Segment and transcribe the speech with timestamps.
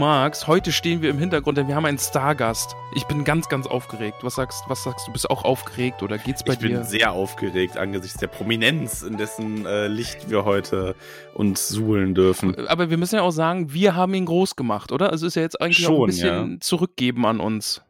[0.00, 2.74] Magst, heute stehen wir im Hintergrund, denn wir haben einen Stargast.
[2.94, 4.16] Ich bin ganz, ganz aufgeregt.
[4.22, 5.12] Was sagst, was sagst du?
[5.12, 6.68] Bist du auch aufgeregt oder geht's bei ich dir?
[6.70, 10.96] bin sehr aufgeregt angesichts der Prominenz, in dessen äh, Licht wir heute
[11.34, 12.66] uns suhlen dürfen.
[12.66, 15.10] Aber wir müssen ja auch sagen, wir haben ihn groß gemacht, oder?
[15.10, 16.60] Also ist ja jetzt eigentlich auch ein Schon, bisschen ja.
[16.60, 17.82] zurückgeben an uns.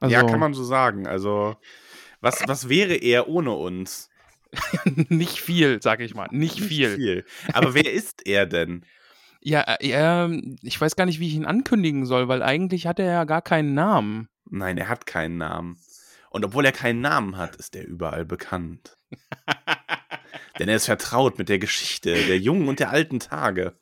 [0.00, 1.06] Also, ja, kann man so sagen.
[1.06, 1.54] Also,
[2.20, 4.10] was, was wäre er ohne uns?
[4.84, 6.26] nicht viel, sag ich mal.
[6.32, 6.96] Nicht viel.
[6.96, 7.24] viel.
[7.52, 8.84] Aber wer ist er denn?
[9.44, 10.30] Ja, äh, er,
[10.62, 13.42] ich weiß gar nicht, wie ich ihn ankündigen soll, weil eigentlich hat er ja gar
[13.42, 14.28] keinen Namen.
[14.50, 15.78] Nein, er hat keinen Namen.
[16.30, 18.96] Und obwohl er keinen Namen hat, ist er überall bekannt.
[20.58, 23.74] Denn er ist vertraut mit der Geschichte der jungen und der alten Tage.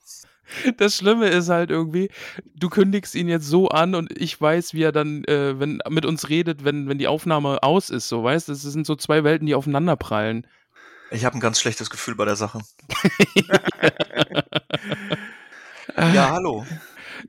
[0.76, 2.10] Das Schlimme ist halt irgendwie,
[2.54, 6.04] du kündigst ihn jetzt so an und ich weiß, wie er dann äh, wenn, mit
[6.04, 8.52] uns redet, wenn, wenn die Aufnahme aus ist, so, weißt du?
[8.52, 10.46] Das sind so zwei Welten, die aufeinander prallen.
[11.10, 12.60] Ich habe ein ganz schlechtes Gefühl bei der Sache.
[15.96, 16.64] ja, hallo.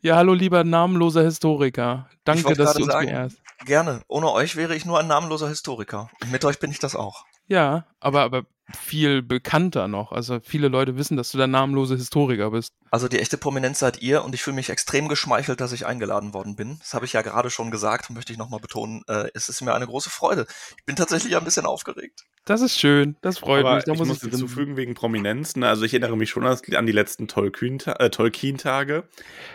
[0.01, 2.09] Ja, hallo, lieber namenloser Historiker.
[2.23, 3.07] Danke, dass du uns sagen.
[3.07, 3.37] beehrst.
[3.65, 4.01] Gerne.
[4.07, 6.09] Ohne euch wäre ich nur ein namenloser Historiker.
[6.31, 7.25] Mit euch bin ich das auch.
[7.53, 10.11] Ja, aber, aber viel bekannter noch.
[10.11, 12.71] Also viele Leute wissen, dass du der namenlose Historiker bist.
[12.89, 16.33] Also die echte Prominenz seid ihr und ich fühle mich extrem geschmeichelt, dass ich eingeladen
[16.33, 16.77] worden bin.
[16.79, 19.03] Das habe ich ja gerade schon gesagt und möchte ich nochmal betonen.
[19.07, 20.47] Äh, es ist mir eine große Freude.
[20.77, 22.23] Ich bin tatsächlich ein bisschen aufgeregt.
[22.45, 23.85] Das ist schön, das freut Aber mich.
[23.85, 25.55] Da ich muss muss hinzufügen wegen Prominenz.
[25.55, 25.67] Ne?
[25.67, 29.03] Also ich erinnere mich schon an die letzten Tolkien- äh, Tolkien-Tage,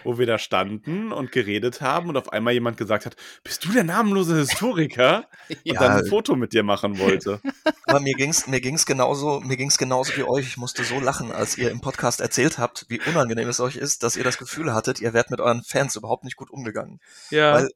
[0.04, 3.72] wo wir da standen und geredet haben und auf einmal jemand gesagt hat, bist du
[3.72, 5.26] der namenlose Historiker?
[5.48, 5.80] Und Ja.
[5.80, 7.40] dann ein Foto mit dir machen wollte.
[7.88, 10.46] Aber mir ging's mir ging's genauso, mir ging's genauso wie euch.
[10.46, 14.02] Ich musste so lachen, als ihr im Podcast erzählt habt, wie unangenehm es euch ist,
[14.02, 17.00] dass ihr das Gefühl hattet, ihr wärt mit euren Fans überhaupt nicht gut umgegangen.
[17.30, 17.70] Ja, Weil,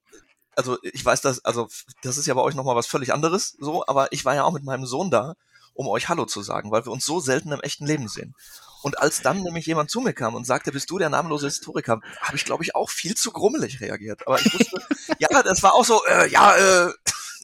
[0.54, 1.68] also ich weiß das, also
[2.02, 4.52] das ist ja bei euch nochmal was völlig anderes, so, aber ich war ja auch
[4.52, 5.34] mit meinem Sohn da,
[5.74, 8.34] um euch Hallo zu sagen, weil wir uns so selten im echten Leben sehen.
[8.82, 12.00] Und als dann nämlich jemand zu mir kam und sagte, bist du der namenlose Historiker,
[12.20, 14.26] habe ich, glaube ich, auch viel zu grummelig reagiert.
[14.26, 14.82] Aber ich wusste,
[15.18, 16.92] ja, das war auch so, äh, ja, äh,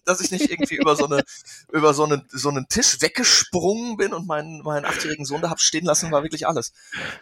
[0.09, 1.23] dass ich nicht irgendwie über so eine,
[1.73, 5.61] über so einen, so einen Tisch weggesprungen bin und meinen, meinen achtjährigen Sohn da hab
[5.61, 6.73] stehen lassen, war wirklich alles.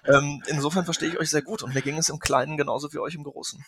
[0.07, 2.99] Ähm, insofern verstehe ich euch sehr gut und mir ging es im Kleinen genauso wie
[2.99, 3.65] euch im Großen.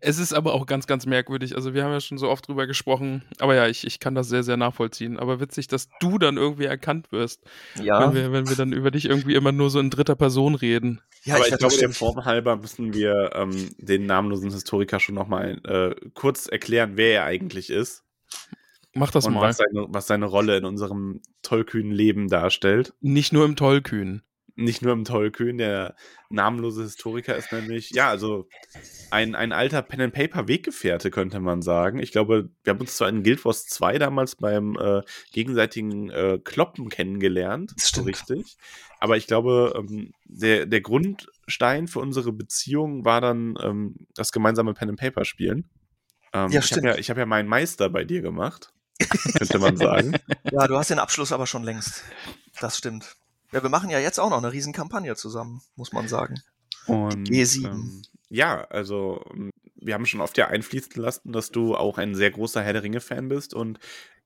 [0.00, 1.56] es ist aber auch ganz, ganz merkwürdig.
[1.56, 3.24] Also wir haben ja schon so oft drüber gesprochen.
[3.40, 5.18] Aber ja, ich, ich kann das sehr, sehr nachvollziehen.
[5.18, 7.40] Aber witzig, dass du dann irgendwie erkannt wirst,
[7.82, 10.54] Ja, wenn, wir, wenn wir dann über dich irgendwie immer nur so in dritter Person
[10.54, 11.00] reden.
[11.24, 15.00] ja Aber ich, werd glaube, der bestimmt- Form halber müssen wir ähm, den namenlosen Historiker
[15.00, 18.02] schon nochmal äh, kurz erklären, wer er eigentlich ist
[18.94, 19.42] Mach das und mal.
[19.42, 22.94] was seine, was seine Rolle in unserem tollkühnen Leben darstellt.
[23.00, 24.22] Nicht nur im Tollkühn.
[24.56, 25.96] Nicht nur im Tollkühn, der
[26.30, 28.46] namenlose Historiker ist nämlich, ja, also
[29.10, 31.98] ein, ein alter Pen-and-Paper-Weggefährte, könnte man sagen.
[31.98, 35.02] Ich glaube, wir haben uns zwar in Guild Wars 2 damals beim äh,
[35.32, 38.56] gegenseitigen äh, Kloppen kennengelernt, Das so richtig.
[39.00, 44.72] Aber ich glaube, ähm, der, der Grundstein für unsere Beziehung war dann ähm, das gemeinsame
[44.72, 45.68] Pen-and-Paper-Spielen.
[46.34, 46.84] Ähm, Ja, ich habe stimmt.
[46.86, 48.72] ja, ich hab ja meinen Meister bei dir gemacht,
[49.38, 50.16] könnte man sagen.
[50.50, 52.02] Ja, du hast den Abschluss aber schon längst.
[52.60, 53.16] Das stimmt.
[53.52, 56.42] Ja, wir machen ja jetzt auch noch eine Riesenkampagne zusammen, muss man sagen.
[56.86, 57.66] Und, G7.
[57.66, 59.24] Ähm, ja, also
[59.76, 62.82] wir haben schon oft ja einfließen lassen, dass du auch ein sehr großer Herr der
[62.82, 63.78] Ringe-Fan bist und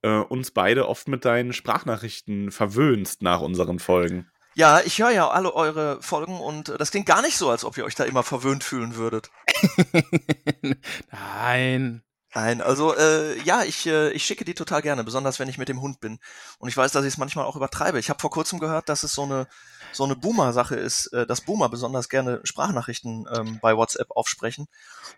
[0.03, 4.31] äh, uns beide oft mit deinen Sprachnachrichten verwöhnst nach unseren Folgen.
[4.59, 7.65] Ja, ich höre ja alle eure Folgen und äh, das klingt gar nicht so, als
[7.65, 9.31] ob ihr euch da immer verwöhnt fühlen würdet.
[11.13, 12.03] Nein.
[12.35, 15.69] Nein, also äh, ja, ich, äh, ich schicke die total gerne, besonders wenn ich mit
[15.69, 16.19] dem Hund bin.
[16.59, 18.01] Und ich weiß, dass ich es manchmal auch übertreibe.
[18.01, 19.47] Ich habe vor kurzem gehört, dass es so eine
[19.93, 24.67] so eine Boomer-Sache ist, äh, dass Boomer besonders gerne Sprachnachrichten ähm, bei WhatsApp aufsprechen.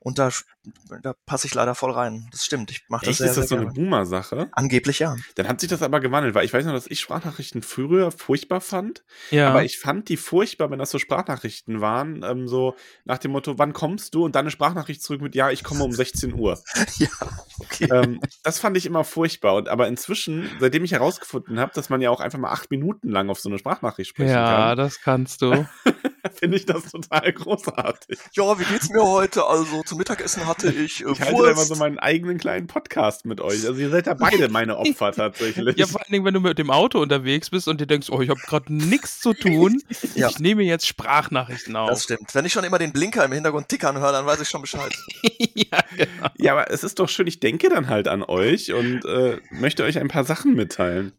[0.01, 0.31] Und da,
[1.03, 2.29] da passe ich leider voll rein.
[2.31, 2.71] Das stimmt.
[2.71, 3.81] Ich mache das Echt, sehr, ist das so sehr eine gerne.
[3.91, 4.49] Boomer-Sache?
[4.53, 5.17] Angeblich ja.
[5.35, 8.61] Dann hat sich das aber gewandelt, weil ich weiß noch, dass ich Sprachnachrichten früher furchtbar
[8.61, 9.51] fand, Ja.
[9.51, 12.75] aber ich fand die furchtbar, wenn das so Sprachnachrichten waren, ähm, so
[13.05, 14.25] nach dem Motto, wann kommst du?
[14.25, 16.59] Und dann eine Sprachnachricht zurück mit, ja, ich komme um 16 Uhr.
[16.99, 17.09] ja,
[17.59, 17.89] okay.
[17.93, 19.55] ähm, das fand ich immer furchtbar.
[19.55, 23.11] Und aber inzwischen, seitdem ich herausgefunden habe, dass man ja auch einfach mal acht Minuten
[23.11, 24.47] lang auf so eine Sprachnachricht sprechen Ja.
[24.47, 25.67] kann, Ja, das kannst du.
[26.41, 28.19] finde ich das total großartig.
[28.33, 29.47] Ja, wie geht's mir heute?
[29.47, 33.27] Also zum Mittagessen hatte ich äh, Ich halte da immer so meinen eigenen kleinen Podcast
[33.27, 33.67] mit euch.
[33.67, 35.77] Also ihr seid ja beide meine Opfer tatsächlich.
[35.77, 38.21] Ja, vor allen Dingen, wenn du mit dem Auto unterwegs bist und dir denkst, oh,
[38.21, 39.83] ich habe gerade nichts zu tun.
[40.15, 40.29] Ja.
[40.29, 42.03] Ich nehme jetzt Sprachnachrichten das auf.
[42.03, 42.35] stimmt.
[42.35, 44.93] Wenn ich schon immer den Blinker im Hintergrund tickern höre, dann weiß ich schon Bescheid.
[45.39, 46.29] ja, genau.
[46.39, 49.85] Ja, aber es ist doch schön, ich denke dann halt an euch und äh, möchte
[49.85, 51.13] euch ein paar Sachen mitteilen.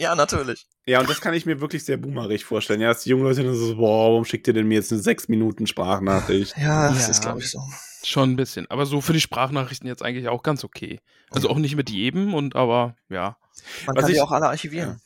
[0.00, 0.66] Ja, natürlich.
[0.86, 2.80] Ja, und das kann ich mir wirklich sehr boomerig vorstellen.
[2.80, 5.00] Ja, dass die jungen Leute dann so, boah, warum schickt ihr denn mir jetzt eine
[5.00, 6.54] 6 Minuten Sprachnachricht?
[6.56, 7.08] Ja, das Ja.
[7.10, 7.60] ist, glaube ich, so.
[8.02, 8.68] Schon ein bisschen.
[8.70, 11.00] Aber so für die Sprachnachrichten jetzt eigentlich auch ganz okay.
[11.30, 13.36] Also auch nicht mit jedem und aber ja.
[13.86, 15.00] Man Was kann die ich- auch alle archivieren.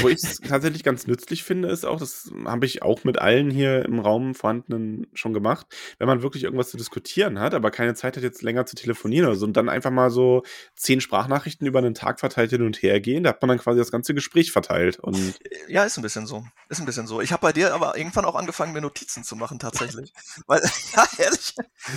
[0.00, 3.50] Wo ich es tatsächlich ganz nützlich finde, ist auch, das habe ich auch mit allen
[3.50, 5.66] hier im Raum vorhandenen schon gemacht,
[5.98, 9.26] wenn man wirklich irgendwas zu diskutieren hat, aber keine Zeit hat, jetzt länger zu telefonieren
[9.26, 10.42] oder so, und dann einfach mal so
[10.76, 13.78] zehn Sprachnachrichten über einen Tag verteilt hin und her gehen, da hat man dann quasi
[13.78, 14.98] das ganze Gespräch verteilt.
[14.98, 15.38] Und
[15.68, 16.44] Ja, ist ein bisschen so.
[16.68, 17.20] Ist ein bisschen so.
[17.20, 20.12] Ich habe bei dir aber irgendwann auch angefangen, mir Notizen zu machen, tatsächlich.
[20.46, 20.60] Weil,
[20.96, 21.54] ja, ehrlich,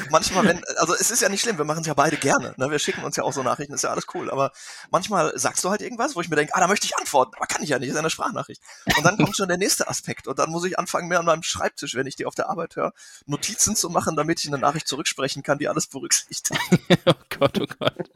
[0.10, 2.54] manchmal, wenn, also es ist ja nicht schlimm, wir machen es ja beide gerne.
[2.58, 2.72] Ne?
[2.72, 4.30] Wir schicken uns ja auch so Nachrichten, ist ja alles cool.
[4.32, 4.52] Aber
[4.92, 7.48] manchmal sagst du halt irgendwas, wo ich mir denke, ah, da möchte ich antworten, aber
[7.48, 8.62] kann ich ja nicht, ist eine Sprachnachricht.
[8.98, 10.28] Und dann kommt schon der nächste Aspekt.
[10.28, 12.78] Und dann muss ich anfangen, mehr an meinem Schreibtisch, wenn ich die auf der Arbeit
[12.78, 12.94] höre,
[13.26, 16.50] Notizen zu machen, damit ich eine Nachricht zurücksprechen kann, die alles berücksichtigt.
[17.06, 18.10] oh Gott, oh Gott.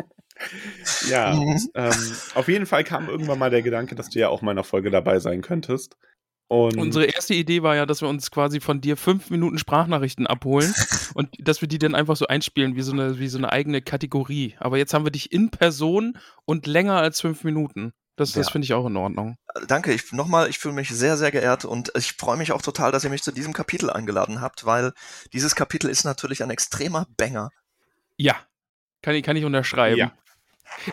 [1.09, 1.69] ja, Mhm.
[1.73, 4.57] ähm, auf jeden Fall kam irgendwann mal der Gedanke, dass du ja auch mal in
[4.57, 5.97] einer Folge dabei sein könntest.
[6.47, 10.27] Und Unsere erste Idee war ja, dass wir uns quasi von dir fünf Minuten Sprachnachrichten
[10.27, 10.73] abholen
[11.15, 13.81] und dass wir die dann einfach so einspielen, wie so eine, wie so eine eigene
[13.81, 14.55] Kategorie.
[14.59, 17.93] Aber jetzt haben wir dich in Person und länger als fünf Minuten.
[18.17, 18.51] Das, das Ja.
[18.51, 19.37] finde ich auch in Ordnung.
[19.67, 22.91] Danke, ich nochmal, ich fühle mich sehr, sehr geehrt und ich freue mich auch total,
[22.91, 24.93] dass ihr mich zu diesem Kapitel eingeladen habt, weil
[25.33, 27.49] dieses Kapitel ist natürlich ein extremer Banger.
[28.17, 28.35] Ja,
[29.01, 29.97] kann ich, kann ich unterschreiben.
[29.97, 30.13] Ja.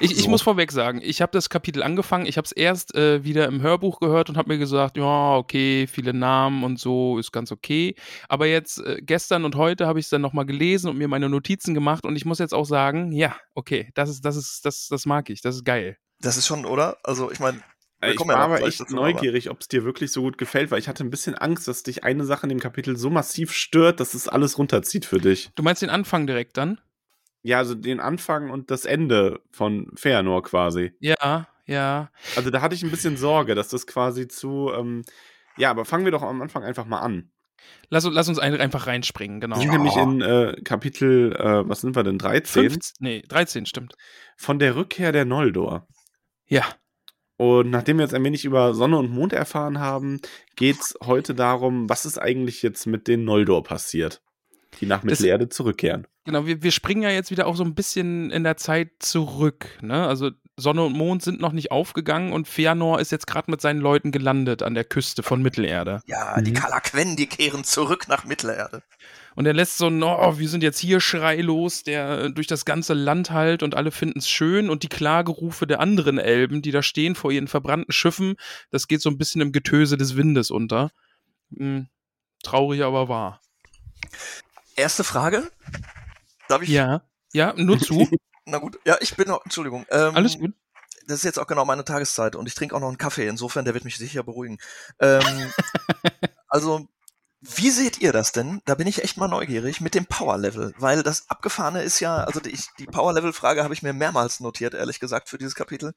[0.00, 0.28] Ich, ich So.
[0.30, 3.62] muss vorweg sagen, ich habe das Kapitel angefangen, ich habe es erst äh, wieder im
[3.62, 7.94] Hörbuch gehört und habe mir gesagt, ja, okay, viele Namen und so ist ganz okay.
[8.28, 11.28] Aber jetzt äh, gestern und heute habe ich es dann nochmal gelesen und mir meine
[11.30, 14.88] Notizen gemacht und ich muss jetzt auch sagen, ja, okay, das ist, das ist, das,
[14.88, 15.96] das mag ich, das ist geil.
[16.22, 16.98] Das ist schon, oder?
[17.02, 17.62] Also ich meine,
[18.00, 20.70] wir ich war ja aber echt dazu, neugierig, ob es dir wirklich so gut gefällt,
[20.70, 23.52] weil ich hatte ein bisschen Angst, dass dich eine Sache in dem Kapitel so massiv
[23.52, 25.50] stört, dass es alles runterzieht für dich.
[25.54, 26.80] Du meinst den Anfang direkt dann?
[27.42, 30.92] Ja, also den Anfang und das Ende von Feanor quasi.
[31.00, 32.10] Ja, ja.
[32.36, 34.70] Also da hatte ich ein bisschen Sorge, dass das quasi zu.
[34.76, 35.02] Ähm,
[35.56, 37.30] ja, aber fangen wir doch am Anfang einfach mal an.
[37.90, 39.56] Lass, lass uns ein, einfach reinspringen, genau.
[39.56, 42.70] Wir sind nämlich in äh, Kapitel, äh, was sind wir denn, 13?
[42.70, 43.94] 15, nee, 13, stimmt.
[44.36, 45.86] Von der Rückkehr der Noldor.
[46.52, 46.64] Ja,
[47.38, 50.20] Und nachdem wir jetzt ein wenig über Sonne und Mond erfahren haben,
[50.54, 54.22] geht es heute darum, was ist eigentlich jetzt mit den Noldor passiert,
[54.80, 56.06] die nach Mittelerde zurückkehren.
[56.24, 59.66] Genau, wir, wir springen ja jetzt wieder auch so ein bisschen in der Zeit zurück.
[59.80, 60.06] Ne?
[60.06, 63.80] Also Sonne und Mond sind noch nicht aufgegangen und Fëanor ist jetzt gerade mit seinen
[63.80, 66.00] Leuten gelandet an der Küste von Mittelerde.
[66.06, 66.54] Ja, die Mhm.
[66.56, 68.82] Kalakwen, die kehren zurück nach Mittelerde.
[69.34, 72.64] Und er lässt so ein, oh, wir sind jetzt hier Schrei los, der durch das
[72.64, 76.70] ganze Land halt und alle finden es schön und die Klagerufe der anderen Elben, die
[76.70, 78.36] da stehen vor ihren verbrannten Schiffen,
[78.70, 80.90] das geht so ein bisschen im Getöse des Windes unter.
[81.56, 81.88] Hm,
[82.42, 83.40] traurig, aber wahr.
[84.76, 85.50] Erste Frage.
[86.48, 86.68] Darf ich?
[86.68, 87.02] Ja,
[87.32, 88.08] ja, nur zu.
[88.44, 88.78] Na gut.
[88.84, 89.86] Ja, ich bin noch, Entschuldigung.
[89.90, 90.52] Ähm, Alles gut.
[91.06, 93.26] Das ist jetzt auch genau meine Tageszeit und ich trinke auch noch einen Kaffee.
[93.26, 94.58] Insofern, der wird mich sicher beruhigen.
[95.00, 95.22] Ähm,
[96.48, 96.86] also,
[97.44, 98.62] wie seht ihr das denn?
[98.66, 102.18] Da bin ich echt mal neugierig mit dem Power Level, weil das Abgefahrene ist ja,
[102.18, 105.56] also die, die Power Level Frage habe ich mir mehrmals notiert, ehrlich gesagt, für dieses
[105.56, 105.92] Kapitel.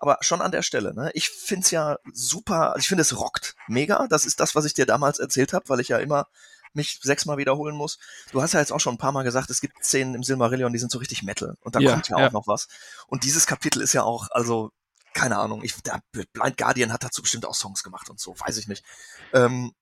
[0.00, 1.12] Aber schon an der Stelle, ne?
[1.14, 4.08] Ich find's ja super, also ich finde es rockt mega.
[4.08, 6.26] Das ist das, was ich dir damals erzählt habe, weil ich ja immer
[6.74, 7.98] mich sechsmal wiederholen muss.
[8.32, 10.72] Du hast ja jetzt auch schon ein paar Mal gesagt, es gibt Szenen im Silmarillion,
[10.72, 11.54] die sind so richtig Metal.
[11.60, 12.26] Und da Ja, kommt ja, ja.
[12.26, 12.66] auch noch was.
[13.06, 14.72] Und dieses Kapitel ist ja auch, also,
[15.14, 18.56] keine Ahnung, ich, der Blind Guardian hat dazu bestimmt auch Songs gemacht und so, weiß
[18.58, 18.84] ich nicht.
[19.32, 19.72] Ähm,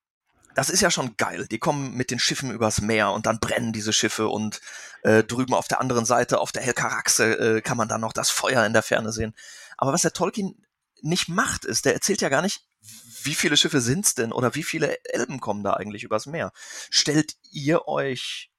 [0.56, 1.46] das ist ja schon geil.
[1.50, 4.62] Die kommen mit den Schiffen übers Meer und dann brennen diese Schiffe und
[5.02, 8.30] äh, drüben auf der anderen Seite, auf der Helkaraxe, äh, kann man dann noch das
[8.30, 9.34] Feuer in der Ferne sehen.
[9.76, 10.66] Aber was der Tolkien
[11.02, 12.62] nicht macht, ist, der erzählt ja gar nicht,
[13.22, 16.52] wie viele Schiffe sind's denn oder wie viele Elben kommen da eigentlich übers Meer.
[16.90, 18.50] Stellt ihr euch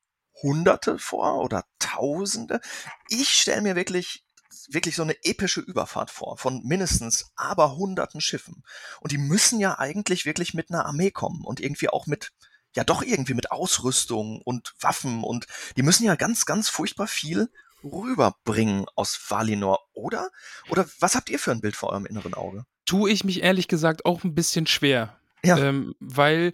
[0.43, 2.61] Hunderte vor oder Tausende?
[3.09, 4.23] Ich stelle mir wirklich
[4.69, 8.63] wirklich so eine epische Überfahrt vor von mindestens aber hunderten Schiffen.
[9.01, 12.31] Und die müssen ja eigentlich wirklich mit einer Armee kommen und irgendwie auch mit,
[12.75, 17.49] ja doch irgendwie mit Ausrüstung und Waffen und die müssen ja ganz, ganz furchtbar viel
[17.83, 20.29] rüberbringen aus Valinor, oder?
[20.69, 22.65] Oder was habt ihr für ein Bild vor eurem inneren Auge?
[22.85, 25.19] Tue ich mich ehrlich gesagt auch ein bisschen schwer.
[25.43, 25.57] Ja.
[25.57, 26.53] Ähm, weil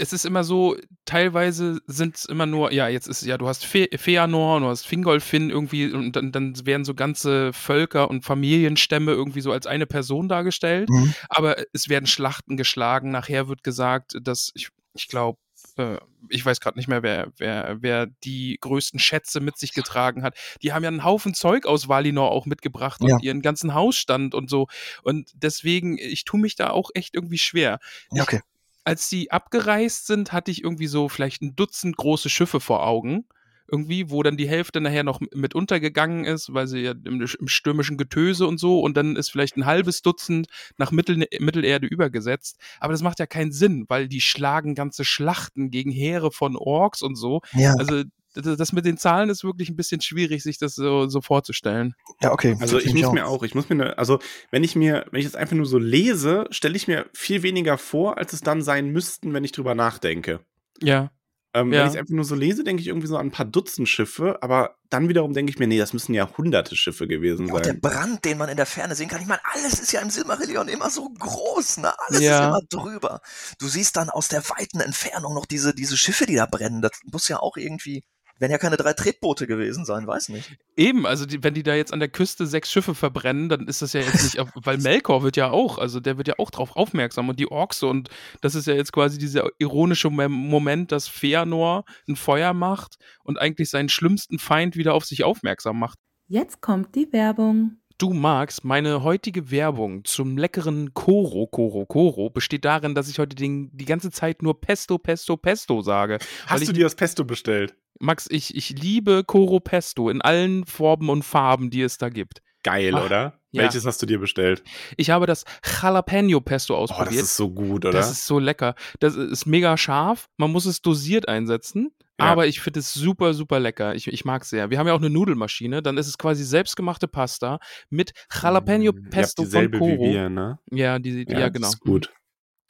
[0.00, 3.66] es ist immer so, teilweise sind es immer nur, ja, jetzt ist ja, du hast
[3.66, 9.12] Fe Feanor, du hast Fingolfin irgendwie und dann, dann werden so ganze Völker und Familienstämme
[9.12, 10.88] irgendwie so als eine Person dargestellt.
[10.88, 11.14] Mhm.
[11.28, 13.10] Aber es werden Schlachten geschlagen.
[13.10, 15.38] Nachher wird gesagt, dass ich, ich glaube,
[15.76, 20.22] äh, ich weiß gerade nicht mehr, wer, wer, wer die größten Schätze mit sich getragen
[20.22, 20.36] hat.
[20.62, 23.14] Die haben ja einen Haufen Zeug aus Valinor auch mitgebracht Ja.
[23.16, 24.66] und ihren ganzen Hausstand und so.
[25.02, 27.78] Und deswegen, ich tue mich da auch echt irgendwie schwer.
[28.12, 28.40] Ja, okay.
[28.84, 33.26] Als die abgereist sind, hatte ich irgendwie so vielleicht ein Dutzend große Schiffe vor Augen.
[33.72, 37.48] Irgendwie, wo dann die Hälfte nachher noch mit untergegangen ist, weil sie ja im, im
[37.48, 42.58] stürmischen Getöse und so, und dann ist vielleicht ein halbes Dutzend nach Mittel, Mittelerde übergesetzt.
[42.80, 47.00] Aber das macht ja keinen Sinn, weil die schlagen ganze Schlachten gegen Heere von Orks
[47.00, 47.42] und so.
[47.52, 48.02] Ja, Also
[48.34, 51.94] das, mit den Zahlen ist wirklich ein bisschen schwierig, sich das so, so vorzustellen.
[52.20, 52.56] ja, okay.
[52.60, 54.18] Also ich muss mir auch, ich muss mir, ne, also
[54.50, 57.78] wenn ich mir, wenn ich das einfach nur so lese, stelle ich mir viel weniger
[57.78, 60.40] vor, als es dann sein müssten, wenn ich drüber nachdenke.
[60.82, 61.10] Ja.
[61.52, 61.80] Ähm, Ja.
[61.80, 63.88] Wenn ich es einfach nur so lese, denke ich irgendwie so an ein paar Dutzend
[63.88, 67.54] Schiffe, aber dann wiederum denke ich mir, nee, das müssen ja hunderte Schiffe gewesen Ja,
[67.54, 67.80] und der sein.
[67.80, 70.68] Brand, den man in der Ferne sehen kann, ich meine, alles ist ja im Silmarillion
[70.68, 71.92] immer so groß, ne?
[72.06, 72.38] Alles Ja.
[72.40, 73.20] ist immer drüber.
[73.58, 76.82] Du siehst dann aus der weiten Entfernung noch diese, diese Schiffe, die da brennen.
[76.82, 78.04] Das muss ja auch irgendwie,
[78.40, 80.56] werden ja keine drei Tretboote gewesen sein, weiß nicht.
[80.76, 83.82] Eben, also die, wenn die da jetzt an der Küste sechs Schiffe verbrennen, dann ist
[83.82, 86.74] das ja jetzt nicht, weil Melkor wird ja auch, also der wird ja auch drauf
[86.74, 88.08] aufmerksam und die Orks und
[88.40, 93.38] das ist ja jetzt quasi dieser ironische Mom- Moment, dass Feanor ein Feuer macht und
[93.38, 95.98] eigentlich seinen schlimmsten Feind wieder auf sich aufmerksam macht.
[96.26, 97.76] Jetzt kommt die Werbung.
[97.98, 103.36] Du magst, meine heutige Werbung zum leckeren Koro, Koro, Koro besteht darin, dass ich heute
[103.36, 106.14] den, die ganze Zeit nur Pesto, Pesto, Pesto sage.
[106.14, 107.74] weil Hast ich, du dir das Pesto bestellt?
[108.00, 112.42] Max, ich, ich liebe Koro Pesto in allen Formen und Farben, die es da gibt.
[112.62, 113.40] Geil, Ach, oder?
[113.52, 113.62] ja.
[113.62, 114.62] Welches hast du dir bestellt?
[114.96, 117.22] Ich habe das Jalapeno Pesto Oh, das ausprobiert.
[117.22, 117.92] ist so gut, oder?
[117.92, 118.74] Das ist so lecker.
[118.98, 120.28] Das ist mega scharf.
[120.36, 121.90] Man muss es dosiert einsetzen.
[122.18, 122.26] Ja.
[122.26, 123.94] Aber ich finde es super, super lecker.
[123.94, 124.68] Ich, ich mag es sehr.
[124.68, 125.80] Wir haben ja auch eine Nudelmaschine.
[125.82, 130.58] Dann ist es quasi selbstgemachte Pasta mit Jalapeno Mm, Pesto von dieselbe wie wir, ne?
[130.70, 131.68] Ja, die, ja, das genau.
[131.68, 132.12] Ist gut.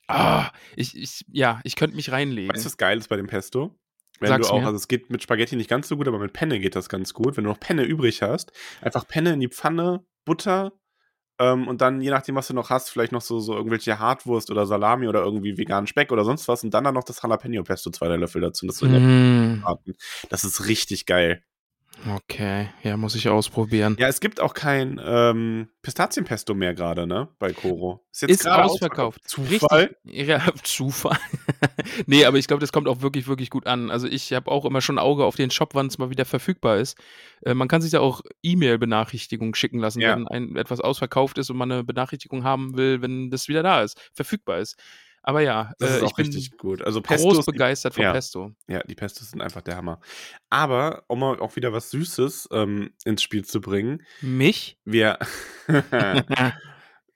[0.07, 2.53] Ah, ich, ich, ja, ich könnte mich reinlegen.
[2.53, 3.77] Weißt du, was geil ist bei dem Pesto?
[4.21, 4.67] Wenn Sag's du auch, mir.
[4.67, 7.15] also es geht mit Spaghetti nicht ganz so gut, aber mit Penne geht das ganz
[7.15, 7.37] gut.
[7.37, 10.73] Wenn du noch Penne übrig hast, einfach Penne in die Pfanne, Butter
[11.41, 14.51] ähm, und dann, je nachdem, was du noch hast, vielleicht noch so, so irgendwelche Hartwurst
[14.51, 17.91] oder Salami oder irgendwie veganen Speck oder sonst was und dann dann noch das Jalapeno-Pesto,
[17.91, 18.67] zwei drei Löffel dazu.
[18.67, 19.65] Das, Mm,
[20.29, 21.43] das ist richtig geil.
[22.17, 23.97] Okay, ja, muss ich ausprobieren.
[23.99, 27.29] Ja, es gibt auch kein ähm, Pistazienpesto mehr gerade, ne?
[27.39, 28.01] Bei Koro.
[28.13, 29.21] jetzt Ist gerade ausverkauft.
[29.29, 29.95] Zufall?
[30.05, 30.29] Richtig.
[30.29, 31.19] Ja, Zufall.
[32.07, 33.91] nee, aber ich glaube, das kommt auch wirklich, wirklich gut an.
[33.91, 36.25] Also ich habe auch immer schon ein Auge auf den Shop, wann es mal wieder
[36.25, 36.99] verfügbar ist.
[37.45, 40.15] Äh, man kann sich da auch E-Mail-Benachrichtigungen schicken lassen, Ja.
[40.17, 43.83] wenn ein, etwas ausverkauft ist und man eine Benachrichtigung haben will, wenn das wieder da
[43.83, 44.77] ist, verfügbar ist.
[45.23, 46.83] Aber ja, Das äh, ist ich bin richtig gut.
[46.83, 48.13] Also groß Pestos, die- begeistert von ja.
[48.13, 48.53] Pesto.
[48.69, 50.01] Ja, die Pestos sind einfach der Hammer.
[50.49, 54.79] Aber, um mal auch wieder was Süßes ähm, ins Spiel zu bringen, Mich?
[54.85, 55.19] wir,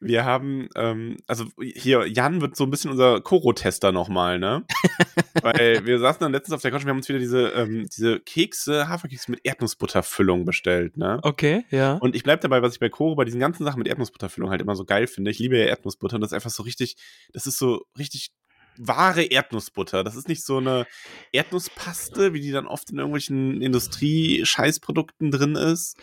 [0.04, 4.64] wir haben, ähm, also hier, Jan wird so ein bisschen unser Koro-Tester nochmal, ne?
[5.42, 7.86] Weil wir saßen dann letztens auf der Couch und wir haben uns wieder diese, ähm,
[7.94, 11.18] diese Kekse, Haferkekse mit Erdnussbutterfüllung bestellt, ne?
[11.22, 11.94] Okay, ja.
[11.94, 14.60] Und ich bleib dabei, was ich bei Koro bei diesen ganzen Sachen mit Erdnussbutterfüllung halt
[14.60, 15.30] immer so geil finde.
[15.30, 16.96] Ich liebe ja Erdnussbutter und das ist einfach so richtig,
[17.32, 18.30] das ist so richtig
[18.76, 20.04] wahre Erdnussbutter.
[20.04, 20.86] Das ist nicht so eine
[21.32, 25.96] Erdnusspaste, wie die dann oft in irgendwelchen Industrie-Scheißprodukten drin ist,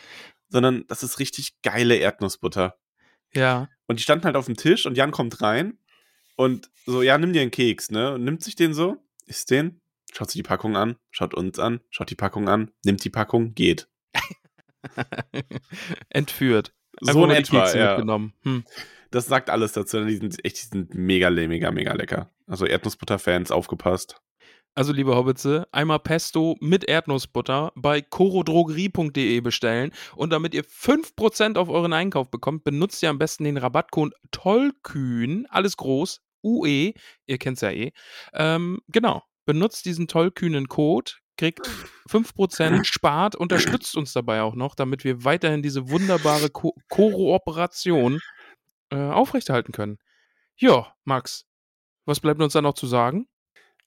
[0.50, 2.76] sondern das ist richtig geile Erdnussbutter.
[3.34, 3.70] Ja.
[3.88, 5.78] Und die standen halt auf dem Tisch und Jan kommt rein
[6.36, 8.14] und so, ja, nimm dir einen Keks, ne?
[8.14, 9.82] Und nimmt sich den so, isst den,
[10.14, 13.54] schaut sich die Packung an, schaut uns an, schaut die Packung an, nimmt die Packung,
[13.54, 13.88] geht.
[16.10, 16.74] Entführt.
[17.00, 17.90] So in etwa, ja.
[17.90, 18.34] mitgenommen.
[18.44, 18.64] Hm.
[19.12, 20.04] Das sagt alles dazu.
[20.06, 22.30] Die sind echt, die sind mega, mega, mega lecker.
[22.48, 24.22] Also Erdnussbutter-Fans, aufgepasst.
[24.74, 29.92] Also, liebe Hobbitze, einmal Pesto mit Erdnussbutter bei corodrogerie.de bestellen.
[30.16, 35.46] Und damit ihr 5% auf euren Einkauf bekommt, benutzt ihr am besten den Rabattcode Tollkühn,
[35.50, 36.94] alles groß, UE,
[37.26, 37.92] ihr kennt's ja eh.
[38.34, 41.68] Ähm, genau, benutzt diesen tollkühnen Code, kriegt
[42.10, 48.22] 5%, spart, unterstützt uns dabei auch noch, damit wir weiterhin diese wunderbare Ko Kooperation
[48.90, 49.98] äh, aufrechterhalten können.
[50.56, 51.46] Ja, Max,
[52.06, 53.28] was bleibt uns da noch zu sagen?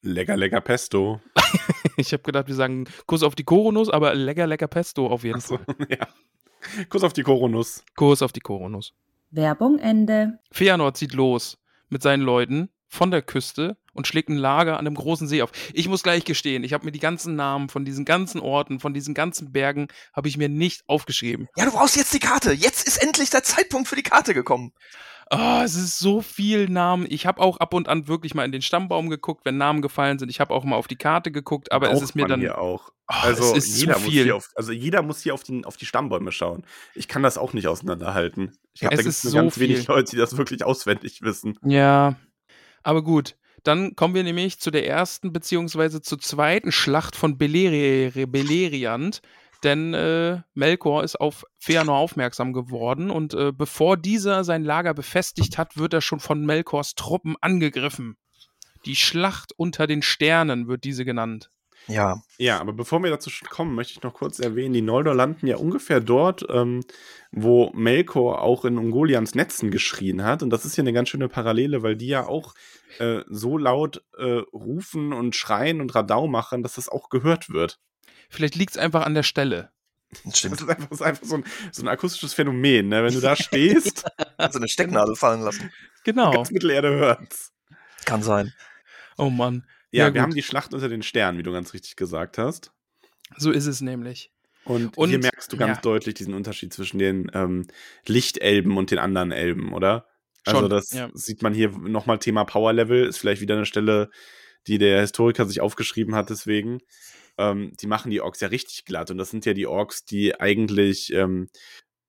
[0.04, 1.20] Lecker, lecker Pesto.
[1.96, 5.40] Ich habe gedacht, wir sagen Kuss auf die Koronuss, aber lecker, lecker Pesto auf jeden
[5.40, 5.60] Fall.
[5.88, 6.08] ja.
[6.88, 7.84] Kuss auf die Koronuss.
[7.94, 8.92] Kuss auf die Koronuss.
[9.30, 10.40] Werbung Ende.
[10.50, 11.56] Feanor zieht los
[11.90, 15.50] mit seinen Leuten von der Küste und schlägt ein Lager an einem großen See auf.
[15.72, 18.94] Ich muss gleich gestehen, ich habe mir die ganzen Namen von diesen ganzen Orten, von
[18.94, 21.48] diesen ganzen Bergen, habe ich mir nicht aufgeschrieben.
[21.56, 22.52] Ja, du brauchst jetzt die Karte.
[22.52, 24.72] Jetzt ist endlich der Zeitpunkt für die Karte gekommen.
[25.30, 27.06] Oh, es ist so viel Namen.
[27.08, 30.18] Ich habe auch ab und an wirklich mal in den Stammbaum geguckt, wenn Namen gefallen
[30.18, 30.28] sind.
[30.28, 32.40] Ich habe auch mal auf die Karte geguckt, aber es Braucht ist mir dann.
[32.40, 32.90] hier auch.
[33.08, 35.76] Oh, also, es ist jeder muss hier auf, also jeder muss hier auf, den, auf
[35.76, 36.64] die Stammbäume schauen.
[36.94, 38.56] Ich kann das auch nicht auseinanderhalten.
[38.74, 39.86] Ich glaube, Es da gibt es so ganz wenig viel.
[39.88, 41.58] Leute, die das wirklich auswendig wissen.
[41.64, 42.16] Ja,
[42.84, 43.36] aber gut.
[43.64, 49.22] Dann kommen wir nämlich zu der ersten beziehungsweise zur zweiten Schlacht von Beleri Beleriand.
[49.64, 55.56] Denn äh, Melkor ist auf Feanor aufmerksam geworden und äh, bevor dieser sein Lager befestigt
[55.56, 58.18] hat, wird er schon von Melkors Truppen angegriffen.
[58.84, 61.50] Die Schlacht unter den Sternen wird diese genannt.
[61.86, 65.46] Ja, Ja, aber bevor wir dazu kommen, möchte ich noch kurz erwähnen, die Noldor landen
[65.46, 66.80] ja ungefähr dort, ähm,
[67.30, 70.42] wo Melkor auch in Ungolians Netzen geschrien hat.
[70.42, 72.54] Und das ist ja eine ganz schöne Parallele, weil die ja auch
[72.98, 77.78] äh, so laut äh, rufen und schreien und Radau machen, dass das auch gehört wird.
[78.30, 79.70] Vielleicht liegt es einfach an der Stelle.
[80.10, 80.60] das Das stimmt.
[80.60, 83.04] ist einfach, das ist einfach so, ein, so ein akustisches Phänomen, ne?
[83.04, 84.04] Wenn du da stehst,
[84.36, 85.70] Also eine Stecknadel fallen lassen.
[86.04, 86.30] Genau.
[86.30, 87.52] ganz Mittelerde hört's.
[88.04, 88.52] Kann sein.
[89.16, 89.66] Oh Mann.
[89.94, 92.72] Ja, Ja, wir haben die Schlacht unter den Sternen, wie du ganz richtig gesagt hast.
[93.36, 94.30] So ist es nämlich.
[94.64, 95.82] Und, Und- hier merkst du ganz ja.
[95.82, 97.66] deutlich diesen Unterschied zwischen den ähm,
[98.06, 100.06] Lichtelben und den anderen Elben, oder?
[100.46, 101.10] Also Schon, das ja.
[101.14, 104.10] sieht man hier nochmal Thema Power Level, ist vielleicht wieder eine Stelle,
[104.66, 106.80] die der Historiker sich aufgeschrieben hat, deswegen.
[107.36, 110.38] Ähm, die machen die Orks ja richtig glatt und das sind ja die Orks, die
[110.38, 111.48] eigentlich ähm,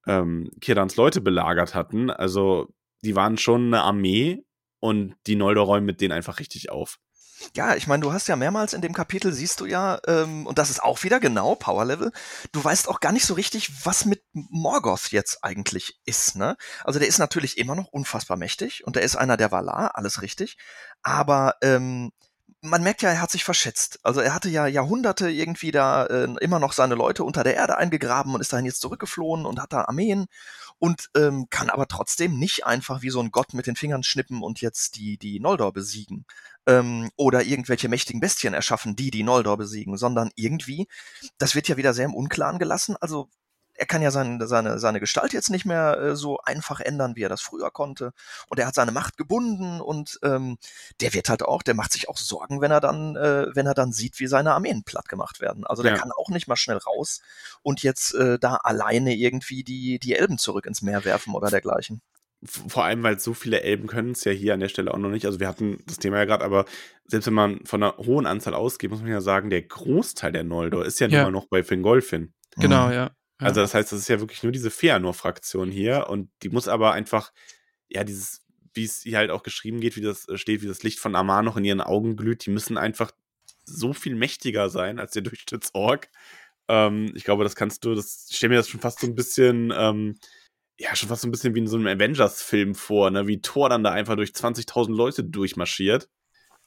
[0.05, 2.09] ähm, Kirans Leute belagert hatten.
[2.11, 2.73] Also
[3.03, 4.43] die waren schon eine Armee
[4.79, 6.97] und die Noldor räumen mit denen einfach richtig auf.
[7.55, 10.57] Ja, ich meine, du hast ja mehrmals in dem Kapitel, siehst du ja, ähm, und
[10.57, 12.11] das ist auch wieder genau Power Level,
[12.51, 16.55] du weißt auch gar nicht so richtig, was mit Morgoth jetzt eigentlich ist, ne?
[16.83, 20.21] Also der ist natürlich immer noch unfassbar mächtig und der ist einer der Valar, alles
[20.21, 20.57] richtig,
[21.03, 22.11] aber ähm,
[22.61, 23.99] man merkt ja, er hat sich verschätzt.
[24.03, 27.77] Also er hatte ja Jahrhunderte irgendwie da äh, immer noch seine Leute unter der Erde
[27.77, 30.25] eingegraben und ist dahin jetzt zurückgeflohen und hat da Armeen
[30.79, 34.41] und ähm, kann aber trotzdem nicht einfach wie so ein Gott mit den Fingern schnippen
[34.41, 36.25] und jetzt die, die Noldor besiegen
[36.67, 40.87] ähm, oder irgendwelche mächtigen Bestien erschaffen, die die Noldor besiegen, sondern irgendwie,
[41.37, 42.95] das wird ja wieder sehr im Unklaren gelassen.
[42.99, 43.29] Also
[43.77, 47.23] er kann ja seine, seine, seine Gestalt jetzt nicht mehr äh, so einfach ändern, wie
[47.23, 48.13] er das früher konnte.
[48.47, 50.57] Und er hat seine Macht gebunden und ähm,
[51.01, 53.73] der wird halt auch, der macht sich auch Sorgen, wenn er dann, äh, wenn er
[53.73, 55.65] dann sieht, wie seine Armeen platt gemacht werden.
[55.65, 55.97] Also der Ja.
[55.97, 57.21] kann auch nicht mal schnell raus
[57.63, 62.01] und jetzt äh, da alleine irgendwie die, die Elben zurück ins Meer werfen oder dergleichen.
[62.47, 65.09] Vor allem, weil so viele Elben können es ja hier an der Stelle auch noch
[65.09, 65.25] nicht.
[65.25, 66.65] Also wir hatten das Thema ja gerade, aber
[67.05, 70.43] selbst wenn man von einer hohen Anzahl ausgeht, muss man ja sagen, der Großteil der
[70.43, 71.21] Noldor ist ja, Ja.
[71.21, 72.33] immer noch bei Fingolfin.
[72.57, 72.91] Genau, Mhm.
[72.93, 73.03] ja.
[73.03, 73.11] ja.
[73.39, 76.93] Also das heißt, das ist ja wirklich nur diese Feanor-Fraktion hier und die muss aber
[76.93, 77.31] einfach,
[77.89, 78.41] ja, dieses,
[78.73, 81.15] wie es hier halt auch geschrieben geht, wie das äh, steht, wie das Licht von
[81.15, 83.11] Amar noch in ihren Augen glüht, die müssen einfach
[83.63, 86.09] so viel mächtiger sein als der Durchschnittsorg.
[86.67, 89.15] Ähm, ich glaube, das kannst du, das ich stell mir das schon fast so ein
[89.15, 90.15] bisschen, ähm,
[90.77, 93.27] ja, schon fast so ein bisschen wie in so einem Avengers-Film vor, ne?
[93.27, 96.09] Wie Thor dann da einfach durch 20.000 Leute durchmarschiert.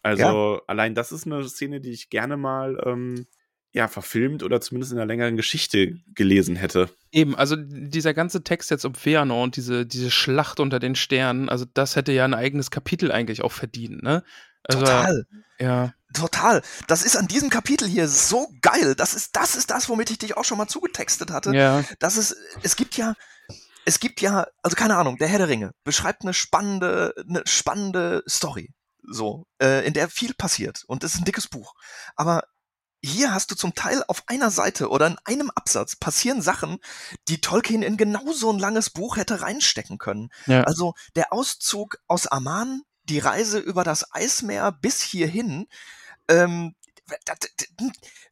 [0.03, 3.27] Also, allein das ist eine Szene, die ich gerne mal, ähm,
[3.73, 6.89] ja, verfilmt oder zumindest in einer längeren Geschichte gelesen hätte.
[7.13, 11.49] Eben, also dieser ganze Text jetzt um Feanor und diese, diese Schlacht unter den Sternen,
[11.51, 14.23] also das hätte ja ein eigenes Kapitel eigentlich auch verdient, ne?
[14.63, 15.27] Also, Total.
[15.61, 16.63] Ja, Total.
[16.87, 18.95] Das ist an diesem Kapitel hier so geil.
[18.95, 21.55] Das ist, das ist das, womit ich dich auch schon mal zugetextet hatte.
[21.55, 23.15] ja, Das ist, es gibt ja,
[23.89, 28.23] es gibt ja, also keine Ahnung, der Herr der Ringe beschreibt eine spannende, eine spannende
[28.29, 28.75] Story.
[29.03, 30.85] So, äh, in der viel passiert.
[30.87, 31.73] Und es ist ein dickes Buch.
[32.15, 32.45] Aber
[33.03, 36.77] hier hast du zum Teil auf einer Seite oder in einem Absatz passieren Sachen,
[37.29, 40.29] die Tolkien in genau so ein langes Buch hätte reinstecken können.
[40.45, 40.65] ja.
[40.65, 45.67] Also der Auszug aus Amman, die Reise über das Eismeer bis hierhin,
[46.29, 46.75] ähm,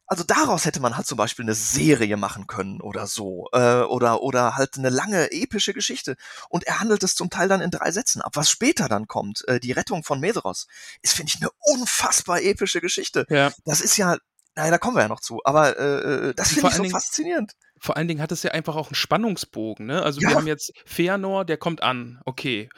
[0.07, 4.21] also daraus hätte man halt zum Beispiel eine Serie machen können oder so äh, oder
[4.23, 6.15] oder halt eine lange epische Geschichte
[6.49, 8.31] und er handelt es zum Teil dann in drei Sätzen ab.
[8.35, 10.67] Was später dann kommt, äh, die Rettung von Medros,
[11.01, 13.25] ist finde ich eine unfassbar epische Geschichte.
[13.29, 13.51] ja.
[13.65, 14.17] Das ist ja,
[14.55, 16.91] naja, da kommen wir ja noch zu, aber äh, das Vor finde ich so Dingen-
[16.93, 17.51] faszinierend.
[17.79, 20.01] Vor allen Dingen hat es ja einfach auch einen Spannungsbogen, ne?
[20.01, 20.29] Also Ja.
[20.29, 22.69] wir haben jetzt Feanor, der kommt an, okay.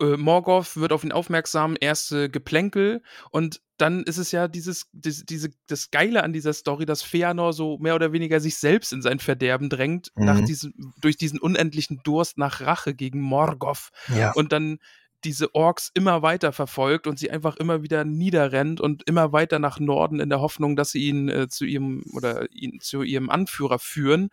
[0.00, 5.24] Äh, Morgoth wird auf ihn aufmerksam, erste Geplänkel und dann ist es ja dieses, dis-
[5.26, 9.02] diese, das Geile an dieser Story, dass Feanor so mehr oder weniger sich selbst in
[9.02, 10.24] sein Verderben drängt, Mhm.
[10.24, 14.32] nach diesem, durch diesen unendlichen Durst nach Rache gegen Morgoth Ja.
[14.32, 14.78] und dann
[15.24, 19.80] diese Orks immer weiter verfolgt und sie einfach immer wieder niederrennt und immer weiter nach
[19.80, 23.78] Norden in der Hoffnung, dass sie ihn äh, zu ihrem oder ihn zu ihrem Anführer
[23.78, 24.28] führen.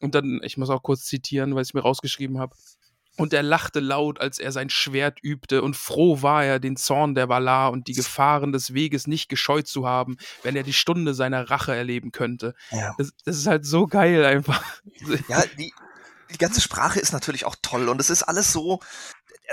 [0.00, 2.56] Und dann, ich muss auch kurz zitieren, weil ich es mir rausgeschrieben habe.
[3.22, 7.14] Und er lachte laut, als er sein Schwert übte, und froh war er, den Zorn
[7.14, 11.14] der Valar und die Gefahren des Weges nicht gescheut zu haben, wenn er die Stunde
[11.14, 12.52] seiner Rache erleben könnte.
[12.72, 12.96] Ja.
[12.98, 14.60] Das, das ist halt so geil einfach.
[15.28, 15.72] Ja, die,
[16.32, 18.80] die ganze Sprache ist natürlich auch toll und es ist alles so,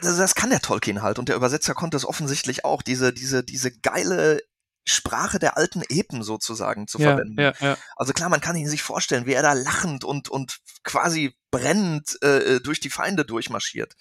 [0.01, 3.43] also das kann der Tolkien halt und der Übersetzer konnte es offensichtlich auch, diese, diese,
[3.43, 4.41] diese geile
[4.85, 7.39] Sprache der alten Epen sozusagen zu Ja, verwenden.
[7.39, 7.77] ja, ja.
[7.95, 12.17] Also klar, man kann ihn sich vorstellen, wie er da lachend und, und quasi brennend
[12.23, 13.95] äh, äh, durch die Feinde durchmarschiert.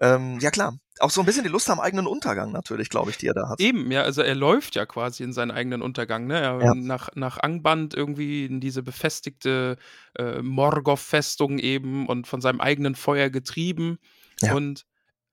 [0.00, 3.16] Ähm, ja klar, auch so ein bisschen die Lust am eigenen Untergang natürlich, glaube ich,
[3.16, 3.60] die er da hat.
[3.60, 6.40] Eben, ja, also er läuft ja quasi in seinen eigenen Untergang, ne?
[6.40, 6.74] Er, Ja.
[6.74, 9.76] nach, nach Angband irgendwie in diese befestigte
[10.18, 13.98] äh, Morgoth-Festung eben und von seinem eigenen Feuer getrieben.
[14.40, 14.54] Ja.
[14.54, 14.84] Und,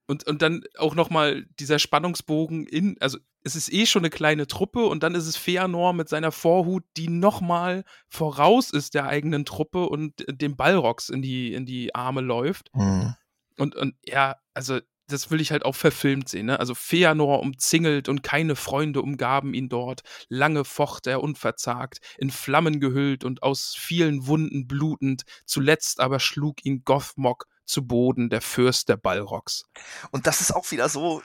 [0.06, 4.48] und, und dann auch nochmal dieser Spannungsbogen in, also es ist eh schon eine kleine
[4.48, 9.46] Truppe und dann ist es Feanor mit seiner Vorhut, die nochmal voraus ist der eigenen
[9.46, 12.70] Truppe und dem Balrogs in die, in die Arme läuft.
[12.74, 13.16] Hm.
[13.58, 16.48] Und, und ja, also das will ich halt auch verfilmt sehen.
[16.48, 16.60] Ne?
[16.60, 20.02] Also Feanor umzingelt und keine Freunde umgaben ihn dort.
[20.30, 25.24] Lange focht er unverzagt, in Flammen gehüllt und aus vielen Wunden blutend.
[25.46, 29.66] Zuletzt aber schlug ihn Gothmog zu Boden, der Fürst der Balrogs.
[30.12, 31.22] Und das ist auch wieder so.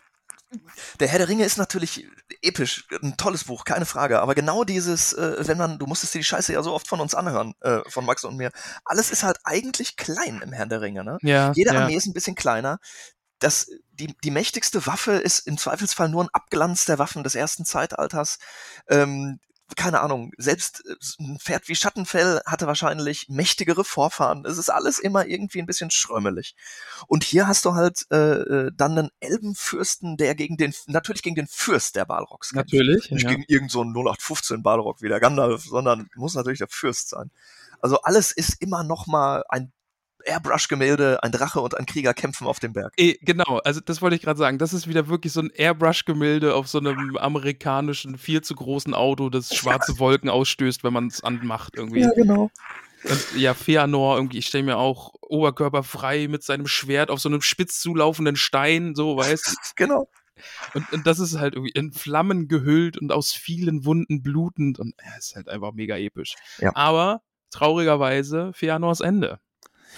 [1.00, 2.06] Der Herr der Ringe ist natürlich
[2.42, 4.20] episch, ein tolles Buch, keine Frage.
[4.20, 7.00] Aber genau dieses, äh, wenn man, du musstest dir die Scheiße ja so oft von
[7.00, 8.50] uns anhören, äh, von Max und mir.
[8.84, 11.18] Alles ist halt eigentlich klein im Herrn der Ringe, ne?
[11.22, 11.82] Ja, Jede ja.
[11.82, 12.78] Armee ist ein bisschen kleiner.
[13.38, 17.64] Das, die, die mächtigste Waffe ist im Zweifelsfall nur ein Abglanz der Waffen des ersten
[17.64, 18.38] Zeitalters.
[18.88, 19.40] Ähm,
[19.74, 24.44] keine Ahnung, selbst äh, ein Pferd wie Schattenfell hatte wahrscheinlich mächtigere Vorfahren.
[24.46, 26.54] Es ist alles immer irgendwie ein bisschen schrömmelig.
[27.08, 31.36] Und hier hast du halt äh, äh, dann einen Elbenfürsten, der gegen den, natürlich gegen
[31.36, 32.72] den Fürst der Balrogs kämpft.
[32.72, 33.10] Natürlich.
[33.10, 33.30] Nicht Ja.
[33.30, 37.30] gegen irgendeinen so einen 0815 Balrog wie der Gandalf, sondern muss natürlich der Fürst sein.
[37.80, 39.72] Also alles ist immer noch mal ein
[40.26, 42.92] Airbrush-Gemälde, ein Drache und ein Krieger kämpfen auf dem Berg.
[42.96, 44.58] Eh, genau, also das wollte ich gerade sagen.
[44.58, 49.30] Das ist wieder wirklich so ein Airbrush-Gemälde auf so einem amerikanischen, viel zu großen Auto,
[49.30, 52.06] das schwarze Wolken ausstößt, wenn man es anmacht irgendwie.
[52.14, 52.50] genau.
[53.04, 57.40] Und ja, Feanor, irgendwie, ich stelle mir auch oberkörperfrei mit seinem Schwert auf so einem
[57.40, 60.08] spitz zulaufenden Stein, so, weißt Genau.
[60.74, 64.94] und, und das ist halt irgendwie in Flammen gehüllt und aus vielen Wunden blutend und
[65.04, 66.34] ja, ist halt einfach mega episch.
[66.58, 66.72] Ja.
[66.74, 69.40] Aber traurigerweise Feanors Ende.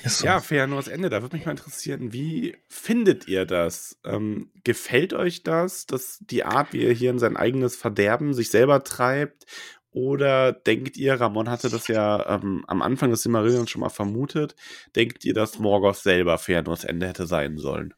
[0.05, 0.27] So.
[0.27, 1.11] Ja, Feanors Ende.
[1.11, 3.99] Da würde mich mal interessieren, wie findet ihr das?
[4.05, 8.51] Ähm, gefällt euch das, dass die Art, wie er hier in sein eigenes Verderben sich
[8.51, 9.47] selber treibt?
[9.91, 14.55] Oder denkt ihr, Ramon hatte das ja ähm, am Anfang des Silmarillions schon mal vermutet,
[14.95, 17.95] denkt ihr, dass Morgoth selber Feanors Ende hätte sein sollen?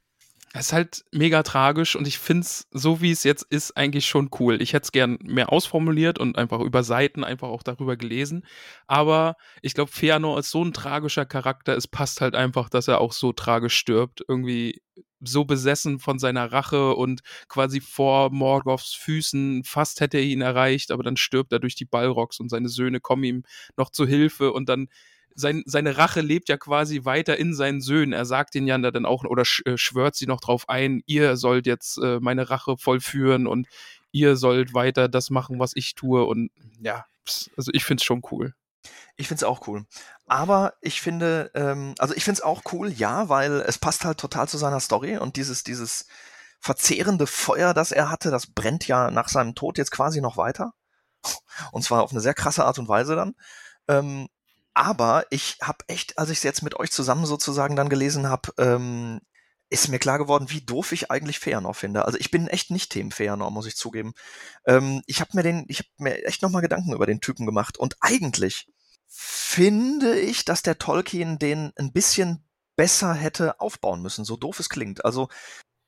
[0.52, 4.06] Es ist halt mega tragisch und ich finde es, so wie es jetzt ist, eigentlich
[4.06, 4.60] schon cool.
[4.60, 8.44] Ich hätte es gern mehr ausformuliert und einfach über Seiten einfach auch darüber gelesen.
[8.88, 11.76] Aber ich glaube, Feanor ist so ein tragischer Charakter.
[11.76, 14.24] Es passt halt einfach, dass er auch so tragisch stirbt.
[14.26, 14.82] Irgendwie
[15.20, 19.62] so besessen von seiner Rache und quasi vor Morgoths Füßen.
[19.62, 22.98] Fast hätte er ihn erreicht, aber dann stirbt er durch die Balrogs und seine Söhne
[22.98, 23.44] kommen ihm
[23.76, 24.88] noch zu Hilfe und dann
[25.34, 28.12] sein, seine Rache lebt ja quasi weiter in seinen Söhnen.
[28.12, 31.66] Er sagt ihnen ja dann auch oder äh, schwört sie noch drauf ein, ihr sollt
[31.66, 33.68] jetzt äh, meine Rache vollführen und
[34.12, 36.24] ihr sollt weiter das machen, was ich tue.
[36.24, 37.04] Und ja,
[37.56, 38.54] also ich finde es schon cool.
[39.16, 39.84] Ich finde es auch cool.
[40.26, 44.18] Aber ich finde, ähm, also ich finde es auch cool, ja, weil es passt halt
[44.18, 46.06] total zu seiner Story und dieses, dieses
[46.60, 50.72] verzehrende Feuer, das er hatte, das brennt ja nach seinem Tod jetzt quasi noch weiter.
[51.72, 53.34] Und zwar auf eine sehr krasse Art und Weise dann.
[53.88, 54.28] Ähm,
[54.74, 58.52] aber ich habe echt, als ich es jetzt mit euch zusammen sozusagen dann gelesen habe,
[58.58, 59.20] ähm,
[59.70, 62.04] ist mir klar geworden, wie doof ich eigentlich Feanor finde.
[62.04, 64.14] Also ich bin echt nicht Themen Feanor, muss ich zugeben.
[64.66, 67.78] Ähm, ich habe mir den, ich habe mir echt nochmal Gedanken über den Typen gemacht
[67.78, 68.66] und eigentlich
[69.06, 72.44] finde ich, dass der Tolkien den ein bisschen
[72.76, 75.04] besser hätte aufbauen müssen, so doof es klingt.
[75.04, 75.28] Also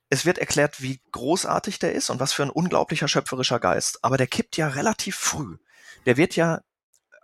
[0.09, 3.99] es wird erklärt, wie großartig der ist und was für ein unglaublicher schöpferischer Geist.
[4.03, 5.57] Aber der kippt ja relativ früh.
[6.05, 6.61] Der wird ja,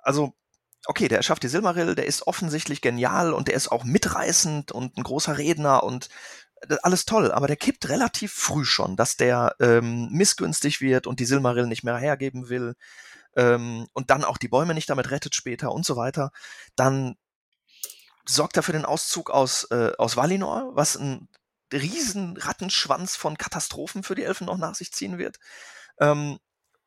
[0.02, 0.34] also
[0.86, 4.98] okay, der erschafft die Silmaril, der ist offensichtlich genial und der ist auch mitreißend und
[4.98, 6.10] ein großer Redner und
[6.84, 11.26] alles toll, aber der kippt relativ früh schon, dass der ähm, missgünstig wird und die
[11.26, 12.76] Silmaril nicht mehr hergeben will
[13.36, 16.32] ähm, und dann auch die Bäume nicht damit rettet später und so weiter.
[16.76, 17.15] Dann
[18.28, 21.30] sorgt er für den Auszug aus, äh, aus Valinor, was ein
[21.72, 25.39] riesen Rattenschwanz von Katastrophen für die Elfen noch nach sich ziehen wird.
[26.00, 26.39] Ähm,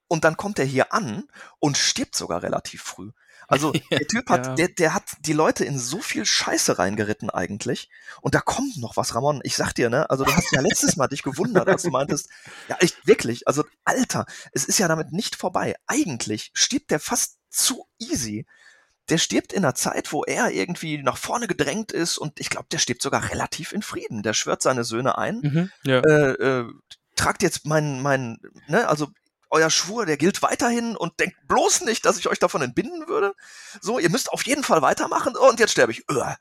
[0.09, 1.25] und dann kommt er hier an
[1.59, 3.13] und stirbt sogar relativ früh.
[3.53, 4.55] Also der Typ hat, Ja.
[4.55, 7.89] der, der hat die Leute in so viel Scheiße reingeritten eigentlich.
[8.21, 9.41] Und da kommt noch was, Ramon.
[9.45, 10.09] Ich sag dir, ne?
[10.11, 12.29] Also du hast ja letztes Mal dich gewundert, als du meintest,
[12.69, 13.47] ja, echt wirklich.
[13.47, 15.77] Also Alter, es ist ja damit nicht vorbei.
[15.87, 18.47] Eigentlich stirbt der fast zu easy.
[19.09, 22.69] Der stirbt in einer Zeit, wo er irgendwie nach vorne gedrängt ist und ich glaube,
[22.71, 24.23] der stirbt sogar relativ in Frieden.
[24.23, 25.99] Der schwört seine Söhne ein Mhm, ja.
[26.01, 26.73] äh, äh,
[27.17, 28.39] tragt jetzt mein, mein,
[28.69, 29.09] ne, also
[29.53, 33.35] euer Schwur, der gilt weiterhin und denkt bloß nicht, dass ich euch davon entbinden würde.
[33.81, 36.09] So, ihr müsst auf jeden Fall weitermachen und jetzt sterbe ich.
[36.11, 36.37] Uah.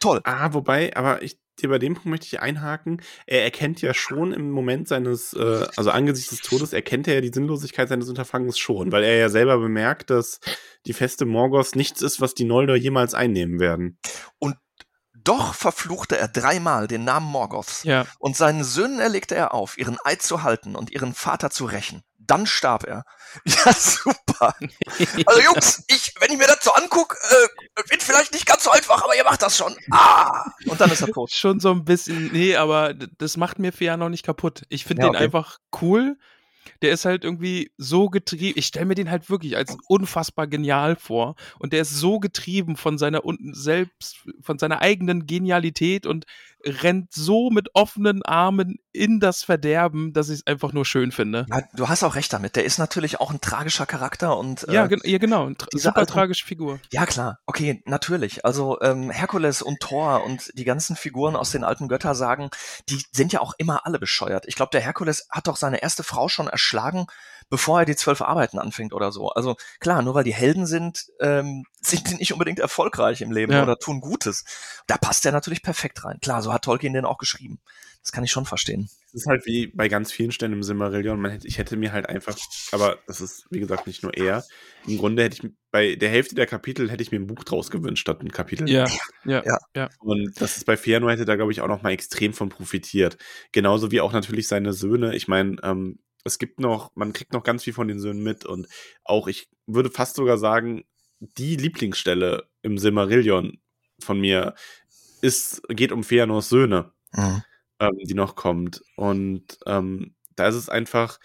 [0.00, 0.20] Toll.
[0.24, 3.02] Ah, wobei, aber ich, bei dem Punkt möchte ich einhaken.
[3.26, 7.20] Er erkennt ja schon im Moment seines, äh, also angesichts des Todes, erkennt er ja
[7.20, 10.40] die Sinnlosigkeit seines Unterfangens schon, weil er ja selber bemerkt, dass
[10.86, 13.98] die Feste Morgos nichts ist, was die Noldor jemals einnehmen werden.
[14.38, 14.56] Und
[15.12, 17.82] doch verfluchte er dreimal den Namen Morgoths.
[17.82, 18.06] Ja.
[18.18, 22.02] Und seinen Söhnen erlegte er auf, ihren Eid zu halten und ihren Vater zu rächen.
[22.26, 23.04] Dann starb er.
[23.44, 24.54] Ja, super.
[25.26, 28.70] Also Jungs, ich, wenn ich mir das so angucke, äh, wird vielleicht nicht ganz so
[28.70, 29.74] einfach, aber ihr macht das schon.
[29.90, 30.50] Ah!
[30.66, 31.30] Und dann ist er tot.
[31.32, 34.62] Schon so ein bisschen, nee, aber das macht mir Fia noch nicht kaputt.
[34.70, 35.24] Ich finde Ja, den okay.
[35.24, 36.16] einfach cool.
[36.82, 38.58] Der ist halt irgendwie so getrieben.
[38.58, 41.36] Ich stelle mir den halt wirklich als unfassbar genial vor.
[41.58, 46.24] Und der ist so getrieben von seiner un selbst, von seiner eigenen Genialität und
[46.66, 51.46] rennt so mit offenen Armen in das Verderben, dass ich es einfach nur schön finde.
[51.48, 52.56] Ja, du hast auch recht damit.
[52.56, 55.46] Der ist natürlich auch ein tragischer Charakter und äh, Ja, gen ja genau.
[55.46, 56.80] Eine tra- super alten- tragische Figur.
[56.92, 57.38] Ja, klar.
[57.46, 58.44] Okay, natürlich.
[58.44, 62.50] Also ähm, Herkules und Thor und die ganzen Figuren aus den alten Göttersagen,
[62.88, 64.44] die sind ja auch immer alle bescheuert.
[64.48, 67.06] Ich glaube, der Herkules hat doch seine erste Frau schon erschlagen,
[67.48, 69.28] bevor er die zwölf Arbeiten anfängt oder so.
[69.30, 73.52] Also klar, nur weil die Helden sind, ähm, sind die nicht unbedingt erfolgreich im Leben
[73.52, 73.62] Ja.
[73.62, 74.44] oder tun Gutes.
[74.86, 76.18] Da passt er natürlich perfekt rein.
[76.20, 77.60] Klar, so hat Tolkien den auch geschrieben.
[78.02, 78.88] Das kann ich schon verstehen.
[79.08, 81.20] Es ist halt wie bei ganz vielen Stellen im Silmarillion.
[81.20, 82.36] Man hätte, ich hätte mir halt einfach,
[82.70, 84.44] aber das ist, wie gesagt, nicht nur er.
[84.86, 87.68] Im Grunde hätte ich bei der Hälfte der Kapitel hätte ich mir ein Buch draus
[87.68, 88.70] gewünscht statt ein Kapitel.
[88.70, 88.86] Ja,
[89.24, 89.58] ja, Ja.
[89.74, 89.88] ja.
[89.98, 93.16] Und das ist bei Fëanor hätte da, glaube ich, auch noch mal extrem von profitiert.
[93.50, 95.16] Genauso wie auch natürlich seine Söhne.
[95.16, 98.44] Ich meine, ähm, es gibt noch, man kriegt noch ganz viel von den Söhnen mit
[98.44, 98.68] und
[99.04, 100.84] auch, ich würde fast sogar sagen,
[101.20, 103.58] die Lieblingsstelle im Silmarillion
[104.00, 104.54] von mir
[105.22, 107.42] ist, geht um Fëanors Söhne Mhm.
[107.80, 108.82] ähm, die noch kommt.
[108.96, 111.18] Und ähm, da ist es einfach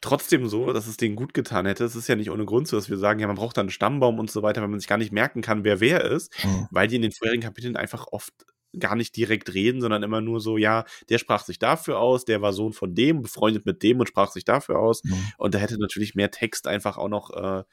[0.00, 1.84] trotzdem so, dass es denen gut getan hätte.
[1.84, 3.70] Es ist ja nicht ohne Grund so, dass wir sagen, ja, man braucht da einen
[3.70, 6.68] Stammbaum und so weiter, weil man sich gar nicht merken kann, wer wer ist, Mhm.
[6.70, 8.32] weil die in den vorherigen Kapiteln einfach oft
[8.78, 12.42] gar nicht direkt reden, sondern immer nur so, ja, der sprach sich dafür aus, der
[12.42, 15.04] war Sohn von dem, befreundet mit dem und sprach sich dafür aus.
[15.04, 15.32] Mhm.
[15.38, 17.64] Und da hätte natürlich mehr Text einfach auch noch, äh,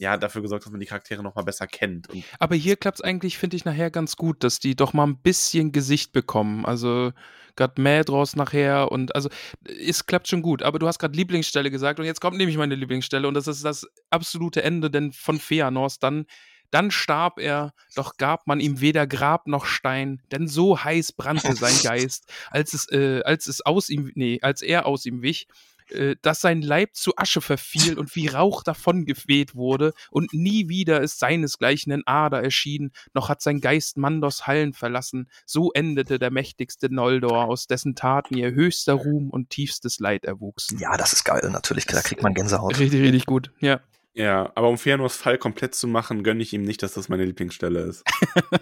[0.00, 2.08] ja, dafür gesorgt, dass man die Charaktere noch mal besser kennt.
[2.08, 5.06] Und Aber hier klappt es eigentlich, finde ich, nachher ganz gut, dass die doch mal
[5.06, 6.64] ein bisschen Gesicht bekommen.
[6.64, 7.12] Also
[7.54, 9.28] gerade Madros nachher und also
[9.66, 10.62] es klappt schon gut.
[10.62, 13.64] Aber du hast gerade Lieblingsstelle gesagt und jetzt kommt nämlich meine Lieblingsstelle und das ist
[13.64, 15.98] das absolute Ende denn von Feanors.
[15.98, 16.24] Dann,
[16.70, 21.54] dann starb er, doch gab man ihm weder Grab noch Stein, denn so heiß brannte
[21.54, 25.48] sein Geist, als es, äh, als es aus ihm, nee, als er aus ihm wich
[25.90, 30.68] äh, dass sein Leib zu Asche verfiel und wie Rauch davon geweht wurde, und nie
[30.68, 35.28] wieder ist seinesgleichen in Ader erschienen, noch hat sein Geist Mandos Hallen verlassen.
[35.46, 40.78] So endete der mächtigste Noldor, aus dessen Taten ihr höchster Ruhm und tiefstes Leid erwuchsen.
[40.78, 41.86] Ja, das ist geil, natürlich.
[41.86, 42.78] Da kriegt man Gänsehaut.
[42.78, 43.50] Richtig, richtig gut.
[43.60, 43.80] Ja.
[44.12, 47.24] Ja, aber um Fëanors Fall komplett zu machen, gönne ich ihm nicht, dass das meine
[47.24, 48.02] Lieblingsstelle ist.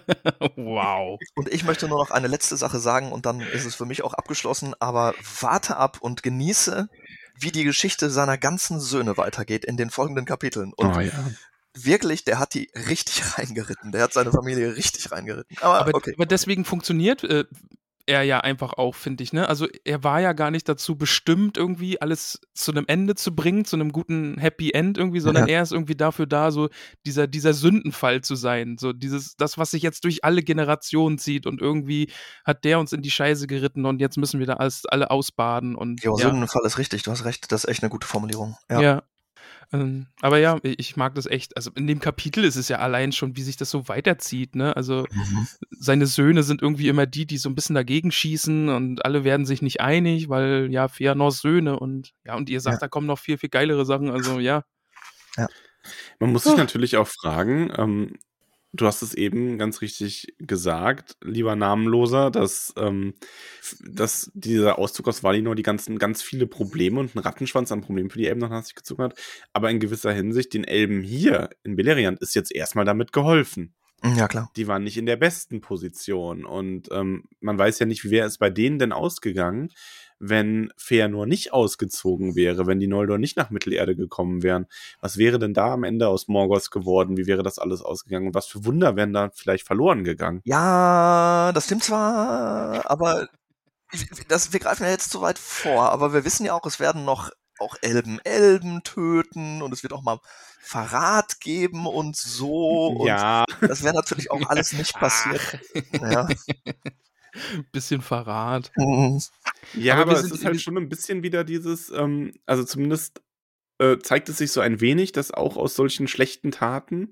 [0.55, 1.19] wow.
[1.35, 4.03] Und ich möchte nur noch eine letzte Sache sagen und dann ist es für mich
[4.03, 6.87] auch abgeschlossen, aber warte ab und genieße,
[7.39, 10.71] wie die Geschichte seiner ganzen Söhne weitergeht in den folgenden Kapiteln.
[10.75, 11.11] Und Oh ja.
[11.73, 13.91] wirklich, der hat die richtig reingeritten.
[13.91, 15.57] Der hat seine Familie richtig reingeritten.
[15.61, 16.13] Aber, Aber, okay.
[16.15, 17.45] aber deswegen funktioniert äh,
[18.09, 19.31] er ja einfach auch, finde ich.
[19.33, 19.47] Ne?
[19.47, 23.65] Also er war ja gar nicht dazu bestimmt, irgendwie alles zu einem Ende zu bringen,
[23.65, 25.55] zu einem guten Happy End irgendwie, sondern Ja.
[25.57, 26.69] er ist irgendwie dafür da, so
[27.05, 28.77] dieser, dieser Sündenfall zu sein.
[28.79, 32.11] So dieses, das, was sich jetzt durch alle Generationen zieht und irgendwie
[32.43, 35.75] hat der uns in die Scheiße geritten und jetzt müssen wir da alles, alle ausbaden
[35.75, 36.29] und Jo, ja.
[36.29, 38.57] Sündenfall ist richtig, du hast recht, das ist echt eine gute Formulierung.
[38.69, 38.81] Ja.
[38.81, 39.03] Ja.
[39.71, 41.55] Ähm, aber ja, ich mag das echt.
[41.55, 44.75] Also in dem Kapitel ist es ja allein schon, wie sich das so weiterzieht, ne?
[44.75, 45.47] Also Mhm.
[45.71, 49.45] seine Söhne sind irgendwie immer die, die so ein bisschen dagegen schießen und alle werden
[49.45, 52.79] sich nicht einig, weil ja, Fëanors Söhne und ja, und ihr sagt, Ja.
[52.79, 54.09] da kommen noch viel, viel geilere Sachen.
[54.09, 54.63] Also ja.
[56.19, 58.15] Man muss sich natürlich auch fragen, ähm,
[58.73, 63.13] du hast es eben ganz richtig gesagt, lieber Namenloser, dass, ähm,
[63.81, 68.09] dass dieser Auszug aus Valinor die ganzen, ganz viele Probleme und einen Rattenschwanz an Problemen
[68.09, 69.19] für die Elben noch nach sich gezogen hat.
[69.53, 73.73] Aber in gewisser Hinsicht, den Elben hier in Beleriand ist jetzt erstmal damit geholfen.
[74.03, 74.49] Ja, klar.
[74.55, 76.45] Die waren nicht in der besten Position.
[76.45, 79.71] Und ähm, man weiß ja nicht, wie wäre es bei denen denn ausgegangen,
[80.19, 84.67] wenn Feanor nicht ausgezogen wäre, wenn die Noldor nicht nach Mittelerde gekommen wären.
[85.01, 87.17] Was wäre denn da am Ende aus Morgoth geworden?
[87.17, 88.27] Wie wäre das alles ausgegangen?
[88.27, 90.41] Und was für Wunder wären da vielleicht verloren gegangen?
[90.43, 93.27] Ja, das stimmt zwar, aber
[94.27, 97.05] das, wir greifen ja jetzt zu weit vor, aber wir wissen ja auch, es werden
[97.05, 100.19] noch auch Elben Elben töten und es wird auch mal
[100.61, 102.87] Verrat geben und so.
[102.87, 105.59] Und ja, Das wäre natürlich auch alles nicht passiert.
[105.99, 106.27] Ja.
[107.71, 108.71] Bisschen Verrat.
[108.75, 109.21] Mhm.
[109.73, 113.21] ja Aber aber, es ist halt schon ein bisschen wieder dieses, ähm, also zumindest
[113.79, 117.11] äh, zeigt es sich so ein wenig, dass auch aus solchen schlechten Taten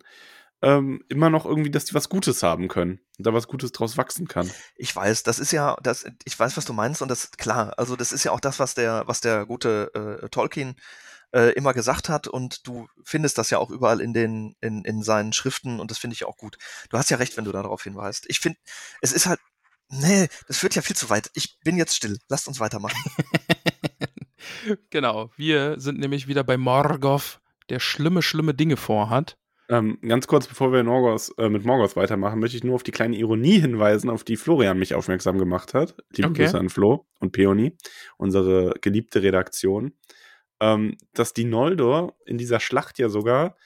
[0.61, 3.97] ähm, immer noch irgendwie, dass die was Gutes haben können und da was Gutes draus
[3.97, 4.51] wachsen kann.
[4.75, 7.73] Ich weiß, das ist ja, das, ich weiß, was du meinst und das klar.
[7.77, 10.75] Also das ist ja auch das, was der, was der gute äh, Tolkien
[11.31, 15.03] äh, immer gesagt hat und du findest das ja auch überall in den, in, in
[15.03, 16.57] seinen Schriften und das finde ich auch gut.
[16.89, 18.25] Du hast ja recht, wenn du darauf hinweist.
[18.27, 18.57] Ich finde,
[19.01, 19.39] es ist halt,
[19.89, 21.29] nee, das führt ja viel zu weit.
[21.33, 22.17] Ich bin jetzt still.
[22.29, 22.97] Lasst uns weitermachen.
[24.89, 29.37] genau, wir sind nämlich wieder bei Morgoth, der schlimme, schlimme Dinge vorhat.
[29.69, 32.91] Ähm, ganz kurz, bevor wir Morgoth, äh, mit Morgoth weitermachen, möchte ich nur auf die
[32.91, 35.95] kleine Ironie hinweisen, auf die Florian mich aufmerksam gemacht hat.
[36.15, 36.43] Liebe Okay.
[36.43, 37.75] Grüße an Flo und Peony,
[38.17, 39.93] unsere geliebte Redaktion.
[40.59, 43.57] Ähm, dass die Noldor in dieser Schlacht ja sogar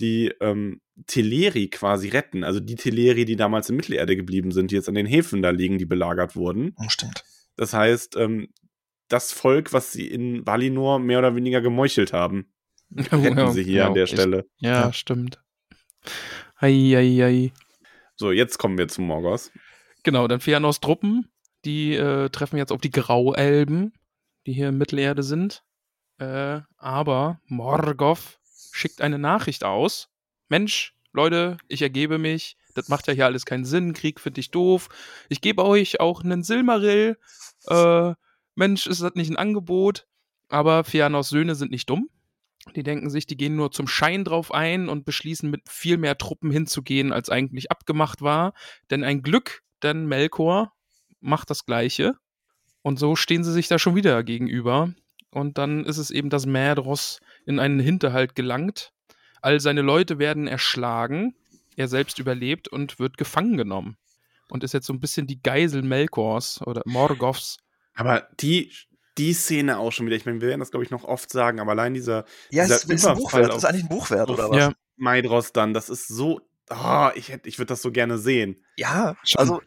[0.00, 2.44] die ähm, Teleri quasi retten.
[2.44, 5.50] Also die Teleri, die damals in Mittelerde geblieben sind, die jetzt an den Häfen da
[5.50, 6.74] liegen, die belagert wurden.
[6.78, 7.24] Hm, Stimmt.
[7.56, 8.48] Das heißt, ähm,
[9.08, 12.52] das Volk, was sie in Valinor mehr oder weniger gemeuchelt haben,
[12.96, 14.46] retten sie hier an der ich- Stelle.
[14.58, 14.92] Ja, Ja.
[14.92, 15.40] stimmt.
[16.56, 17.52] Ei, ei, ei.
[18.16, 19.50] So, jetzt kommen wir zu Morgoth.
[20.02, 21.30] Genau, dann Fëanors Truppen,
[21.64, 23.92] die äh, treffen jetzt auf die Grauelben,
[24.46, 25.62] die hier in Mittelerde sind.
[26.18, 28.38] Äh, aber Morgoth
[28.72, 30.08] schickt eine Nachricht aus.
[30.50, 32.56] Mensch, Leute, ich ergebe mich.
[32.74, 33.94] Das macht ja hier alles keinen Sinn.
[33.94, 34.88] Krieg finde ich doof.
[35.28, 37.16] Ich gebe euch auch einen Silmarill.
[37.66, 38.14] Äh,
[38.54, 40.06] Mensch, ist das nicht ein Angebot?
[40.48, 42.10] Aber Fëanors Söhne sind nicht dumm.
[42.74, 46.18] Die denken sich, die gehen nur zum Schein drauf ein und beschließen, mit viel mehr
[46.18, 48.52] Truppen hinzugehen, als eigentlich abgemacht war.
[48.90, 50.72] Denn ein Glück, denn Melkor
[51.20, 52.16] macht das Gleiche.
[52.82, 54.92] Und so stehen sie sich da schon wieder gegenüber.
[55.30, 58.92] Und dann ist es eben, dass Mädros in einen Hinterhalt gelangt.
[59.42, 61.34] All seine Leute werden erschlagen.
[61.76, 63.96] Er selbst überlebt und wird gefangen genommen.
[64.48, 67.58] Und ist jetzt so ein bisschen die Geisel Melkors oder Morgoths.
[67.94, 68.72] Aber die,
[69.18, 71.60] die Szene auch schon wieder, ich meine, wir werden das, glaube ich, noch oft sagen,
[71.60, 73.50] aber allein dieser, Ja, dieser es ist ein Buch Überfall wert.
[73.50, 74.56] Das ist auf, eigentlich ein Buch wert, auf oder was?
[74.56, 76.40] Ja, Maidros dann, das ist so,
[76.70, 78.64] ah, ich, hätt- ich würde das so gerne sehen.
[78.76, 79.60] Ja, also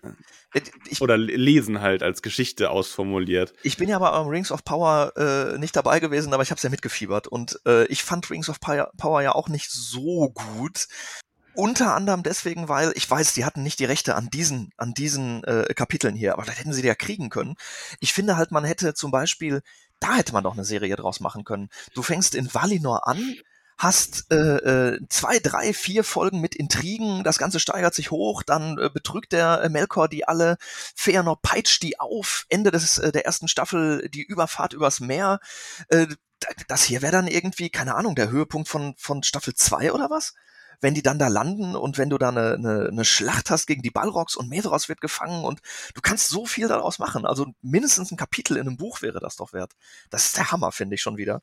[0.54, 3.54] äh, ich, Oder le- lesen halt als Geschichte ausformuliert.
[3.64, 6.58] ich bin ja bei eurem Rings of Power äh, nicht dabei gewesen, aber ich habe
[6.58, 7.28] es ja mitgefiebert.
[7.28, 10.88] Und äh, ich fand Rings of Power, Power ja auch nicht so gut.
[11.56, 15.44] Unter anderem deswegen, weil ich weiß, die hatten nicht die Rechte an diesen, an diesen
[15.44, 17.56] äh, Kapiteln hier, aber vielleicht hätten sie die ja kriegen können.
[18.00, 19.62] Ich finde halt, man hätte zum Beispiel,
[20.00, 21.70] da hätte man doch eine Serie draus machen können.
[21.94, 23.36] Du fängst in Valinor an,
[23.78, 28.78] hast äh, äh, zwei, drei, vier Folgen mit Intrigen, das Ganze steigert sich hoch, dann
[28.78, 30.58] äh, betrügt der äh, Melkor die alle,
[30.96, 35.40] Feanor peitscht die auf, Ende des, äh, der ersten Staffel die Überfahrt übers Meer.
[35.90, 36.08] Äh,
[36.68, 40.34] das hier wäre dann irgendwie, keine Ahnung, der Höhepunkt von, von Staffel 2 oder was?
[40.82, 43.82] Wenn die dann da landen und wenn du da eine, eine, eine Schlacht hast gegen
[43.82, 45.62] die Balrogs und Medros wird gefangen und
[45.94, 47.26] du kannst so viel daraus machen.
[47.26, 49.74] Also mindestens ein Kapitel in einem Buch wäre das doch wert.
[50.10, 51.42] Das ist der Hammer, finde ich schon wieder.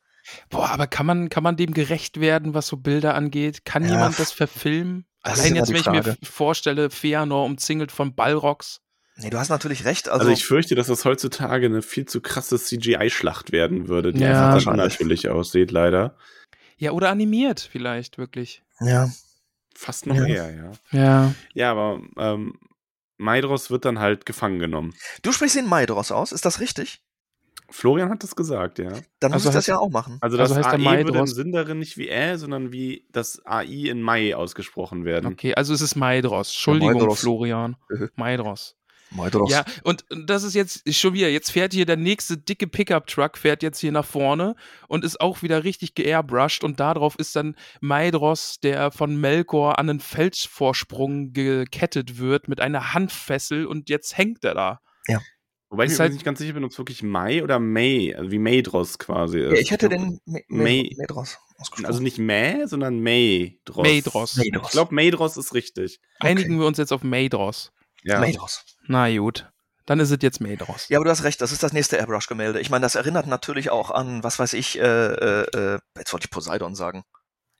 [0.48, 3.64] Boah, aber kann man, kann man dem gerecht werden, was so Bilder angeht?
[3.64, 5.06] Kann Ja, jemand das verfilmen?
[5.22, 8.80] das Allein jetzt, wenn ich mir vorstelle, Feanor umzingelt von Balrogs.
[9.16, 10.09] Nee, du hast natürlich recht.
[10.09, 14.20] Also, Also, ich fürchte, dass das heutzutage eine viel zu krasse CGI-Schlacht werden würde, die
[14.22, 16.16] Ja, einfach unnatürlich aussieht, leider.
[16.78, 18.62] Ja, oder animiert vielleicht, wirklich.
[18.80, 19.11] ja.
[19.74, 20.26] Fast noch Ja.
[20.26, 20.72] eher, ja.
[20.90, 21.35] Ja.
[21.54, 22.59] Ja, aber ähm,
[23.18, 24.94] Maidros wird dann halt gefangen genommen.
[25.22, 27.02] Du sprichst den Maidros aus, ist das richtig?
[27.70, 28.92] Florian hat das gesagt, ja.
[29.20, 30.18] Dann Also muss ich das ja auch machen.
[30.20, 33.06] Also Also das heißt der AE würde im Sinn darin nicht wie Ä, sondern wie
[33.12, 35.33] das AI in Mai ausgesprochen werden.
[35.33, 36.48] Okay, also es ist Maidros.
[36.48, 37.20] Entschuldigung, Maidros.
[37.20, 37.76] Florian.
[37.90, 38.09] Mhm.
[38.14, 38.76] Maidros.
[39.11, 39.50] Maidros.
[39.50, 43.62] Ja, und das ist jetzt schon wieder, jetzt fährt hier der nächste dicke Pickup-Truck, fährt
[43.62, 44.54] jetzt hier nach vorne
[44.87, 49.90] und ist auch wieder richtig geairbrushed und darauf ist dann Maidros, der von Melkor an
[49.90, 54.80] einen Felsvorsprung gekettet wird mit einer Handfessel und jetzt hängt er da.
[55.70, 58.30] Wobei ich mir halt- nicht ganz sicher bin, ob es wirklich Mai oder May, also
[58.33, 59.52] wie Maidros quasi ist.
[59.52, 61.87] Ja, ich hätte den Ma- May- Maidros ausgesprochen.
[61.87, 63.85] Also nicht Mä, sondern Maidros.
[63.87, 64.37] Maidros.
[64.37, 64.66] Maidros.
[64.66, 66.00] Ich glaube, Maidros ist richtig.
[66.18, 67.72] Einigen wir uns jetzt auf Maidros.
[68.02, 68.18] Ja.
[68.18, 68.64] Maidros.
[68.88, 69.48] Na gut,
[69.87, 70.88] dann ist es jetzt Maidros.
[70.88, 72.59] Ja, aber du hast recht, das ist das nächste Airbrush-Gemälde.
[72.61, 76.24] Ich meine, das erinnert natürlich auch an, was weiß ich, äh, äh, äh, jetzt wollte
[76.26, 77.04] ich Poseidon sagen.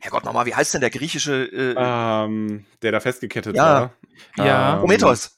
[0.01, 3.93] Herrgott, nochmal, wie heißt denn der griechische äh, Ähm, der da festgekettet Ja.
[4.37, 4.45] war.
[4.47, 4.73] Ja.
[4.75, 5.37] Ähm, Prometheus?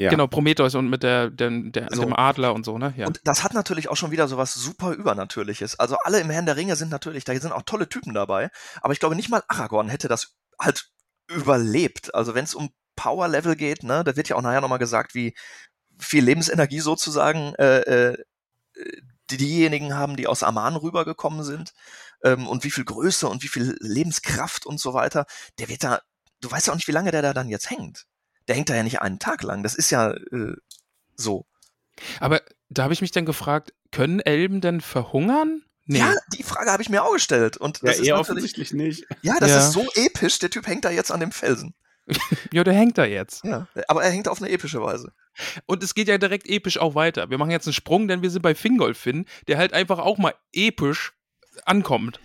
[0.00, 0.10] Ja.
[0.10, 2.02] Genau, Prometheus und mit der, der, der, So.
[2.02, 2.94] dem Adler und so, ne?
[2.96, 3.06] Ja.
[3.06, 5.78] Und das hat natürlich auch schon wieder so was super Übernatürliches.
[5.78, 8.50] Also alle im Herrn der Ringe sind natürlich, da sind auch tolle Typen dabei.
[8.80, 10.88] Aber ich glaube, nicht mal Aragorn hätte das halt
[11.28, 12.14] überlebt.
[12.14, 15.34] Also wenn es um Power-Level geht, ne, da wird ja auch nachher nochmal gesagt, wie
[15.98, 18.24] viel Lebensenergie sozusagen äh, äh,
[19.30, 21.72] die- diejenigen haben, die aus Aman rübergekommen sind
[22.24, 25.26] ähm, und wie viel Größe und wie viel Lebenskraft und so weiter.
[25.58, 26.00] Der wird da,
[26.40, 28.06] du weißt ja auch nicht, wie lange der da dann jetzt hängt.
[28.48, 29.62] Der hängt da ja nicht einen Tag lang.
[29.62, 30.54] Das ist ja äh,
[31.16, 31.46] so.
[32.18, 35.62] Aber da habe ich mich dann gefragt, können Elben denn verhungern?
[35.86, 35.98] Nee.
[35.98, 37.56] Ja, die Frage habe ich mir auch gestellt.
[37.56, 39.06] Und Ja, das ist eher natürlich, offensichtlich nicht.
[39.22, 39.58] ja, das Ja.
[39.58, 40.38] ist so episch.
[40.38, 41.74] Der Typ hängt da jetzt an dem Felsen.
[42.52, 43.44] ja, der hängt da jetzt.
[43.44, 45.12] Ja, aber er hängt auf eine epische Weise.
[45.66, 47.30] Und es geht ja direkt episch auch weiter.
[47.30, 50.34] Wir machen jetzt einen Sprung, denn wir sind bei Fingolfin, der halt einfach auch mal
[50.52, 51.12] episch
[51.64, 52.20] ankommt.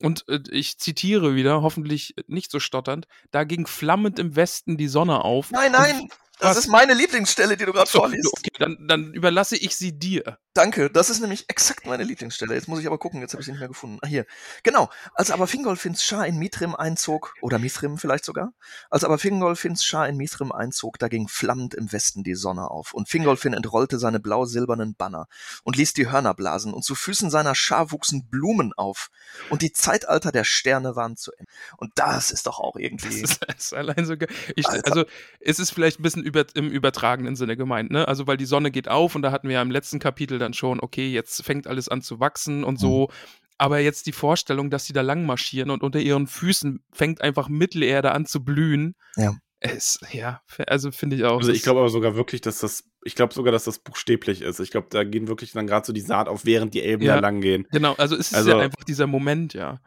[0.00, 4.88] Und äh, ich zitiere wieder, hoffentlich nicht so stotternd, da ging flammend im Westen die
[4.88, 5.50] Sonne auf.
[5.50, 6.08] Nein, nein,
[6.40, 8.32] das ist meine Lieblingsstelle, die du gerade vorliest.
[8.32, 10.38] okay, dann, dann überlasse ich sie dir.
[10.54, 12.54] Danke, das ist nämlich exakt meine Lieblingsstelle.
[12.54, 13.98] Jetzt muss ich aber gucken, jetzt habe ich sie nicht mehr gefunden.
[14.02, 14.26] Ah, hier.
[14.62, 14.90] Genau.
[15.14, 18.52] Als aber Fingolfins Schar in Mithrim einzog, oder Mithrim vielleicht sogar,
[18.90, 22.92] als aber Fingolfins Schar in Mithrim einzog, da ging flammend im Westen die Sonne auf.
[22.94, 25.28] Und Fingolfin entrollte seine blau-silbernen Banner
[25.62, 26.74] und ließ die Hörner blasen.
[26.74, 29.10] Und zu Füßen seiner Schar wuchsen Blumen auf.
[29.50, 31.50] Und die Zeitalter der Sterne waren zu Ende.
[31.76, 33.20] Und das ist doch auch Das irgendwie.
[33.20, 34.28] ist, das ist allein so geil.
[34.56, 35.04] Ich, also,
[35.40, 38.06] es ist vielleicht ein bisschen über, im übertragenen Sinne gemeint, ne?
[38.08, 40.54] Also, weil die Sonne geht auf und da hatten wir ja im letzten Kapitel dann
[40.54, 43.08] schon, okay, jetzt fängt alles an zu wachsen und so.
[43.08, 43.14] Mhm.
[43.58, 47.48] Aber jetzt die Vorstellung, dass sie da lang marschieren und unter ihren Füßen fängt einfach
[47.48, 48.94] Mittelerde an zu blühen.
[49.16, 49.34] Ja.
[49.62, 51.36] Es, ja, also finde ich auch.
[51.38, 54.58] Also ich glaube aber sogar wirklich, dass das, ich glaube sogar, dass das buchstäblich ist.
[54.60, 57.16] Ich glaube, da gehen wirklich dann gerade so die Saat auf, während die Elben Ja.
[57.16, 57.66] da lang gehen.
[57.70, 59.80] Genau, also es ist Also- ja einfach dieser Moment, ja.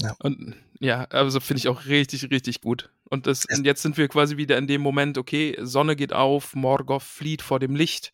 [0.00, 0.16] Ja.
[0.18, 2.90] Und ja, also finde ich auch richtig, richtig gut.
[3.14, 6.56] Und, das, und jetzt sind wir quasi wieder in dem Moment, okay, Sonne geht auf,
[6.56, 8.12] Morgoth flieht vor dem Licht.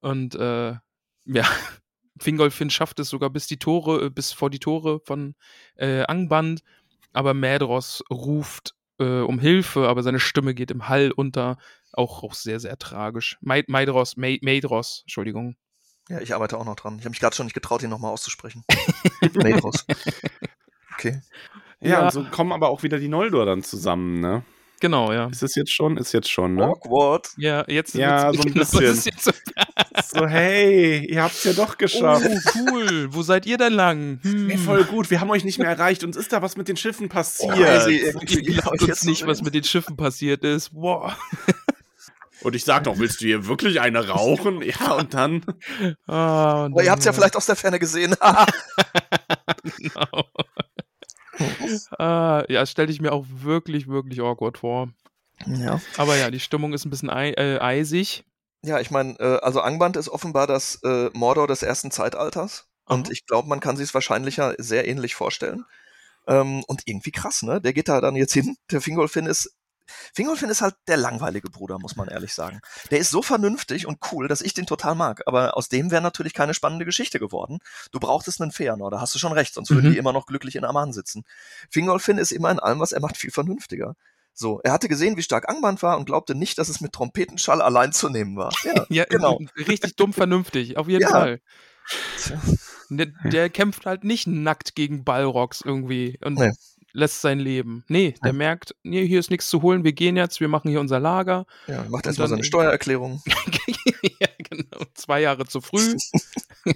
[0.00, 0.76] Und äh,
[1.26, 1.44] ja,
[2.18, 5.34] Fingolfin schafft es sogar bis die Tore, äh, bis vor die Tore von
[5.76, 6.62] äh, Angband.
[7.12, 11.58] Aber Mädros ruft äh, um Hilfe, aber seine Stimme geht im Hall unter.
[11.92, 13.36] Auch, auch sehr, sehr tragisch.
[13.42, 15.56] Maedros, Maedros, Entschuldigung.
[16.08, 16.94] Ja, ich arbeite auch noch dran.
[16.98, 18.64] Ich habe mich gerade schon nicht getraut, ihn nochmal auszusprechen.
[19.34, 19.84] Maedros.
[21.00, 21.22] Okay.
[21.80, 22.04] Ja, Ja.
[22.04, 24.42] und so kommen aber auch wieder die Noldor dann zusammen, ne?
[24.80, 25.26] Genau, ja.
[25.26, 25.98] Ist es jetzt schon?
[25.98, 26.64] Ist jetzt schon, ne?
[26.64, 27.28] Awkward.
[27.36, 28.96] Ja, jetzt Ja, so ein bisschen.
[29.18, 29.30] so,
[30.12, 32.26] So, hey, ihr habt's ja doch geschafft.
[32.26, 33.08] oh, cool.
[33.12, 34.20] Wo seid ihr denn lang?
[34.22, 34.48] Hm.
[34.48, 36.02] Ey, voll gut, wir haben euch nicht mehr erreicht.
[36.02, 37.54] Uns ist da was mit den Schiffen passiert.
[37.54, 37.96] crazy.
[37.98, 40.70] Ihr Irgendwie glaubt jetzt nicht, was mit den Schiffen passiert ist.
[40.72, 41.14] Boah.
[42.42, 44.62] Und ich sag doch, willst du hier wirklich eine rauchen?
[44.80, 45.42] Ja, und dann.
[45.82, 48.14] Und Aber ihr habt es ja vielleicht aus der Ferne gesehen.
[49.76, 50.24] Genau.
[51.98, 54.88] Ah, ja, stelle ich mir auch wirklich, wirklich awkward vor.
[55.46, 55.80] ja.
[55.96, 58.24] Aber ja, die Stimmung ist ein bisschen ei äh, eisig.
[58.62, 62.66] Ja, ich meine, äh, also Angband ist offenbar das äh, Mordor des ersten Zeitalters.
[62.84, 63.12] Und Aha.
[63.12, 65.64] ich glaube, man kann sich es wahrscheinlich ja sehr ähnlich vorstellen.
[66.26, 67.60] Ähm, und irgendwie krass, ne?
[67.60, 68.56] Der geht da dann jetzt hin.
[68.70, 69.54] Der Fingolfin ist.
[70.14, 72.60] Fingolfin ist halt der langweilige Bruder, muss man ehrlich sagen.
[72.90, 75.22] Der ist so vernünftig und cool, dass ich den total mag.
[75.26, 77.58] Aber aus dem wäre natürlich keine spannende Geschichte geworden.
[77.92, 79.92] Du brauchtest einen Feanor, da hast du schon recht, sonst würden Mhm.
[79.92, 81.24] die immer noch glücklich in Aman sitzen.
[81.70, 83.94] Fingolfin ist immer in allem, was er macht, viel vernünftiger.
[84.32, 87.60] So, er hatte gesehen, wie stark Angband war und glaubte nicht, dass es mit Trompetenschall
[87.60, 88.52] allein zu nehmen war.
[88.64, 89.38] Ja, Ja, genau.
[89.56, 91.10] richtig dumm vernünftig, auf jeden Ja.
[91.10, 91.40] Fall.
[92.90, 96.52] Der, der kämpft halt nicht nackt gegen Balrogs irgendwie und Nee.
[96.92, 97.84] Lässt sein Leben.
[97.88, 100.80] Nee, der merkt, nee, hier ist nichts zu holen, wir gehen jetzt, wir machen hier
[100.80, 101.46] unser Lager.
[101.66, 103.22] Ja, macht erstmal dann- seine Steuererklärung.
[104.20, 104.84] ja, genau.
[104.94, 105.96] Zwei Jahre zu früh.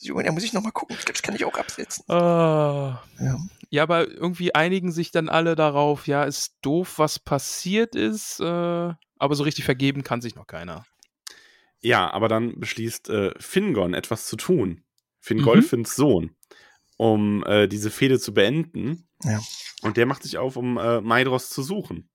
[0.00, 0.96] Junge, da muss ich nochmal gucken.
[0.98, 2.04] Ich glaube, das kann ich auch absetzen.
[2.10, 3.02] Ah.
[3.20, 3.36] Ja.
[3.70, 8.44] Ja, aber irgendwie einigen sich dann alle darauf, ja, ist doof, was passiert ist, äh,
[9.18, 10.86] aber so richtig vergeben kann sich noch keiner.
[11.80, 14.84] Ja, aber dann beschließt äh, Fingon etwas zu tun.
[15.20, 16.30] Fingolfins Sohn,
[16.98, 19.08] um äh, diese Fehde zu beenden.
[19.22, 19.40] Ja.
[19.82, 22.10] Und der macht sich auf, um äh, Maedros zu suchen.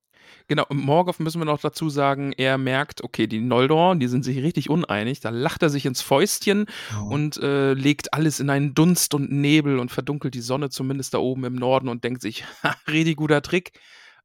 [0.47, 4.23] Genau, und Morgoth müssen wir noch dazu sagen, er merkt, okay, die Noldor, die sind
[4.23, 6.65] sich richtig uneinig, da lacht er sich ins Fäustchen
[7.09, 11.19] und äh, legt alles in einen Dunst und Nebel und verdunkelt die Sonne zumindest da
[11.19, 13.71] oben im Norden und denkt sich, ha, richtig guter Trick.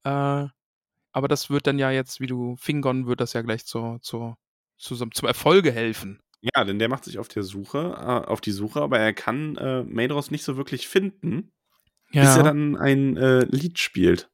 [0.02, 0.46] Äh,
[1.12, 4.36] aber das wird dann ja jetzt, wie du, Fingon wird das ja gleich zur, zur,
[4.76, 6.20] zum, zum Erfolge helfen.
[6.41, 9.57] Ja, denn der macht sich auf der Suche, äh, auf die Suche, aber er kann
[9.57, 11.53] äh, Maedros nicht so wirklich finden,
[12.12, 14.30] bis er dann ein äh, Lied spielt.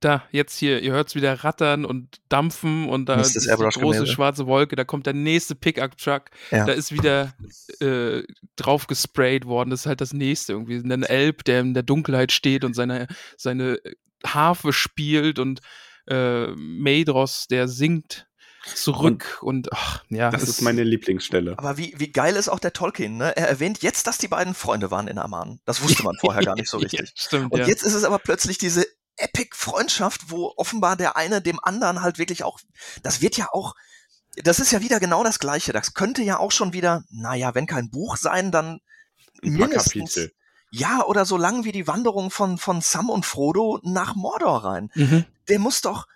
[0.00, 3.58] da, jetzt hier, ihr hört es wieder rattern und dampfen und da Das ist ist
[3.58, 6.66] die das große schwarze Wolke, da kommt der nächste Pickup-Truck, Ja.
[6.66, 7.34] da ist wieder
[7.80, 8.22] äh,
[8.54, 10.76] drauf gesprayt worden, das ist halt das nächste irgendwie.
[10.76, 13.80] Ein Elb, der in der Dunkelheit steht und seine, seine
[14.24, 15.60] Harfe spielt und
[16.06, 18.27] äh, Maedros, der singt
[18.74, 20.30] zurück und, ach, ja.
[20.30, 21.58] Das ist meine Lieblingsstelle.
[21.58, 23.36] Aber wie, wie geil ist auch der Tolkien, ne?
[23.36, 25.60] Er erwähnt jetzt, dass die beiden Freunde waren in Aman.
[25.64, 27.00] Das wusste man vorher gar nicht so richtig.
[27.00, 27.66] Ja, stimmt, Und ja.
[27.66, 28.86] jetzt ist es aber plötzlich diese
[29.16, 32.60] Epic-Freundschaft, wo offenbar der eine dem anderen halt wirklich auch,
[33.02, 33.74] das wird ja auch,
[34.36, 35.72] das ist ja wieder genau das Gleiche.
[35.72, 38.80] Das könnte ja auch schon wieder, naja, wenn kein Buch sein, dann
[39.42, 40.32] Ein paar mindestens, Kapitel.
[40.70, 44.90] ja, oder so lang wie die Wanderung von, von Sam und Frodo nach Mordor rein.
[44.94, 45.24] Mhm.
[45.48, 46.06] Der muss doch,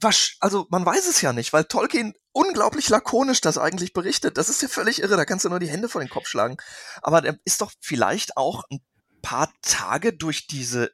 [0.00, 4.38] was, also man weiß es ja nicht, weil Tolkien unglaublich lakonisch das eigentlich berichtet.
[4.38, 6.56] Das ist ja völlig irre, da kannst du nur die Hände vor den Kopf schlagen.
[7.02, 8.80] Aber der ist doch vielleicht auch ein
[9.22, 10.90] paar Tage durch diese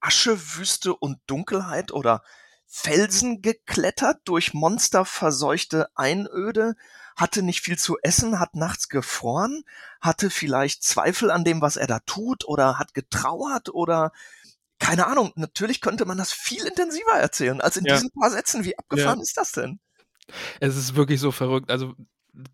[0.00, 2.22] Aschewüste und Dunkelheit oder
[2.66, 6.74] Felsen geklettert, durch monsterverseuchte Einöde,
[7.16, 9.62] hatte nicht viel zu essen, hat nachts gefroren,
[10.00, 14.12] hatte vielleicht Zweifel an dem, was er da tut, oder hat getrauert oder
[14.78, 17.94] keine Ahnung, natürlich könnte man das viel intensiver erzählen, als in Ja.
[17.94, 18.64] diesen paar Sätzen.
[18.64, 19.22] Wie abgefahren Ja.
[19.22, 19.78] ist das denn?
[20.60, 21.70] Es ist wirklich so verrückt.
[21.70, 21.94] Also,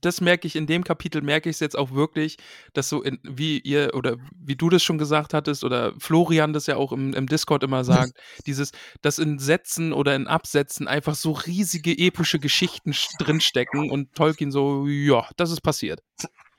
[0.03, 2.37] das merke ich in dem Kapitel, merke ich es jetzt auch wirklich,
[2.75, 6.67] dass so, in, wie ihr oder wie du das schon gesagt hattest oder Florian das
[6.67, 8.13] ja auch im, im Discord immer sagt,
[8.47, 14.15] dieses, dass in Sätzen oder in Absätzen einfach so riesige epische Geschichten sch- drinstecken und
[14.15, 16.03] Tolkien so, ja, das ist passiert.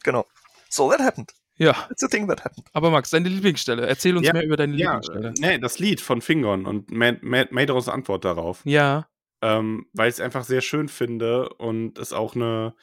[0.03, 0.25] Genau.
[0.69, 1.31] So, that happened.
[1.61, 2.67] Ja, It's a thing that happened.
[2.73, 3.85] aber Max, deine Lieblingsstelle.
[3.85, 5.33] Erzähl uns Ja, mehr über deine Ja, Lieblingsstelle.
[5.39, 8.61] nee, das Lied von Fingon und Ma Ma Maedros Antwort darauf.
[8.65, 9.07] Ja,
[9.43, 12.73] ähm, weil ich es einfach sehr schön finde und es auch eine.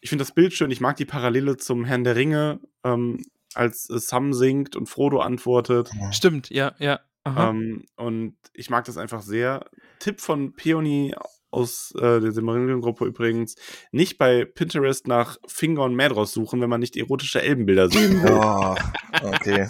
[0.00, 0.70] Ich finde das Bild schön.
[0.70, 3.24] Ich mag die Parallele zum Herrn der Ringe, ähm,
[3.54, 5.90] als Sam singt und Frodo antwortet.
[6.12, 7.00] stimmt, ja, ja.
[7.24, 7.50] Aha.
[7.50, 9.64] Ähm, und ich mag das einfach sehr.
[9.98, 11.14] Tipp von Peony
[11.50, 13.54] aus äh, der Silmarillion-Gruppe übrigens:
[13.92, 18.32] nicht bei Pinterest nach Finger und Madros suchen, wenn man nicht erotische Elbenbilder sehen will.
[18.32, 18.74] Oh,
[19.22, 19.68] okay.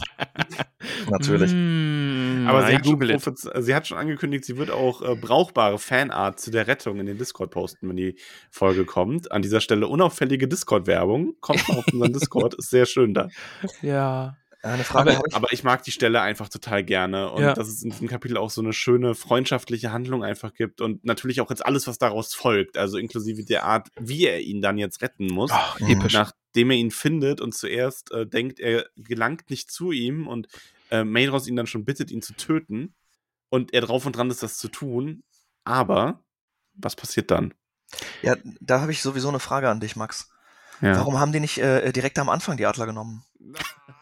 [1.10, 1.52] Natürlich.
[1.52, 6.40] Mm, Aber sie hat, schon sie hat schon angekündigt, sie wird auch äh, brauchbare Fanart
[6.40, 8.18] zu der Rettung in den Discord posten, wenn die
[8.50, 9.32] Folge kommt.
[9.32, 11.34] An dieser Stelle unauffällige Discord-Werbung.
[11.40, 13.28] Kommt mal auf unseren Discord, ist sehr schön da.
[13.82, 14.36] Ja.
[14.62, 15.22] Eine Frage Aber-.
[15.32, 17.30] Aber ich mag die Stelle einfach total gerne.
[17.30, 17.54] Und Ja.
[17.54, 20.80] dass es in diesem Kapitel auch so eine schöne freundschaftliche Handlung einfach gibt.
[20.80, 22.76] Und natürlich auch jetzt alles, was daraus folgt.
[22.76, 25.50] Also inklusive der Art, wie er ihn dann jetzt retten muss.
[25.52, 26.12] Ach, episch.
[26.12, 30.48] Nachdem er ihn findet und zuerst äh, denkt, er gelangt nicht zu ihm und
[30.90, 32.94] äh, Maedros ihn dann schon bittet, ihn zu töten.
[33.50, 35.22] Und er drauf und dran ist, das zu tun.
[35.64, 36.22] Aber
[36.74, 37.54] was passiert dann?
[38.22, 40.28] Ja, da habe ich sowieso eine Frage an dich, Max.
[40.80, 40.96] Ja.
[40.96, 43.24] Warum haben die nicht äh, direkt am Anfang die Adler genommen?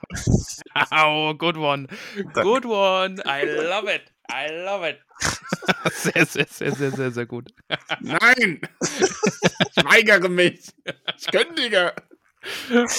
[0.92, 1.86] Oh, good one.
[2.34, 3.20] Good one.
[3.24, 4.12] I love it.
[4.30, 4.98] I love it.
[5.92, 7.50] Sehr, sehr, sehr, sehr, sehr, sehr gut.
[8.00, 8.60] Nein!
[8.82, 10.68] ich weigere mich!
[11.16, 11.92] Ich kündige!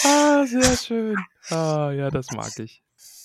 [0.04, 1.16] Ah, sehr schön.
[1.50, 2.82] Ah, ja, das mag ich.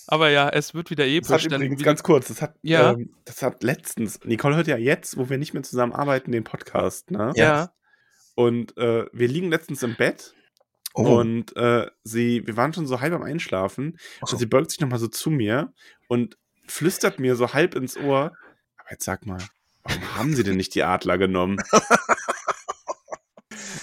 [0.07, 1.47] Aber ja, es wird wieder Das hat episch.
[1.49, 2.91] Dann übrigens ganz kurz, das hat, Ja.
[2.91, 6.43] ähm, das hat letztens, Nicole hört ja jetzt, wo wir nicht mehr zusammen arbeiten, den
[6.43, 7.31] Podcast, ne?
[7.35, 7.71] ja.
[8.35, 10.33] Und äh, wir liegen letztens im Bett
[10.93, 14.33] Oh, und äh, sie, wir waren schon so halb am Einschlafen so.
[14.33, 15.73] und sie beugt sich nochmal so zu mir
[16.07, 16.37] und
[16.67, 18.31] flüstert mir so halb ins Ohr,
[18.77, 19.39] aber jetzt sag mal,
[19.83, 21.57] warum haben sie denn nicht die Adler genommen?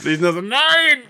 [0.03, 1.03] Und ich nur so, nein!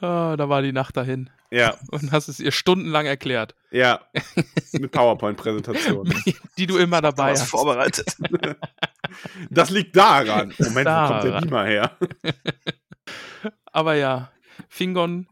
[0.00, 1.30] ah, da war die Nacht dahin.
[1.50, 3.54] Ja, Und hast es ihr stundenlang erklärt.
[3.70, 4.00] ja,
[4.72, 6.12] mit PowerPoint-Präsentation.
[6.58, 7.50] Die du immer da dabei was hast.
[7.50, 8.16] vorbereitet.
[9.50, 10.52] Das liegt daran.
[10.58, 11.44] Moment, wo kommt der Daran.
[11.44, 11.96] Beamer her?
[13.66, 14.30] Aber ja,
[14.68, 15.28] Fingon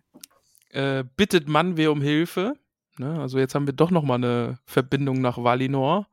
[0.71, 2.55] äh, bittet Manwe um Hilfe.
[2.99, 3.21] Ne?
[3.21, 6.09] Also jetzt haben wir doch noch mal eine Verbindung nach Valinor.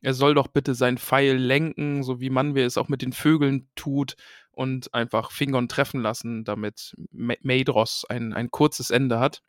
[0.00, 3.68] Er soll doch bitte sein Pfeil lenken, so wie Manwe es auch mit den Vögeln
[3.74, 4.16] tut
[4.50, 9.42] und einfach Fingon treffen lassen, damit Ma- Maedros ein, ein kurzes Ende hat.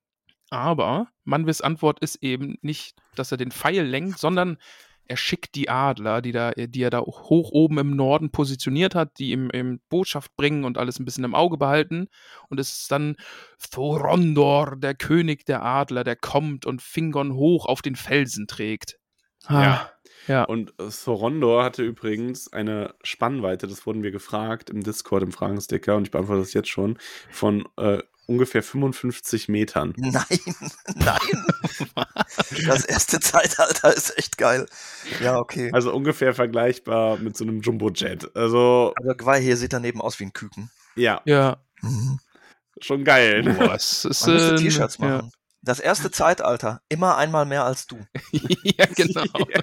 [0.49, 4.57] Aber Manwes Antwort ist eben nicht, dass er den Pfeil lenkt, sondern
[5.07, 9.19] er schickt die Adler, die, da, die er da hoch oben im Norden positioniert hat,
[9.19, 12.07] die ihm, ihm Botschaft bringen und alles ein bisschen im Auge behalten.
[12.49, 13.15] Und es ist dann
[13.71, 18.97] Thorondor, der König der Adler, der kommt und Fingon hoch auf den Felsen trägt.
[19.45, 19.91] Ah, Ja.
[20.27, 20.43] ja.
[20.43, 25.95] Und äh, Sorondor hatte übrigens eine Spannweite, das wurden wir gefragt im Discord, im Fragensticker,
[25.95, 26.97] und ich beantworte das jetzt schon,
[27.29, 29.93] von äh, ungefähr 55 Metern.
[29.97, 30.39] Nein,
[30.95, 31.19] nein.
[32.67, 34.65] Das erste Zeitalter ist echt geil.
[35.21, 35.69] Ja, okay.
[35.73, 38.35] Also ungefähr vergleichbar mit so einem Jumbo-Jet.
[38.35, 40.69] Also, Aber Gwei hier sieht daneben aus wie ein Küken.
[40.95, 41.57] ja, ja.
[41.81, 42.19] Mhm.
[42.81, 43.43] schon geil.
[43.43, 43.53] ne?
[43.53, 45.05] Boah, es ist, Man müsste äh, T-Shirts ja.
[45.07, 45.31] machen.
[45.61, 47.97] Das erste Zeitalter, immer einmal mehr als du.
[48.31, 49.23] ja, genau.
[49.49, 49.61] Ja.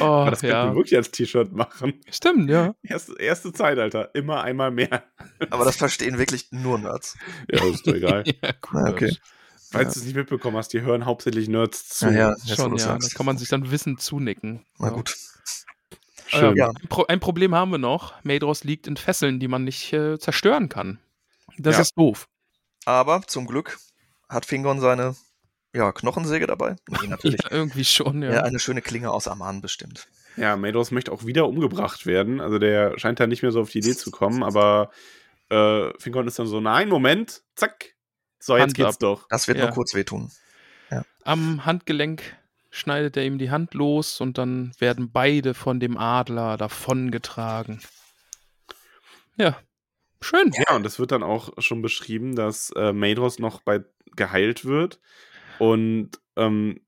[0.00, 0.66] Oh, Aber das ja.
[0.66, 2.00] man wirklich als T-Shirt machen.
[2.10, 2.74] Stimmt, ja.
[2.82, 5.04] Erste, erste Zeitalter, immer einmal mehr.
[5.50, 7.16] Aber das verstehen wirklich nur Nerds.
[7.50, 8.24] Ja, ist doch egal.
[8.42, 8.88] ja cool.
[8.88, 9.16] Okay.
[9.70, 9.92] Falls Ja.
[9.94, 12.06] du es nicht mitbekommen hast, die hören hauptsächlich Nerds zu.
[12.06, 12.54] Ja, ja.
[12.56, 12.96] Schon, ja.
[12.98, 14.64] Da kann man sich dann Wissen zunicken.
[14.78, 14.92] Na ja.
[14.94, 15.16] gut.
[16.26, 16.56] Schön.
[16.56, 16.68] Ja.
[16.68, 18.14] Ein, Pro ein Problem haben wir noch.
[18.24, 20.98] Maedros liegt in Fesseln, die man nicht äh, zerstören kann.
[21.58, 21.82] Das Ja.
[21.82, 22.28] ist doof.
[22.86, 23.78] Aber zum Glück
[24.28, 25.14] hat Fingon seine
[25.74, 26.76] ja, Knochensäge dabei.
[26.88, 27.42] Nee, natürlich.
[27.42, 28.32] Ja, irgendwie schon, ja.
[28.32, 28.42] Ja.
[28.42, 30.06] eine schöne Klinge aus Aman bestimmt.
[30.36, 32.40] Ja, Maedros möchte auch wieder umgebracht werden.
[32.40, 34.90] Also der scheint da nicht mehr so auf die Idee zu kommen, aber
[35.50, 37.94] äh, Fingon ist dann so, nein, Moment, zack.
[38.40, 39.00] So, jetzt Hand geht's ab.
[39.00, 39.28] doch.
[39.28, 39.66] Das wird Ja.
[39.66, 40.30] nur kurz wehtun.
[41.24, 42.22] Am Handgelenk
[42.70, 47.80] schneidet er ihm die Hand los und dann werden beide von dem Adler davongetragen.
[49.36, 49.56] Ja,
[50.20, 50.52] schön.
[50.68, 53.84] Ja, und es wird dann auch schon beschrieben, dass äh, Maedros noch bei
[54.16, 55.00] geheilt wird
[55.58, 56.80] und ähm,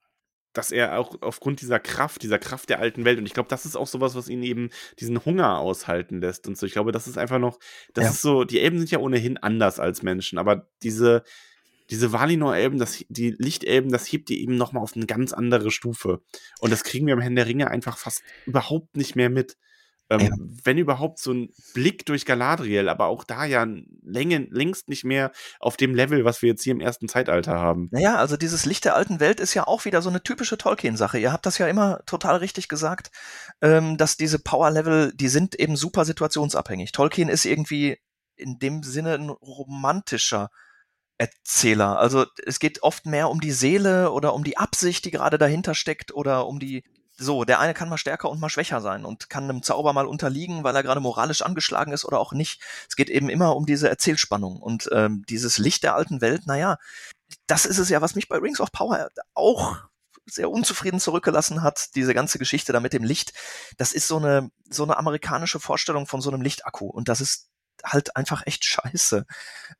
[0.52, 3.66] dass er auch aufgrund dieser Kraft, dieser Kraft der alten Welt, und ich glaube, das
[3.66, 6.64] ist auch sowas, was ihn eben diesen Hunger aushalten lässt und so.
[6.64, 7.58] Ich glaube, das ist einfach noch,
[7.92, 8.10] das Ja.
[8.12, 11.24] ist so, die Elben sind ja ohnehin anders als Menschen, aber diese,
[11.90, 16.22] diese Valinor-Elben, das, die Lichtelben, das hebt die eben nochmal auf eine ganz andere Stufe.
[16.60, 19.58] Und das kriegen wir im Herrn der Ringe einfach fast überhaupt nicht mehr mit.
[20.09, 20.30] Ähm, Ja.
[20.64, 23.66] Wenn überhaupt so ein Blick durch Galadriel, aber auch da ja
[24.02, 27.88] länge, längst nicht mehr auf dem Level, was wir jetzt hier im ersten Zeitalter haben.
[27.90, 31.18] Naja, also dieses Licht der alten Welt ist ja auch wieder so eine typische Tolkien-Sache.
[31.18, 33.11] Ihr habt das ja immer total richtig gesagt,
[33.61, 36.92] ähm, dass diese Power-Level, die sind eben super situationsabhängig.
[36.92, 37.98] Tolkien ist irgendwie
[38.36, 40.50] in dem Sinne ein romantischer
[41.18, 41.98] Erzähler.
[41.98, 45.74] Also es geht oft mehr um die Seele oder um die Absicht, die gerade dahinter
[45.74, 46.84] steckt oder um die
[47.18, 50.06] so, der eine kann mal stärker und mal schwächer sein und kann einem Zauber mal
[50.06, 52.60] unterliegen, weil er gerade moralisch angeschlagen ist oder auch nicht.
[52.88, 56.78] Es geht eben immer um diese Erzählspannung und ähm, dieses Licht der alten Welt, naja,
[57.46, 59.76] das ist es ja, was mich bei Rings of Power auch
[60.26, 63.32] sehr unzufrieden zurückgelassen hat, diese ganze Geschichte da mit dem Licht.
[63.76, 66.86] Das ist so eine, so eine amerikanische Vorstellung von so einem Lichtakku.
[66.86, 67.48] Und das ist
[67.84, 69.26] halt einfach echt scheiße,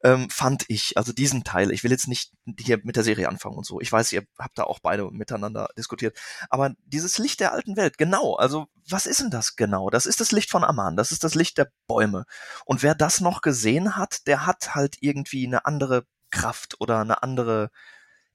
[0.03, 0.97] ähm, fand ich.
[0.97, 1.70] Also diesen Teil.
[1.70, 3.80] Ich will jetzt nicht hier mit der Serie anfangen und so.
[3.80, 6.16] Ich weiß, ihr habt da auch beide miteinander diskutiert.
[6.51, 8.34] Aber dieses Licht der alten Welt, genau.
[8.34, 9.90] Also was ist denn das genau?
[9.90, 10.97] Das ist das Licht von Aman.
[10.97, 12.24] Das ist das Licht der Bäume.
[12.64, 17.22] Und wer das noch gesehen hat, der hat halt irgendwie eine andere Kraft oder eine
[17.22, 17.70] andere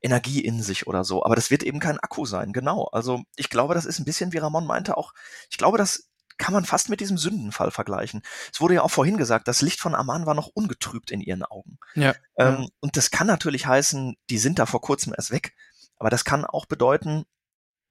[0.01, 1.23] Energie in sich oder so.
[1.23, 2.85] Aber das wird eben kein Akku sein, genau.
[2.85, 5.13] Also ich glaube, das ist ein bisschen, wie Ramon meinte, auch,
[5.49, 8.21] ich glaube, das kann man fast mit diesem Sündenfall vergleichen.
[8.53, 11.43] Es wurde ja auch vorhin gesagt, das Licht von Aman war noch ungetrübt in ihren
[11.43, 11.77] Augen.
[11.95, 12.13] Ja.
[12.37, 15.53] Ähm, und das kann natürlich heißen, die sind da vor kurzem erst weg.
[15.97, 17.25] Aber das kann auch bedeuten,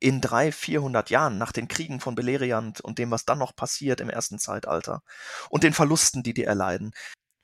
[0.01, 4.01] in drei, vierhundert Jahren nach den Kriegen von Beleriand und dem, was dann noch passiert
[4.01, 5.03] im ersten Zeitalter
[5.51, 6.93] und den Verlusten, die die erleiden,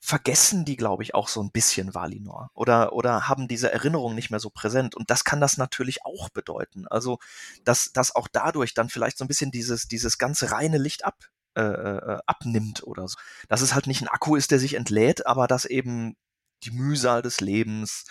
[0.07, 4.31] vergessen die, glaube ich, auch so ein bisschen Valinor oder, oder haben diese Erinnerung nicht
[4.31, 4.95] mehr so präsent.
[4.95, 6.87] Und das kann das natürlich auch bedeuten.
[6.87, 7.19] Also,
[7.65, 11.25] dass, dass auch dadurch dann vielleicht so ein bisschen dieses, dieses ganze reine Licht ab,
[11.55, 13.17] äh, äh, abnimmt oder so.
[13.49, 16.15] Dass es halt nicht ein Akku ist, der sich entlädt, aber dass eben
[16.63, 18.05] die Mühsal des Lebens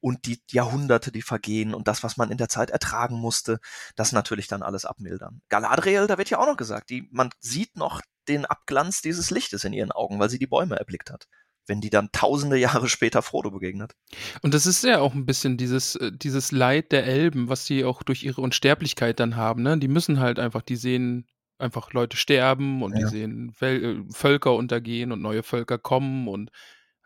[0.00, 3.60] und die Jahrhunderte, die vergehen und das, was man in der Zeit ertragen musste,
[3.96, 5.42] das natürlich dann alles abmildern.
[5.48, 9.64] Galadriel, da wird ja auch noch gesagt, die, man sieht noch den Abglanz dieses Lichtes
[9.64, 11.26] in ihren Augen, weil sie die Bäume erblickt hat.
[11.66, 13.94] Wenn die dann tausende Jahre später Frodo begegnet.
[14.42, 17.84] Und das ist ja auch ein bisschen dieses, äh, dieses Leid der Elben, was sie
[17.84, 19.62] auch durch ihre Unsterblichkeit dann haben.
[19.62, 19.78] Ne?
[19.78, 21.26] Die müssen halt einfach, die sehen
[21.58, 23.00] einfach Leute sterben und Ja.
[23.00, 26.50] die sehen äh, Völker untergehen und neue Völker kommen und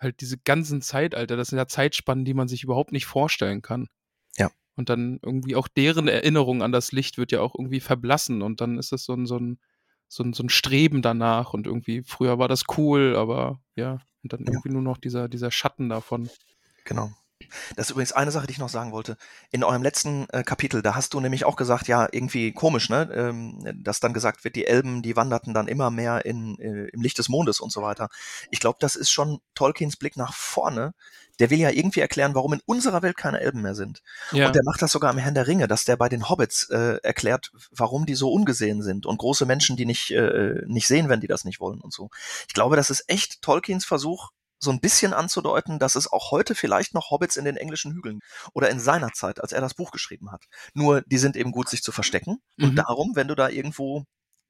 [0.05, 3.89] halt diese ganzen Zeitalter, das sind ja Zeitspannen, die man sich überhaupt nicht vorstellen kann.
[4.37, 4.51] Ja.
[4.77, 8.61] Und dann irgendwie auch deren Erinnerung an das Licht wird ja auch irgendwie verblassen und
[8.61, 9.59] dann ist es so ein, so ein,
[10.09, 14.33] so ein, so ein Streben danach und irgendwie, früher war das cool, aber ja, und
[14.33, 14.53] dann Ja.
[14.53, 16.31] irgendwie nur noch dieser, dieser Schatten davon.
[16.85, 17.11] Genau.
[17.77, 19.17] Das ist übrigens eine Sache, die ich noch sagen wollte.
[19.51, 23.09] In eurem letzten äh, Kapitel, da hast du nämlich auch gesagt, ja, irgendwie komisch, ne?
[23.15, 27.03] Ähm, dass dann gesagt wird, die Elben, die wanderten dann immer mehr in, äh, im
[27.03, 28.09] Licht des Mondes und so weiter.
[28.51, 30.95] Ich glaube, das ist schon Tolkiens Blick nach vorne.
[31.41, 34.03] Der will ja irgendwie erklären, warum in unserer Welt keine Elben mehr sind.
[34.31, 34.47] Ja.
[34.47, 36.99] Und der macht das sogar im Herrn der Ringe, dass der bei den Hobbits äh,
[37.03, 41.21] erklärt, warum die so ungesehen sind und große Menschen, die nicht, äh, nicht sehen, wenn
[41.21, 42.11] die das nicht wollen und so.
[42.47, 44.31] Ich glaube, das ist echt Tolkiens Versuch,
[44.65, 48.21] so ein bisschen anzudeuten, dass es auch heute vielleicht noch Hobbits in den englischen Hügeln
[48.55, 50.45] oder in seiner Zeit, als er das Buch geschrieben hat.
[50.75, 52.39] Nur die sind eben gut, sich zu verstecken.
[52.61, 52.77] Und Mhm.
[52.77, 54.05] darum, wenn du da irgendwo,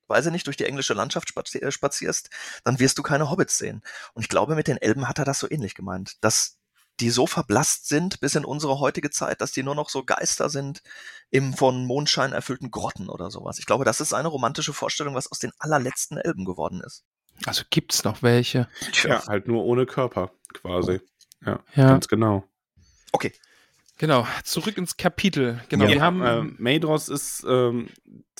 [0.09, 2.31] weiß ich nicht, durch die englische Landschaft äh, spazierst,
[2.65, 3.83] dann wirst du keine Hobbits sehen.
[4.15, 6.59] Und ich glaube, mit den Elben hat er das so ähnlich gemeint, dass
[7.01, 10.49] die so verblasst sind bis in unsere heutige Zeit, dass die nur noch so Geister
[10.49, 10.83] sind
[11.31, 13.59] im von Mondschein erfüllten Grotten oder sowas.
[13.59, 17.05] Ich glaube, das ist eine romantische Vorstellung, was aus den allerletzten Elben geworden ist.
[17.47, 18.69] Also gibt's noch welche?
[19.03, 21.01] Ja, halt nur ohne Körper quasi.
[21.45, 21.89] Ja, Ja.
[21.89, 22.45] ganz genau.
[23.13, 23.33] Okay,
[23.97, 25.61] Genau, zurück ins Kapitel.
[25.69, 25.91] Genau, Ja.
[25.93, 26.21] wir haben.
[26.21, 27.89] äh, Maedros ist, ähm,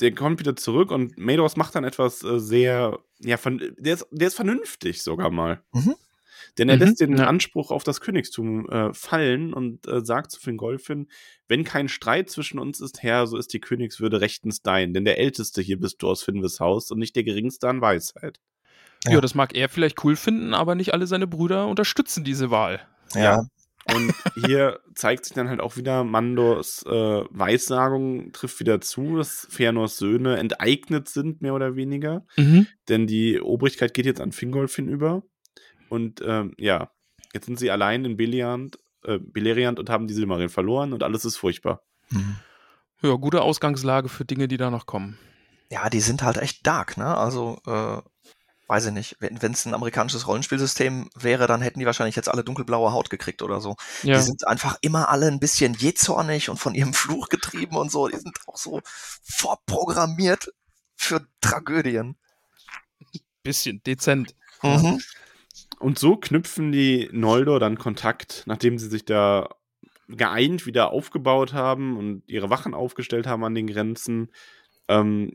[0.01, 4.07] der kommt wieder zurück und Maedros macht dann etwas äh, sehr, ja, von, der, ist,
[4.11, 5.63] der ist vernünftig sogar mal.
[5.73, 5.95] Mhm.
[6.59, 7.27] Denn er Mhm, lässt den ja.
[7.29, 11.09] Anspruch auf das Königstum äh, fallen und äh, sagt zu Fingolfin,
[11.47, 15.19] wenn kein Streit zwischen uns ist, Herr, so ist die Königswürde rechtens dein, denn der
[15.19, 18.41] Älteste hier bist du aus Finwes Haus und nicht der Geringste an Weisheit.
[19.13, 19.21] Ja.
[19.21, 22.81] das mag er vielleicht cool finden, aber nicht alle seine Brüder unterstützen diese Wahl.
[23.15, 23.45] ja.
[23.93, 29.49] Und hier zeigt sich dann halt auch wieder, Mandos äh, Weissagung trifft wieder zu, dass
[29.51, 32.25] Fëanors Söhne enteignet sind, mehr oder weniger.
[32.37, 32.67] Mhm.
[32.89, 35.23] Denn die Obrigkeit geht jetzt an Fingolfin über.
[35.91, 36.91] Und ähm, ja,
[37.35, 41.25] jetzt sind sie allein in Beleriand, äh, Beleriand und haben die Silmarin verloren und alles
[41.25, 41.83] ist furchtbar.
[42.11, 42.37] Mhm.
[43.03, 45.19] Ja, gute Ausgangslage für Dinge, die da noch kommen.
[45.71, 47.17] Ja, die sind halt echt dark, ne?
[47.17, 48.01] Also, äh,
[48.67, 52.45] weiß ich nicht, wenn es ein amerikanisches Rollenspielsystem wäre, dann hätten die wahrscheinlich jetzt alle
[52.45, 53.77] dunkelblaue Haut gekriegt oder so.
[54.03, 54.17] Ja.
[54.17, 58.09] Die sind einfach immer alle ein bisschen jähzornig und von ihrem Fluch getrieben und so.
[58.09, 58.81] Die sind auch so
[59.23, 60.53] vorprogrammiert
[60.97, 62.17] für Tragödien.
[63.43, 64.35] Bisschen dezent.
[64.63, 65.03] Mhm.
[65.79, 69.51] Und so knüpfen die Noldor dann Kontakt, nachdem sie sich da
[70.09, 74.31] geeint wieder aufgebaut haben und ihre Wachen aufgestellt haben an den Grenzen,
[74.89, 75.33] ähm,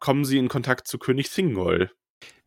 [0.00, 1.90] kommen sie in Kontakt zu König Thingol.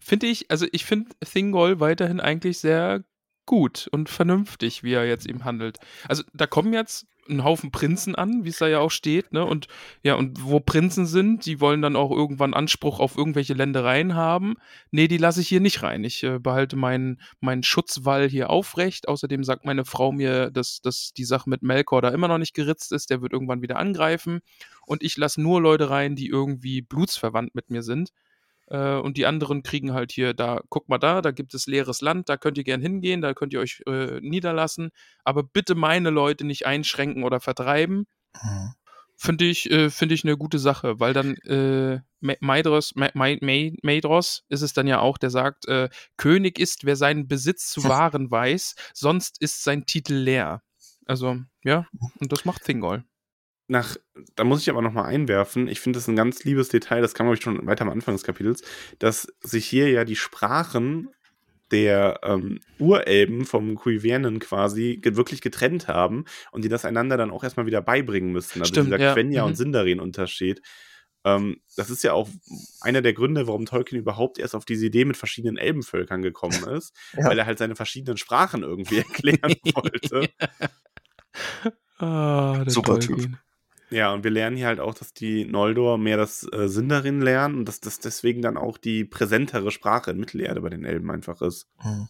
[0.10, 3.04] Finde ich, also ich finde Thingol weiterhin eigentlich sehr
[3.46, 5.78] gut und vernünftig, wie er jetzt eben handelt.
[6.08, 9.46] Also da kommen jetzt ein Haufen Prinzen an, wie es da ja auch steht, ne?
[9.46, 9.68] Und
[10.02, 14.56] ja, und wo Prinzen sind, die wollen dann auch irgendwann Anspruch auf irgendwelche Ländereien haben.
[14.90, 16.04] Nee, die lasse ich hier nicht rein.
[16.04, 19.08] Ich äh, behalte meinen meinen Schutzwall hier aufrecht.
[19.08, 22.56] Außerdem sagt meine Frau mir, dass, dass die Sache mit Melkor da immer noch nicht
[22.56, 23.12] geritzt ist.
[23.12, 24.40] Der wird irgendwann wieder angreifen.
[24.88, 28.10] Und ich lasse nur Leute rein, die irgendwie blutsverwandt mit mir sind.
[28.70, 32.02] Äh, und die anderen kriegen halt hier, da, guck mal da, da gibt es leeres
[32.02, 34.92] Land, da könnt ihr gern hingehen, da könnt ihr euch äh, niederlassen.
[35.24, 38.06] Aber bitte meine Leute nicht einschränken oder vertreiben.
[38.42, 38.74] Mhm.
[39.22, 43.36] Finde ich, äh, finde ich eine gute Sache, weil dann äh, Ma- Maedros, Ma- Ma-
[43.42, 47.70] Ma- Maedros ist es dann ja auch, der sagt, äh, König ist, wer seinen Besitz
[47.70, 50.62] zu wahren weiß, sonst ist sein Titel leer.
[51.06, 51.86] Also, ja,
[52.20, 53.04] und das macht Thingol.
[53.72, 53.96] Nach,
[54.36, 57.14] da muss ich aber noch mal einwerfen, ich finde das ein ganz liebes Detail, das
[57.14, 58.64] kam glaube ich schon weiter am Anfang des Kapitels,
[58.98, 61.10] dass sich hier ja die Sprachen
[61.72, 67.30] der ähm, Urelben vom Kuivernen quasi ge wirklich getrennt haben und die das einander dann
[67.30, 68.60] auch erstmal wieder beibringen müssen.
[68.60, 69.14] Also Stimmt, dieser ja.
[69.14, 69.48] Quenya- Mhm.
[69.50, 70.62] und Sindarin-Unterschied.
[71.24, 72.28] Ähm, das ist ja auch
[72.82, 76.96] einer der Gründe, warum Tolkien überhaupt erst auf diese Idee mit verschiedenen Elbenvölkern gekommen ist,
[77.16, 77.26] Ja.
[77.26, 80.28] weil er halt seine verschiedenen Sprachen irgendwie erklären wollte.
[82.00, 83.28] Ah, der Super Typ.
[83.92, 87.56] Ja, und wir lernen hier halt auch, dass die Noldor mehr das äh, Sindarin lernen
[87.60, 91.42] und dass das deswegen dann auch die präsentere Sprache in Mittelerde bei den Elben einfach
[91.42, 91.68] ist.
[91.84, 92.08] Mhm.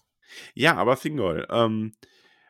[0.53, 1.93] Ja, aber Thingol, ähm,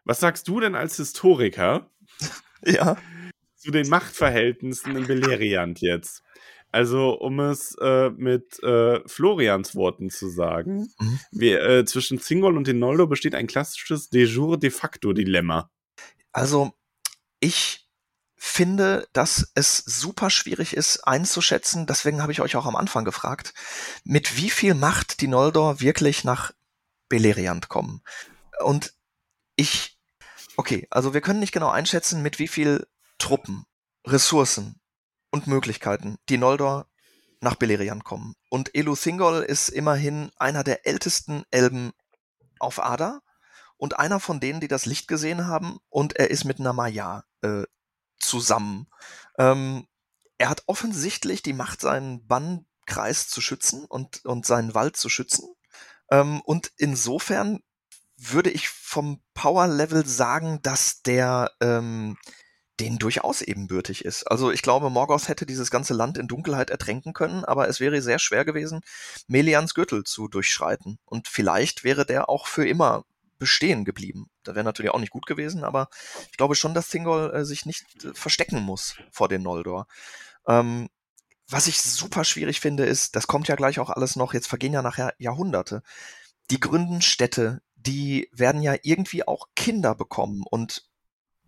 [0.04, 1.90] was sagst du denn als Historiker
[2.66, 2.98] Ja.
[3.56, 6.24] zu den Machtverhältnissen in Beleriand jetzt?
[6.72, 11.20] Also, um es äh, mit äh, Florians Worten zu sagen, Mhm.
[11.32, 15.72] wir, äh, zwischen Thingol und den Noldor besteht ein klassisches de jure de facto Dilemma.
[16.32, 16.74] Also,
[17.40, 17.79] ich
[18.40, 23.54] finde, dass es super schwierig ist einzuschätzen, deswegen habe ich euch auch am Anfang gefragt,
[24.06, 26.54] mit wie viel Macht die Noldor wirklich nach
[27.10, 28.02] Beleriand kommen.
[28.64, 28.94] Und
[29.58, 30.00] ich,
[30.56, 32.88] okay, also wir können nicht genau einschätzen, mit wie viel
[33.18, 33.66] Truppen,
[34.08, 34.80] Ressourcen
[35.32, 36.88] und Möglichkeiten die Noldor
[37.42, 38.36] nach Beleriand kommen.
[38.50, 41.92] Und Elu Thingol ist immerhin einer der ältesten Elben
[42.58, 43.20] auf Ada
[43.76, 47.26] und einer von denen, die das Licht gesehen haben, und er ist mit einer Maya
[47.42, 47.64] äh,
[48.20, 48.88] zusammen.
[49.38, 49.88] Ähm,
[50.38, 55.54] er hat offensichtlich die Macht, seinen Bannkreis zu schützen und, und seinen Wald zu schützen.
[56.12, 57.60] Ähm, und insofern
[58.18, 62.18] würde ich vom Power-Level sagen, dass der ähm,
[62.80, 64.24] den durchaus ebenbürtig ist.
[64.24, 68.02] Also ich glaube, Morgoth hätte dieses ganze Land in Dunkelheit ertränken können, aber es wäre
[68.02, 68.82] sehr schwer gewesen,
[69.28, 70.98] Melians Gürtel zu durchschreiten.
[71.06, 73.04] Und vielleicht wäre der auch für immer
[73.38, 74.30] bestehen geblieben.
[74.50, 75.90] Das wäre natürlich auch nicht gut gewesen, aber
[76.32, 79.88] ich glaube schon, dass Thingol äh, sich nicht äh, verstecken muss vor den Noldor.
[80.48, 80.90] Ähm,
[81.48, 84.74] was ich super schwierig finde, ist, das kommt ja gleich auch alles noch, jetzt vergehen
[84.74, 85.84] ja nachher Jahrhunderte.
[86.50, 90.90] Die gründen Städte, die werden ja irgendwie auch Kinder bekommen und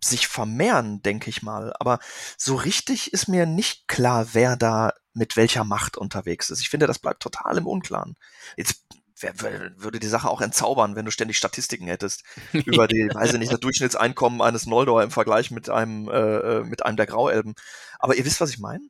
[0.00, 1.72] sich vermehren, denke ich mal.
[1.78, 1.98] Aber
[2.36, 6.60] so richtig ist mir nicht klar, wer da mit welcher Macht unterwegs ist.
[6.60, 8.16] Ich finde, das bleibt total im Unklaren.
[8.56, 8.81] Jetzt
[9.22, 13.32] wer, wer, würde die Sache auch entzaubern, wenn du ständig Statistiken hättest über die, weiß
[13.32, 17.06] ich nicht, das Durchschnittseinkommen eines Noldor im Vergleich mit einem äh, äh, mit einem der
[17.06, 17.54] Grauelben.
[17.98, 18.84] Aber ihr wisst, was ich meine?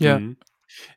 [0.00, 0.18] Ja.
[0.18, 0.36] Mhm.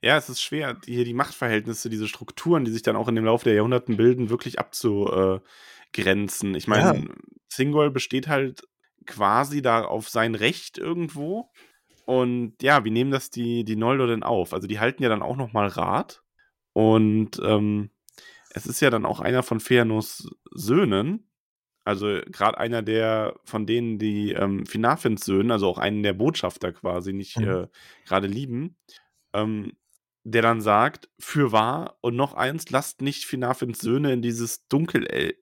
[0.02, 3.26] Ja, es ist schwer, hier die Machtverhältnisse, diese Strukturen, die sich dann auch in dem
[3.26, 6.56] Laufe der Jahrhunderten bilden, wirklich abzugrenzen.
[6.56, 7.06] Ich meine, Ja.
[7.50, 8.64] Thingol besteht halt
[9.06, 11.50] quasi da auf sein Recht irgendwo.
[12.06, 14.54] Und ja, wie nehmen das die, die Noldor denn auf?
[14.54, 16.24] Also die halten ja dann auch nochmal Rat.
[16.74, 17.92] Und ähm,
[18.54, 21.30] es ist ja dann auch einer von Feanors Söhnen,
[21.86, 26.72] also gerade einer der von denen, die ähm, Finafins Söhne, also auch einen der Botschafter
[26.72, 27.48] quasi nicht Mhm.
[27.48, 27.68] äh,
[28.06, 28.78] gerade lieben,
[29.34, 29.74] ähm,
[30.24, 35.36] der dann sagt, für wahr und noch eins, lasst nicht Finafins Söhne in dieses Dunkelel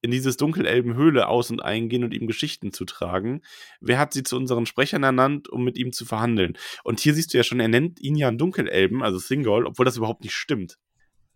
[0.00, 3.42] in dieses Dunkelelbenhöhle aus und eingehen und ihm Geschichten zu tragen.
[3.80, 6.56] Wer hat sie zu unseren Sprechern ernannt, um mit ihm zu verhandeln?
[6.84, 9.84] Und hier siehst du ja schon, er nennt ihn ja einen Dunkelelben, also Thingol, obwohl
[9.84, 10.78] das überhaupt nicht stimmt.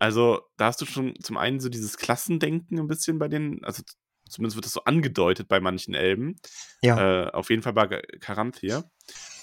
[0.02, 3.84] Also, da hast du schon zum einen so dieses Klassendenken ein bisschen bei den, also
[4.28, 6.40] zumindest wird das so angedeutet bei manchen Elben.
[6.80, 7.26] Ja.
[7.26, 8.82] Äh, auf jeden Fall bei Karanthir.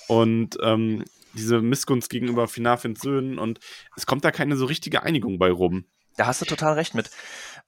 [0.10, 3.62] und ähm, diese Missgunst gegenüber Finafins Söhnen und
[3.96, 5.86] es kommt da keine so richtige Einigung bei rum.
[6.18, 7.10] Da hast du total recht mit.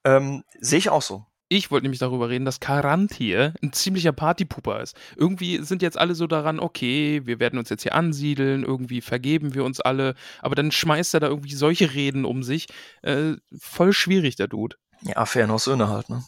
[0.04, 1.26] Ähm, Sehe ich auch so.
[1.54, 4.96] Ich wollte nämlich darüber reden, dass Karant hier ein ziemlicher Partypuper ist.
[5.18, 9.54] Irgendwie sind jetzt alle so daran, okay, wir werden uns jetzt hier ansiedeln, irgendwie vergeben
[9.54, 12.68] wir uns alle, aber dann schmeißt er da irgendwie solche Reden um sich.
[13.02, 14.78] Äh, voll schwierig, der Dude.
[15.02, 16.24] Ja, Fëanors Söhne halt, ne?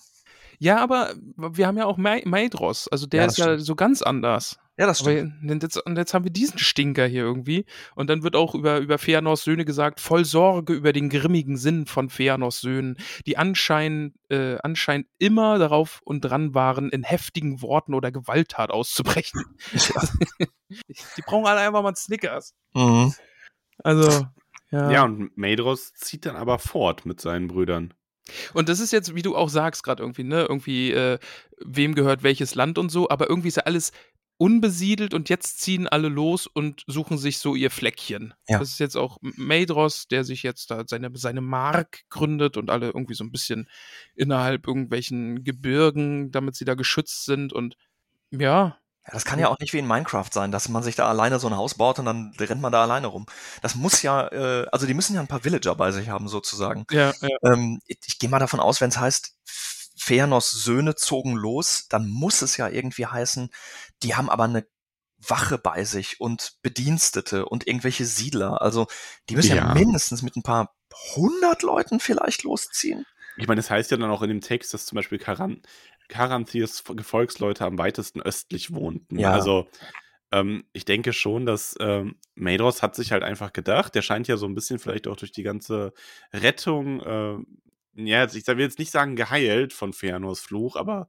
[0.60, 3.76] Ja, aber wir haben ja auch Ma Maedros, also der Ja, ist das ja so
[3.76, 4.60] ganz anders.
[4.78, 5.62] Ja, das Aber stimmt.
[5.64, 7.66] jetzt, und jetzt haben wir diesen Stinker hier irgendwie.
[7.96, 11.86] Und dann wird auch über, über Feanors Söhne gesagt, voll Sorge über den grimmigen Sinn
[11.86, 12.98] von Feanors Söhnen,
[13.28, 19.44] die anscheinend, äh, anscheinend immer darauf und dran waren, in heftigen Worten oder Gewalttat auszubrechen.
[20.70, 22.56] die brauchen alle einfach mal Snickers.
[22.74, 23.14] Mhm.
[23.84, 24.26] Also,
[24.72, 24.92] ja.
[24.92, 27.94] Ja, und Maedros zieht dann aber fort mit seinen Brüdern.
[28.54, 31.20] Und das ist jetzt, wie du auch sagst, gerade irgendwie, ne, irgendwie, äh,
[31.60, 33.92] wem gehört welches Land und so, aber irgendwie ist ja alles
[34.38, 38.34] unbesiedelt und jetzt ziehen alle los und suchen sich so ihr Fleckchen.
[38.48, 38.60] Ja.
[38.60, 42.88] Das ist jetzt auch Maedros, der sich jetzt da seine, seine Mark gründet und alle
[42.88, 43.70] irgendwie so ein bisschen
[44.16, 47.78] innerhalb irgendwelchen Gebirgen, damit sie da geschützt sind und
[48.32, 51.08] ja, Ja, das kann ja auch nicht wie in Minecraft sein, dass man sich da
[51.10, 53.26] alleine so ein Haus baut und dann rennt man da alleine rum.
[53.62, 56.86] Das muss ja, äh, also die müssen ja ein paar Villager bei sich haben, sozusagen.
[56.90, 57.38] ja, ja.
[57.44, 59.36] Ähm, ich ich gehe mal davon aus, wenn es heißt,
[59.96, 63.50] Feanos Söhne zogen los, dann muss es ja irgendwie heißen,
[64.04, 64.68] die haben aber eine
[65.18, 68.62] Wache bei sich und Bedienstete und irgendwelche Siedler.
[68.62, 68.88] Also
[69.30, 69.74] die müssen ja, Ja.
[69.74, 70.76] mindestens mit ein paar
[71.16, 73.06] hundert Leuten vielleicht losziehen.
[73.38, 75.62] Ich meine, es heißt ja dann auch in dem Text, dass zum Beispiel Karan
[76.10, 79.18] Karanthirs Gefolgsleute am weitesten östlich wohnten.
[79.18, 79.32] Ja.
[79.32, 79.68] Also
[80.32, 84.36] ähm, ich denke schon, dass ähm, Maedros hat sich halt einfach gedacht, der scheint ja
[84.36, 85.94] so ein bisschen vielleicht auch durch die ganze
[86.34, 87.38] Rettung, äh,
[87.96, 91.08] ja, ich will jetzt nicht sagen geheilt von Feanors Fluch, aber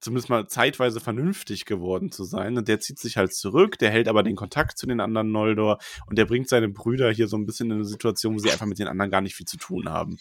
[0.00, 2.56] zumindest mal zeitweise vernünftig geworden zu sein.
[2.56, 5.78] Und der zieht sich halt zurück, der hält aber den Kontakt zu den anderen Noldor
[6.06, 8.66] und der bringt seine Brüder hier so ein bisschen in eine Situation, wo sie einfach
[8.66, 10.18] mit den anderen gar nicht viel zu tun haben.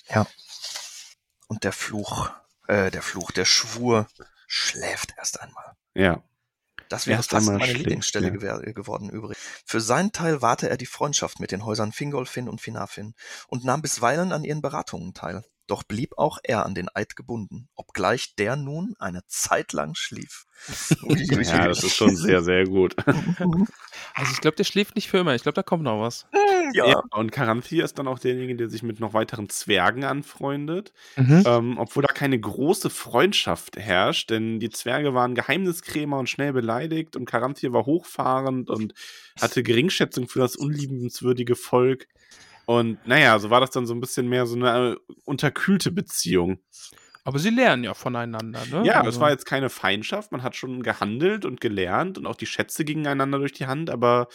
[1.48, 2.30] Und der Fluch,
[2.68, 4.08] äh, der Fluch, der Schwur
[4.48, 5.74] schläft erst einmal.
[5.94, 6.24] Ja.
[6.90, 8.34] Das wäre Erst fast einmal meine schläft, Lieblingsstelle ja.
[8.34, 9.38] gewer- geworden übrigens.
[9.66, 13.14] Für seinen Teil wahrte er die Freundschaft mit den Häusern Fingolfin und Finafin
[13.48, 15.44] und nahm bisweilen an ihren Beratungen teil.
[15.68, 20.45] Doch blieb auch er an den Eid gebunden, obgleich der nun eine Zeit lang schlief.
[21.07, 22.95] Ja, das ist schon sehr, sehr gut.
[24.13, 25.36] Also ich glaube, der schläft nicht für immer.
[25.36, 26.26] Ich glaube, da kommt noch was.
[26.74, 26.88] ja.
[26.88, 30.91] Ja, und Karanthir ist dann auch derjenige, der sich mit noch weiteren Zwergen anfreundet.
[31.15, 31.43] Mhm.
[31.45, 37.15] Ähm, obwohl da keine große Freundschaft herrscht, denn die Zwerge waren Geheimniskrämer und schnell beleidigt
[37.15, 38.93] und Karanthir war hochfahrend und
[39.39, 42.07] hatte Geringschätzung für das unliebenswürdige Volk.
[42.68, 46.59] Und naja, so war das dann so ein bisschen mehr so eine äh, unterkühlte Beziehung.
[47.24, 48.86] Aber sie lernen ja voneinander, ne?
[48.86, 49.09] Ja, also.
[49.09, 52.84] es war jetzt keine Feindschaft, man hat schon gehandelt und gelernt und auch die Schätze
[52.84, 54.28] gingen einander durch die Hand, aber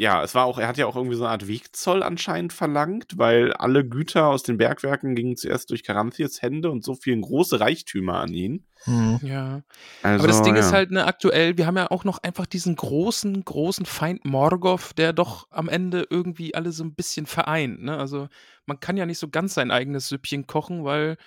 [0.00, 3.18] ja, es war auch, er hat ja auch irgendwie so eine Art Wegzoll anscheinend verlangt,
[3.18, 7.60] weil alle Güter aus den Bergwerken gingen zuerst durch Caranthirs Hände und so fielen große
[7.60, 8.64] Reichtümer an ihn.
[8.84, 9.20] Hm.
[9.22, 9.60] Ja.
[10.02, 10.60] Also, Aber das Ding ja.
[10.62, 14.96] ist halt, ne, aktuell, wir haben ja auch noch einfach diesen großen, großen Feind Morgoth,
[14.96, 17.98] der doch am Ende irgendwie alle so ein bisschen vereint, ne?
[17.98, 18.28] Also
[18.64, 21.18] man kann ja nicht so ganz sein eigenes Süppchen kochen, weil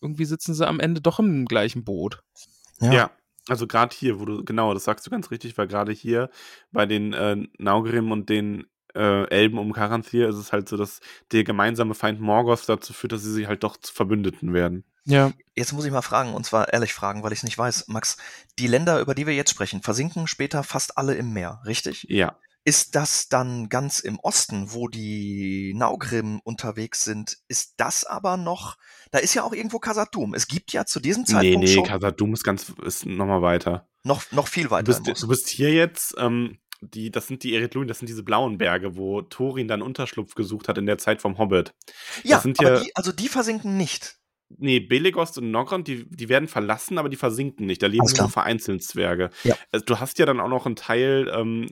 [0.00, 2.24] irgendwie sitzen sie am Ende doch im gleichen Boot.
[2.80, 3.12] Ja.
[3.48, 6.30] Also gerade hier, wo du, genau, das sagst du ganz richtig, weil gerade hier
[6.70, 11.00] bei den äh, Naugrim und den äh, Elben um Karanthir ist es halt so, dass
[11.32, 14.84] der gemeinsame Feind Morgoth dazu führt, dass sie sich halt doch zu Verbündeten werden.
[15.04, 15.32] Ja.
[15.54, 17.88] Jetzt muss ich mal fragen, und zwar ehrlich fragen, weil ich es nicht weiß.
[17.88, 18.16] Max,
[18.58, 22.06] die Länder, über die wir jetzt sprechen, versinken später fast alle im Meer, richtig?
[22.08, 22.36] Ja.
[22.64, 27.38] Ist das dann ganz im Osten, wo die Naugrim unterwegs sind?
[27.48, 28.76] Ist das aber noch,
[29.10, 30.34] da ist ja auch irgendwo Kasatum.
[30.34, 33.88] Es gibt ja zu diesem Nee, Zeitpunkt nee, schon Kasadum ist ganz, ist nochmal weiter.
[34.04, 37.42] noch, noch viel Du weiter bist, im du bist hier jetzt, ähm, die, das sind
[37.42, 40.98] die Eretluin, das sind diese blauen Berge, wo Thorin dann Unterschlupf gesucht hat in der
[40.98, 41.74] Zeit vom Hobbit.
[42.22, 44.16] Ja, ja- die, also die versinken nicht.
[44.56, 47.82] Nee, Belegost und Nogron, die, die werden verlassen, aber die versinken nicht.
[47.82, 49.30] Da leben nur vereinzelt Zwerge.
[49.44, 49.56] Ja.
[49.72, 51.66] Also, du hast ja dann auch noch einen Teil, ähm,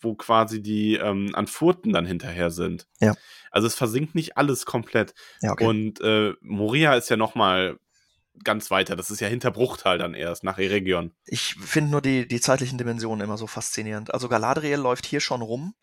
[0.00, 2.86] wo quasi die ähm, Anfurten dann hinterher sind.
[3.00, 3.14] Ja.
[3.50, 5.14] Also es versinkt nicht alles komplett.
[5.40, 5.66] Ja, okay.
[5.66, 7.78] Und äh, Moria ist ja noch mal
[8.44, 8.96] ganz weiter.
[8.96, 11.12] Das ist ja hinter Bruchtal dann erst, nach Eregion.
[11.26, 14.12] Ich finde nur die, die zeitlichen Dimensionen immer so faszinierend.
[14.14, 15.74] Also Galadriel läuft hier schon rum.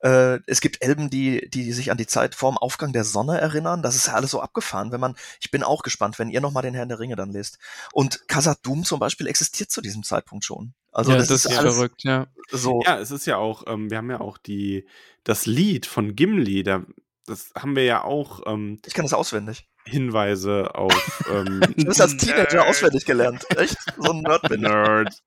[0.00, 3.82] Äh, es gibt Elben, die, die sich an die Zeit vorm Aufgang der Sonne erinnern.
[3.82, 4.92] Das ist ja alles so abgefahren.
[4.92, 7.58] Wenn man, ich bin auch gespannt, wenn ihr nochmal den Herrn der Ringe dann lest.
[7.92, 10.74] Und Khazad-dûm zum Beispiel existiert zu diesem Zeitpunkt schon.
[10.94, 12.28] Also ja, das, ist, alles verrückt, ja.
[12.52, 12.80] so.
[12.84, 14.86] Ja, es ist ja auch, ähm, wir haben ja auch die,
[15.24, 16.84] das Lied von Gimli, da,
[17.26, 19.68] das haben wir ja auch, ähm, Ich kann das auswendig.
[19.86, 23.44] Hinweise auf ähm, Du bist als Teenager auswendig gelernt.
[23.58, 23.76] Echt?
[23.98, 24.68] So ein Nerd bin ich.
[24.68, 25.22] Nerd.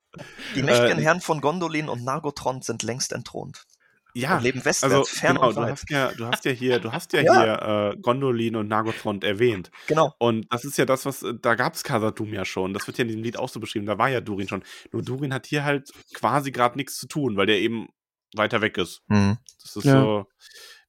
[0.55, 3.65] Die mächtigen Äh, Herren von Gondolin und Nargothrond sind längst entthront.
[4.19, 7.13] Ja, leben westwärts, also fern genau, du hast ja, du hast ja hier, du hast
[7.13, 7.41] ja, Ja.
[7.43, 9.69] hier äh, Gondolin und Nargothrond erwähnt.
[9.87, 10.13] Genau.
[10.19, 12.73] Und das ist ja das, was, äh, da gab es Khazad-dûm ja schon.
[12.73, 13.85] Das wird ja in diesem Lied auch so beschrieben.
[13.85, 14.63] Da war ja Durin schon.
[14.91, 17.87] Nur Durin hat hier halt quasi gerade nichts zu tun, weil der eben
[18.35, 19.01] weiter weg ist.
[19.07, 19.37] Mhm.
[19.61, 20.01] Das ist Ja.
[20.01, 20.25] so,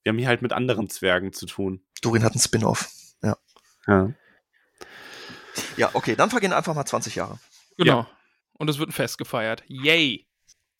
[0.02, 1.84] wir haben hier halt mit anderen Zwergen zu tun.
[2.02, 2.88] Durin hat einen Spin-off.
[3.22, 3.36] Ja.
[3.86, 4.10] Ja.
[5.76, 7.38] Ja, okay, dann vergehen einfach mal 20 Jahre.
[7.76, 8.06] Genau.
[8.54, 9.62] Und es wird ein Fest gefeiert.
[9.66, 10.26] Yay!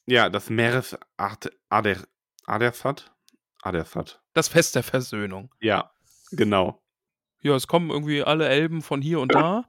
[0.07, 1.97] Ja, das Meres Arte- Ader,
[2.49, 3.13] Aderfat?
[3.63, 4.21] Aderfat.
[4.33, 5.55] Das Fest der Versöhnung.
[5.61, 5.91] Ja,
[6.31, 6.81] genau.
[7.41, 9.65] Ja, es kommen irgendwie alle Elben von hier und da.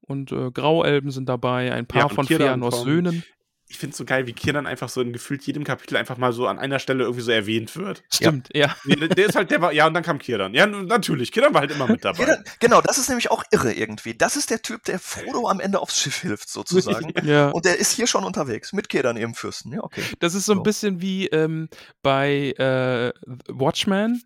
[0.00, 2.26] Und äh, Grauelben sind dabei, ein paar Ja, von
[2.70, 2.84] kommt.
[2.84, 3.24] Söhnen.
[3.66, 6.32] Ich finde es so geil, wie Kiran einfach so in gefühlt jedem Kapitel einfach mal
[6.32, 8.04] so an einer Stelle irgendwie so erwähnt wird.
[8.12, 8.76] Stimmt, ja.
[8.84, 10.52] Nee, der ist halt, der war, ja, und dann kam Kiran.
[10.54, 12.20] Ja, natürlich, Kiran war halt immer mit dabei.
[12.20, 14.14] Ja, da- genau, das ist nämlich auch irre irgendwie.
[14.14, 17.12] Das ist der Typ, der Frodo am Ende aufs Schiff hilft, sozusagen.
[17.24, 17.48] ja.
[17.48, 19.72] Und der ist hier schon unterwegs, mit Kedern, ihrem Fürsten.
[19.72, 20.02] Ja, okay.
[20.20, 20.62] Das ist so ein So.
[20.62, 21.68] bisschen wie ähm,
[22.02, 23.12] bei äh,
[23.48, 24.22] Watchmen.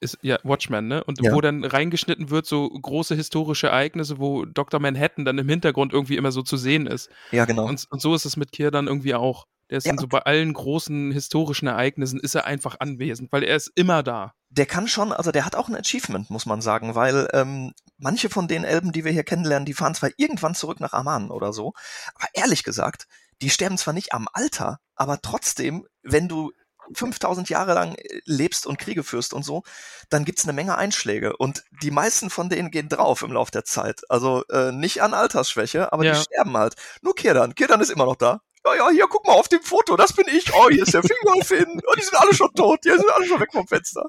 [0.00, 1.04] Ist, ja, Watchmen, ne?
[1.04, 1.32] Und Ja.
[1.32, 4.80] wo dann reingeschnitten wird, so große historische Ereignisse, wo Dr.
[4.80, 7.10] Manhattan dann im Hintergrund irgendwie immer so zu sehen ist.
[7.32, 7.66] Ja, genau.
[7.66, 9.46] Und, und so ist es mit Kier dann irgendwie auch.
[9.68, 9.92] Der ist Ja.
[9.92, 14.02] dann so bei allen großen historischen Ereignissen ist er einfach anwesend, weil er ist immer
[14.02, 14.32] da.
[14.52, 18.28] der kann schon, also der hat auch ein Achievement, muss man sagen, weil ähm, manche
[18.30, 21.52] von den Elben, die wir hier kennenlernen, die fahren zwar irgendwann zurück nach Aman oder
[21.52, 21.72] so,
[22.16, 23.06] aber ehrlich gesagt,
[23.42, 26.50] die sterben zwar nicht am Alter, aber trotzdem, wenn du
[26.94, 29.62] 5000 Jahre lang äh, lebst und Kriege führst und so,
[30.08, 33.64] dann gibt's eine Menge Einschläge und die meisten von denen gehen drauf im Laufe der
[33.64, 34.02] Zeit.
[34.08, 36.12] Also äh, nicht an Altersschwäche, aber Ja.
[36.14, 36.74] die sterben halt.
[37.02, 38.40] Nur Kirdan, Kirdan ist immer noch da.
[38.66, 40.52] Ja, ja, hier, guck mal auf dem Foto, das bin ich.
[40.54, 41.80] Oh, hier ist der Fingolfin.
[41.86, 44.04] Oh, die sind alle schon tot, die sind alle schon weg vom Fenster.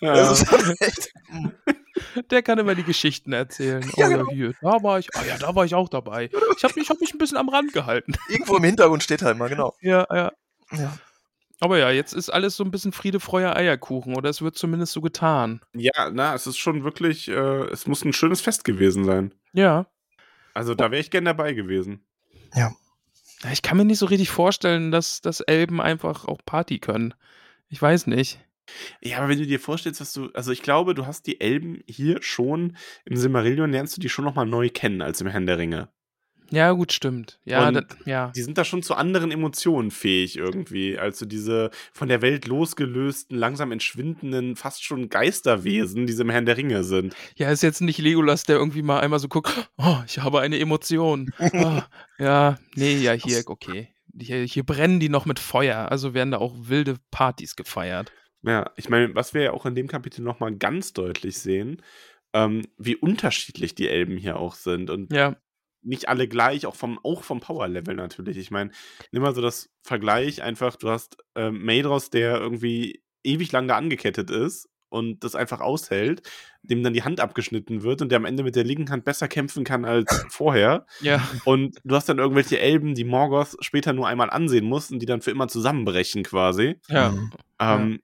[0.00, 0.14] Ja.
[0.14, 1.12] Das ist schon echt.
[1.28, 1.52] hm.
[2.30, 3.82] Der kann immer die Geschichten erzählen.
[3.96, 4.30] Ja, oh ja, genau.
[4.30, 5.14] hier, da war ich.
[5.16, 6.30] Ah ja, da war ich auch dabei.
[6.56, 8.14] Ich habe mich, hab mich ein bisschen am Rand gehalten.
[8.28, 9.74] Irgendwo im Hintergrund steht halt mal, genau.
[9.80, 10.32] Ja, ja.
[10.72, 10.92] Ja.
[11.62, 14.16] Aber ja, jetzt ist alles so ein bisschen Friede, Feuer, Eierkuchen.
[14.16, 15.60] Oder es wird zumindest so getan.
[15.74, 19.32] ja, na, es ist schon wirklich, äh, es muss ein schönes Fest gewesen sein.
[19.52, 19.86] Ja.
[20.54, 22.04] Also da wäre ich gern dabei gewesen.
[22.52, 22.72] Ja,
[23.52, 27.14] Ich kann mir nicht so richtig vorstellen, dass, dass Elben einfach auch Party können.
[27.68, 28.40] Ich weiß nicht.
[29.00, 31.80] Ja, aber wenn du dir vorstellst, dass du, also ich glaube, du hast die Elben
[31.86, 35.58] hier schon, im Silmarillion lernst du die schon nochmal neu kennen als im Herrn der
[35.58, 35.90] Ringe.
[36.52, 37.40] Ja, gut, stimmt.
[37.46, 38.30] Ja, das, ja.
[38.36, 42.46] Die sind da schon zu anderen Emotionen fähig irgendwie, als so diese von der Welt
[42.46, 47.16] losgelösten, langsam entschwindenden, fast schon Geisterwesen, die sie im Herrn der Ringe sind.
[47.36, 50.58] Ja, ist jetzt nicht Legolas, der irgendwie mal einmal so guckt, oh, ich habe eine
[50.58, 51.32] Emotion.
[51.38, 51.80] Oh,
[52.18, 53.88] ja, nee, ja, hier, okay.
[54.20, 58.12] Hier, hier brennen die noch mit Feuer, also werden da auch wilde Partys gefeiert.
[58.42, 61.80] Ja, ich meine, was wir ja auch in dem Kapitel nochmal ganz deutlich sehen,
[62.34, 64.90] ähm, wie unterschiedlich die Elben hier auch sind.
[64.90, 65.36] Und Ja,
[65.82, 68.36] nicht alle gleich, auch vom, auch vom Power-Level natürlich.
[68.38, 68.70] Ich meine,
[69.10, 73.76] nimm mal so das Vergleich einfach, du hast ähm, Maedros, der irgendwie ewig lang da
[73.76, 76.22] angekettet ist und das einfach aushält,
[76.62, 79.26] dem dann die Hand abgeschnitten wird und der am Ende mit der linken Hand besser
[79.26, 80.86] kämpfen kann als vorher.
[81.00, 85.06] ja, Und du hast dann irgendwelche Elben, die Morgoth später nur einmal ansehen mussten, die
[85.06, 86.76] dann für immer zusammenbrechen quasi.
[86.88, 87.10] ja.
[87.10, 87.32] Mhm.
[87.58, 88.00] Ähm,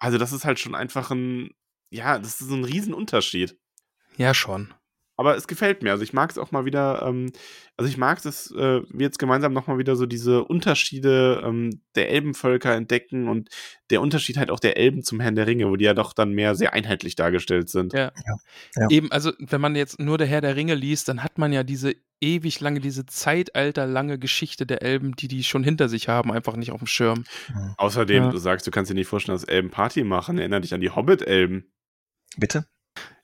[0.00, 1.50] Also das ist halt schon einfach ein,
[1.90, 3.58] ja, das ist so ein Riesenunterschied.
[4.16, 4.72] Ja, schon.
[5.18, 5.90] Aber es gefällt mir.
[5.90, 7.32] Also ich mag es auch mal wieder, ähm,
[7.76, 12.08] also ich mag es, äh, wir jetzt gemeinsam nochmal wieder so diese Unterschiede ähm, der
[12.10, 13.48] Elbenvölker entdecken und
[13.90, 16.30] der Unterschied halt auch der Elben zum Herrn der Ringe, wo die ja doch dann
[16.32, 17.94] mehr sehr einheitlich dargestellt sind.
[17.94, 18.12] Ja.
[18.76, 18.88] Ja.
[18.90, 21.64] Eben, also wenn man jetzt nur der Herr der Ringe liest, dann hat man ja
[21.64, 26.54] diese ewig lange, diese zeitalterlange Geschichte der Elben, die die schon hinter sich haben, einfach
[26.54, 27.24] nicht auf dem Schirm.
[27.76, 28.30] Außerdem, Ja.
[28.30, 30.38] du sagst, du kannst dir nicht vorstellen, dass Elben Party machen.
[30.38, 31.72] Erinner dich an die Hobbit-Elben.
[32.36, 32.66] Bitte?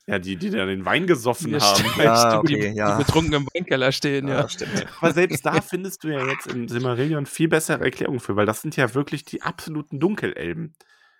[0.06, 1.84] Ja, die, die da den Wein gesoffen Ja, haben.
[1.98, 2.96] Ja, stimmt, okay, die, ja.
[2.96, 4.48] die betrunken im Weinkeller stehen, ja.
[4.48, 4.86] stimmt.
[5.00, 8.60] Aber selbst da findest du ja jetzt in Silmarillion viel bessere Erklärungen für, weil das
[8.60, 10.74] sind ja wirklich die absoluten Dunkelelben.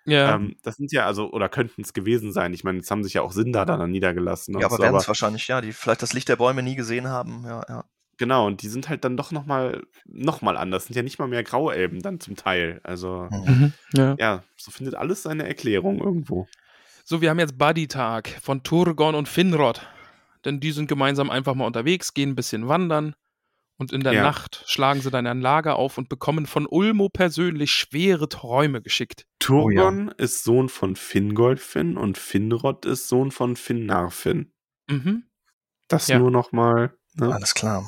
[0.05, 2.53] Ja, Ähm, das sind ja also, oder könnten es gewesen sein.
[2.53, 4.55] Ich meine, jetzt haben sich ja auch Sindar dann niedergelassen.
[4.55, 6.75] und Ja, aber so, werden es wahrscheinlich, ja, die vielleicht das Licht der Bäume nie
[6.75, 7.43] gesehen haben.
[7.45, 7.85] Ja, ja.
[8.17, 10.85] Genau, und die sind halt dann doch nochmal noch mal anders.
[10.85, 12.79] Sind ja nicht mal mehr Grauelben dann zum Teil.
[12.83, 13.73] Also, mhm.
[13.93, 14.15] ja.
[14.19, 16.47] ja, so findet alles seine Erklärung irgendwo.
[17.07, 19.85] So, wir haben jetzt Buddy-Tag von Turgon und Finrod.
[20.43, 23.13] Denn die sind gemeinsam einfach mal unterwegs, gehen ein bisschen wandern.
[23.77, 24.23] Und in der Ja.
[24.23, 29.27] Nacht schlagen sie dann ein Lager auf und bekommen von Ulmo persönlich schwere Träume geschickt.
[29.37, 34.51] Turgon ist Sohn von Fingolfin und Finrod ist Sohn von Finnarfin.
[34.89, 35.25] Mhm.
[35.87, 36.17] Das Ja.
[36.17, 36.97] nur nochmal.
[37.13, 37.31] Ne?
[37.31, 37.85] Alles klar.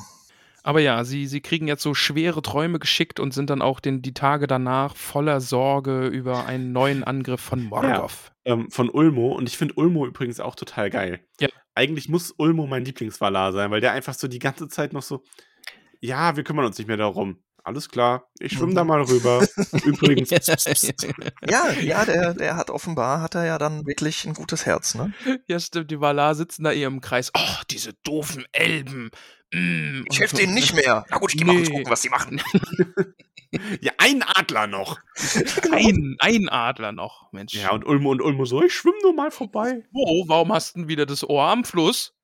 [0.62, 4.00] Aber ja, sie, sie kriegen jetzt so schwere Träume geschickt und sind dann auch den,
[4.00, 8.30] die Tage danach voller Sorge über einen neuen Angriff von Morgoth.
[8.48, 9.32] Ähm, von Ulmo.
[9.32, 11.20] Und ich finde Ulmo übrigens auch total geil.
[11.40, 11.48] Ja.
[11.74, 15.22] Eigentlich muss Ulmo mein Lieblingsvalar sein, weil der einfach so die ganze Zeit noch so,
[16.00, 17.42] ja, wir kümmern uns nicht mehr darum.
[17.62, 19.46] Alles klar, ich schwimme da mal rüber.
[19.84, 20.30] Übrigens.
[21.48, 25.12] Ja, ja, der, der hat offenbar, hat er ja dann wirklich ein gutes Herz, ne?
[25.46, 27.30] Ja, stimmt, die Valar sitzen da eher im Kreis.
[27.36, 29.10] Oh, diese doofen Elben.
[29.52, 30.04] Mm.
[30.10, 31.04] Ich helfe denen nicht mehr.
[31.10, 31.74] Na gut, ich geh mal kurz Nee.
[31.76, 32.42] gucken, was die machen.
[33.80, 34.98] ja, ein Adler noch.
[35.72, 37.54] Ein, ein Adler noch, Mensch.
[37.54, 39.84] Ja, und Ulmo und Ulmo so, ich schwimme nur mal vorbei.
[39.94, 42.14] oh, warum hast du denn wieder das Ohr am Fluss?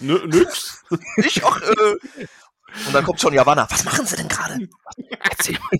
[0.00, 0.84] Nö, nix.
[1.18, 1.96] Ich auch, äh.
[2.86, 3.66] Und dann kommt schon Javanna.
[3.70, 4.58] Was machen sie denn gerade?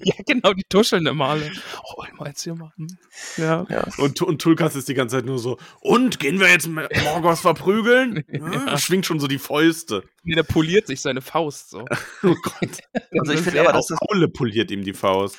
[0.02, 1.50] Ja, genau, die tuscheln immer alle.
[1.82, 2.72] Oh, mal erzähl mal.
[2.76, 2.88] Hm.
[3.36, 3.64] Ja.
[3.96, 8.24] Und, und Tulkas ist die ganze Zeit nur so, und gehen wir jetzt Morgoth verprügeln?
[8.34, 10.02] Hm, Schwingt schon so die Fäuste.
[10.22, 11.84] Nee, der poliert sich seine Faust so.
[12.22, 12.78] Oh Gott.
[13.18, 15.38] Also ich finde aber, dass das, Aule poliert ihm die Faust.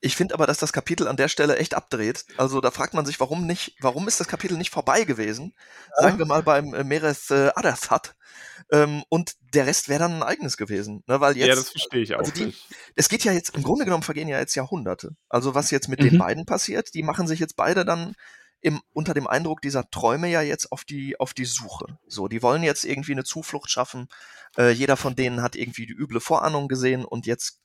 [0.00, 2.24] Ich finde aber, dass das Kapitel an der Stelle echt abdreht.
[2.36, 5.54] Also da fragt man sich, warum nicht, warum ist das Kapitel nicht vorbei gewesen?
[5.96, 8.14] Sagen wir mal beim äh, Mereth äh, Adathat.
[8.72, 11.02] Ähm, und der Rest wäre dann ein eigenes gewesen.
[11.06, 11.20] Ne?
[11.20, 12.54] Weil jetzt, ja, das verstehe ich auch also die-
[12.94, 15.16] es geht ja jetzt, im Grunde genommen vergehen ja jetzt Jahrhunderte.
[15.28, 16.18] Also was jetzt mit den Mhm.
[16.18, 18.14] beiden passiert, die machen sich jetzt beide dann
[18.62, 21.98] im, unter dem Eindruck dieser Träume ja jetzt auf die, auf die Suche.
[22.06, 24.08] So, die wollen jetzt irgendwie eine Zuflucht schaffen.
[24.56, 27.60] Äh, jeder von denen hat irgendwie die üble Vorahnung gesehen und jetzt,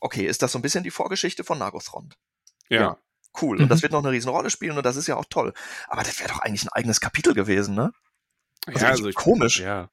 [0.00, 2.16] okay, ist das so ein bisschen die Vorgeschichte von Nagothrond.
[2.68, 2.98] Ja.
[3.40, 3.58] Cool.
[3.58, 3.64] Mhm.
[3.64, 5.52] Und das wird noch eine Riesenrolle spielen und das ist ja auch toll.
[5.88, 7.92] Aber das wäre doch eigentlich ein eigenes Kapitel gewesen, ne?
[8.66, 9.60] Also ja, echt komisch.
[9.60, 9.88] Ja.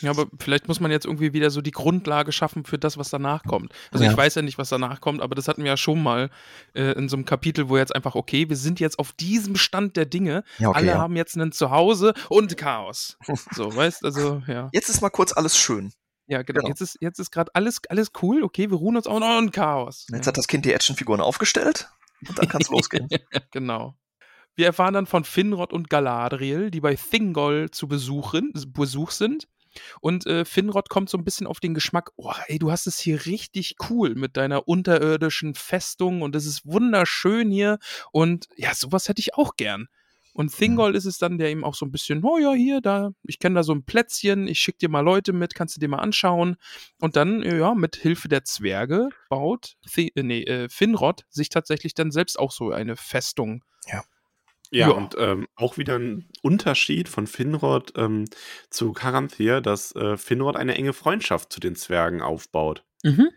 [0.00, 3.08] Ja, aber vielleicht muss man jetzt irgendwie wieder so die Grundlage schaffen für das, was
[3.08, 3.72] danach kommt.
[3.90, 4.10] Also Ja.
[4.10, 6.28] ich weiß ja nicht, was danach kommt, aber das hatten wir ja schon mal
[6.74, 9.96] äh, in so einem Kapitel, wo jetzt einfach, okay, wir sind jetzt auf diesem Stand
[9.96, 10.44] der Dinge.
[10.58, 10.98] Ja, okay, Alle ja.
[10.98, 13.16] haben jetzt ein Zuhause und Chaos.
[13.52, 14.68] So, weißt also, ja.
[14.72, 15.92] Jetzt ist mal kurz alles schön.
[16.26, 16.60] Ja, genau.
[16.60, 16.68] Genau.
[16.68, 19.52] Jetzt ist, jetzt ist gerade alles, alles cool, okay, wir ruhen uns auch noch und
[19.52, 20.06] Chaos.
[20.10, 20.28] Jetzt ja.
[20.28, 21.88] hat das Kind die Actionfiguren aufgestellt
[22.26, 23.08] und dann kann es losgehen.
[23.52, 23.96] Genau.
[24.54, 29.46] Wir erfahren dann von Finrod und Galadriel, die bei Thingol zu Besuchen, Besuch sind.
[30.00, 32.98] Und äh, Finrod kommt so ein bisschen auf den Geschmack, oh, ey, du hast es
[32.98, 37.78] hier richtig cool mit deiner unterirdischen Festung und es ist wunderschön hier
[38.10, 39.88] und ja, sowas hätte ich auch gern.
[40.36, 43.12] Und Thingol ist es dann, der ihm auch so ein bisschen, oh ja, hier, da,
[43.22, 45.88] ich kenne da so ein Plätzchen, ich schick dir mal Leute mit, kannst du dir
[45.88, 46.56] mal anschauen.
[47.00, 51.94] Und dann, ja, mit Hilfe der Zwerge baut Thi äh, nee, äh, Finrod sich tatsächlich
[51.94, 53.64] dann selbst auch so eine Festung.
[54.70, 54.90] Ja, Ja.
[54.90, 58.26] und ähm, auch wieder ein Unterschied von Finrod ähm,
[58.68, 62.84] zu Karanthir, dass äh, Finrod eine enge Freundschaft zu den Zwergen aufbaut.
[63.02, 63.30] Mhm.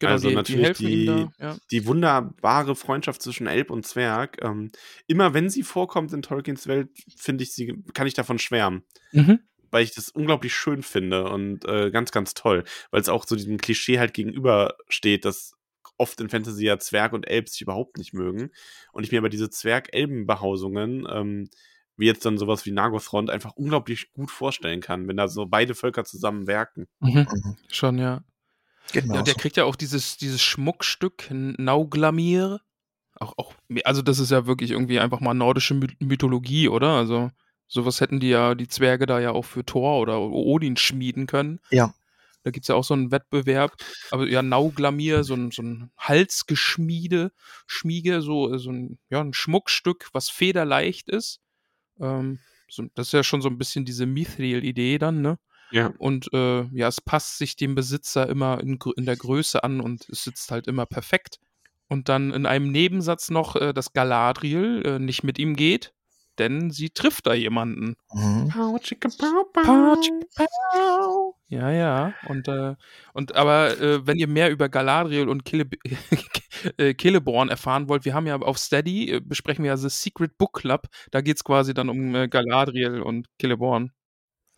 [0.00, 1.26] Genau, Also die, natürlich die die-.
[1.38, 1.56] Ja.
[1.70, 4.42] Die wunderbare Freundschaft zwischen Elb und Zwerg.
[4.42, 4.72] Ähm,
[5.06, 8.82] immer wenn sie vorkommt in Tolkiens Welt, finde ich sie, kann ich davon schwärmen.
[9.12, 9.40] Mhm.
[9.70, 12.64] Weil ich das unglaublich schön finde und äh, ganz, ganz toll.
[12.90, 15.52] Weil es auch so diesem Klischee halt gegenübersteht, dass
[15.98, 18.50] oft in Fantasy ja Zwerg und Elb sich überhaupt nicht mögen.
[18.92, 21.50] Und ich mir aber diese Zwerg-Elben-Behausungen, ähm,
[21.98, 25.74] wie jetzt dann sowas wie Nagothrond, einfach unglaublich gut vorstellen kann, wenn da so beide
[25.74, 26.88] Völker zusammen werken.
[27.00, 27.28] Mhm.
[27.30, 27.56] Mhm.
[27.68, 28.24] Schon, ja.
[28.92, 29.16] Genau.
[29.16, 32.60] Ja, der kriegt ja auch dieses, dieses Schmuckstück, Nauglamir.
[33.14, 33.54] Auch, auch,
[33.84, 36.90] also das ist ja wirklich irgendwie einfach mal nordische My Mythologie, oder?
[36.90, 37.30] Also
[37.68, 41.60] sowas hätten die ja, die Zwerge da ja auch für Thor oder Odin schmieden können.
[41.70, 41.94] Ja.
[42.42, 43.76] Da gibt es ja auch so einen Wettbewerb.
[44.10, 47.32] Aber ja, Nauglamir, so ein, so ein Halsgeschmiede,
[47.66, 51.40] Schmiege, so, so ein, ja, ein Schmuckstück, was federleicht ist.
[52.00, 55.38] Ähm, so, das ist ja schon so ein bisschen diese Mithril-Idee dann, ne?
[55.70, 55.92] Ja.
[55.98, 60.08] Und äh, ja, es passt sich dem Besitzer immer in, in der Größe an und
[60.08, 61.38] es sitzt halt immer perfekt.
[61.88, 65.92] Und dann in einem Nebensatz noch, äh, dass Galadriel äh, nicht mit ihm geht,
[66.38, 67.96] denn sie trifft da jemanden.
[68.12, 68.54] Mhm.
[71.48, 72.14] Ja, ja.
[72.28, 72.76] Und, äh,
[73.12, 75.68] und aber äh, wenn ihr mehr über Galadriel und Kille,
[76.78, 80.38] äh, Celeborn erfahren wollt, wir haben ja auf Steady, äh, besprechen wir ja The Secret
[80.38, 80.86] Book Club.
[81.10, 83.92] Da geht es quasi dann um äh, Galadriel und Celeborn.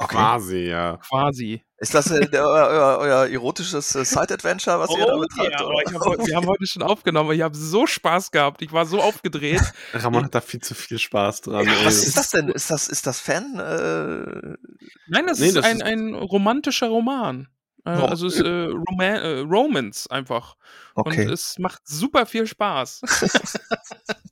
[0.05, 0.17] Okay.
[0.17, 0.97] Quasi, ja.
[0.99, 1.63] Quasi.
[1.79, 5.53] Ist das äh, der, euer, euer, euer erotisches äh, Side-Adventure, was ihr da betreibt?
[5.61, 5.73] ja, oder?
[5.75, 7.33] aber ich hab, wir haben heute schon aufgenommen.
[7.33, 8.63] Ich habe so Spaß gehabt.
[8.63, 9.61] Ich war so aufgedreht.
[9.95, 11.67] Ramon hat da viel zu viel Spaß dran.
[11.67, 11.85] ey.
[11.85, 12.49] was ist das denn?
[12.49, 13.59] Ist das, ist das Fan?
[13.59, 14.57] Äh,
[15.09, 17.49] Nein, das Nee, ist das ein, ist- ein romantischer Roman.
[17.85, 20.55] Äh, also es ist äh, Roma äh, Romance einfach.
[20.95, 21.27] okay.
[21.27, 23.03] Und es macht super viel Spaß.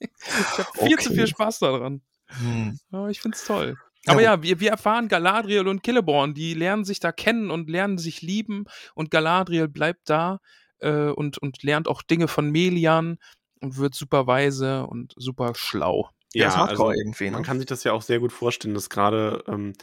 [0.00, 1.14] ich habe viel zu Okay.
[1.18, 2.00] viel Spaß daran.
[2.40, 2.78] Hm.
[2.92, 3.76] Ja, ich find's toll.
[4.06, 7.68] Ja, Aber ja, wir, wir erfahren Galadriel und Celeborn, die lernen sich da kennen und
[7.68, 8.64] lernen sich lieben
[8.94, 10.40] und Galadriel bleibt da
[10.78, 13.18] äh, und, und lernt auch Dinge von Melian
[13.60, 16.08] und wird super weise und super schlau.
[16.32, 17.32] Ja, Ja, also irgendwie, ne?
[17.32, 19.74] man kann sich das ja auch sehr gut vorstellen, dass gerade ähm,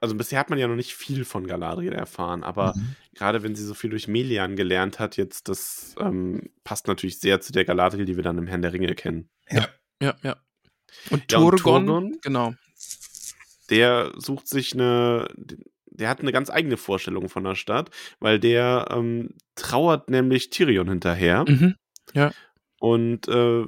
[0.00, 2.96] also bisher hat man ja noch nicht viel von Galadriel erfahren, aber Mhm.
[3.14, 7.40] gerade wenn sie so viel durch Melian gelernt hat, jetzt, das ähm, passt natürlich sehr
[7.40, 9.28] zu der Galadriel, die wir dann im Herrn der Ringe kennen.
[10.02, 10.36] Ja, ja.
[11.10, 12.18] Und Ja, und Turgon, Turgon?
[12.22, 12.54] genau.
[13.72, 15.26] Der sucht sich eine,
[15.86, 17.90] der hat eine ganz eigene Vorstellung von der Stadt,
[18.20, 21.44] weil der ähm, trauert nämlich Tyrion hinterher.
[21.48, 21.74] Mhm.
[22.80, 23.64] Und äh,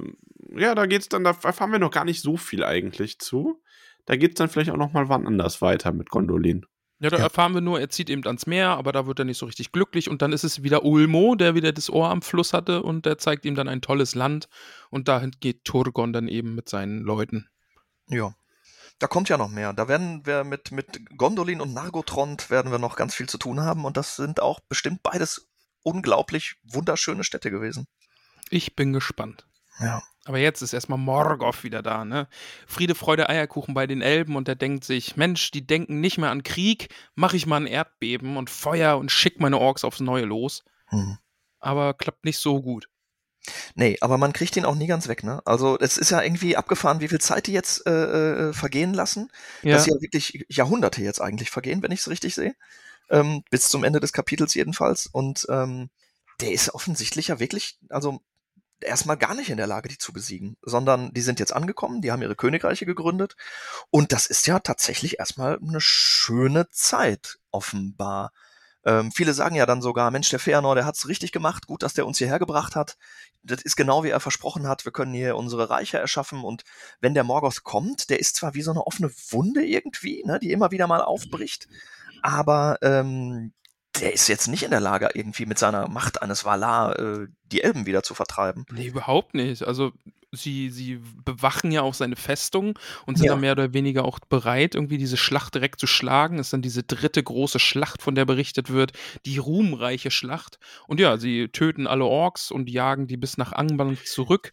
[0.57, 3.63] ja, da geht's dann, da erfahren wir noch gar nicht so viel eigentlich zu.
[4.07, 6.67] Da geht's dann vielleicht auch noch mal wann anders weiter mit Gondolin.
[7.01, 7.25] Ja, da Ja.
[7.25, 9.73] erfahren wir nur, er zieht eben ans Meer, aber da wird er nicht so richtig
[9.73, 10.09] glücklich.
[10.11, 13.19] Und dann ist es wieder Ulmo, der wieder das Ohr am Fluss hatte und der
[13.19, 14.49] zeigt ihm dann ein tolles Land.
[14.91, 17.47] Und dahin geht Turgon dann eben mit seinen Leuten.
[18.09, 18.35] Ja.
[18.99, 19.73] Da kommt ja noch mehr.
[19.73, 23.61] Da werden wir mit, mit Gondolin und Nargotrond werden wir noch ganz viel zu tun
[23.61, 25.49] haben und das sind auch bestimmt beides
[25.83, 27.87] unglaublich wunderschöne Städte gewesen.
[28.51, 29.47] Ich bin gespannt.
[29.81, 30.03] Ja.
[30.25, 32.29] Aber jetzt ist erstmal Morgoth wieder da, ne?
[32.67, 36.31] Friede, Freude, Eierkuchen bei den Elben und der denkt sich, Mensch, die denken nicht mehr
[36.31, 40.25] an Krieg, mach ich mal ein Erdbeben und Feuer und schick meine Orks aufs Neue
[40.25, 40.65] los.
[40.87, 41.19] Hm.
[41.59, 42.89] Aber klappt nicht so gut.
[43.75, 45.43] Nee, aber man kriegt ihn auch nie ganz weg, ne?
[45.45, 47.91] Also es ist ja irgendwie abgefahren, wie viel Zeit die jetzt äh,
[48.49, 49.31] äh, vergehen lassen.
[49.63, 52.55] Ja, Dass ja wirklich Jahrhunderte jetzt eigentlich vergehen, wenn ich es richtig sehe.
[53.11, 55.07] Ähm, bis zum Ende des Kapitels jedenfalls.
[55.07, 55.91] Und ähm,
[56.41, 58.21] der ist offensichtlich ja wirklich, also
[58.81, 62.13] erstmal gar nicht in der Lage, die zu besiegen, sondern die sind jetzt angekommen, die
[62.13, 63.37] haben ihre Königreiche gegründet.
[63.91, 68.33] Und das ist ja tatsächlich erstmal eine schöne Zeit, offenbar.
[68.85, 71.95] Ähm, viele sagen ja dann sogar, Mensch, der Feanor, der hat's richtig gemacht, gut, dass
[71.95, 72.97] der uns hierher gebracht hat.
[73.43, 76.65] Das ist genau wie er versprochen hat, wir können hier unsere Reiche erschaffen und
[77.01, 80.53] wenn der Morgoth kommt, der ist zwar wie so eine offene Wunde irgendwie, ne, die
[80.53, 81.69] immer wieder mal aufbricht,
[82.23, 83.53] aber ähm,
[84.01, 87.63] der ist jetzt nicht in der Lage, irgendwie mit seiner Macht eines Valar äh, die
[87.63, 88.67] Elben wieder zu vertreiben.
[88.73, 89.63] Nee, überhaupt nicht.
[89.63, 89.93] Also
[90.37, 93.33] sie, sie bewachen ja auch seine Festung und sind Ja.
[93.33, 96.39] dann mehr oder weniger auch bereit, irgendwie diese Schlacht direkt zu schlagen.
[96.39, 98.93] Ist dann diese dritte große Schlacht, von der berichtet wird,
[99.27, 100.59] die ruhmreiche Schlacht.
[100.87, 104.53] Und ja, sie töten alle Orks und jagen die bis nach Angband zurück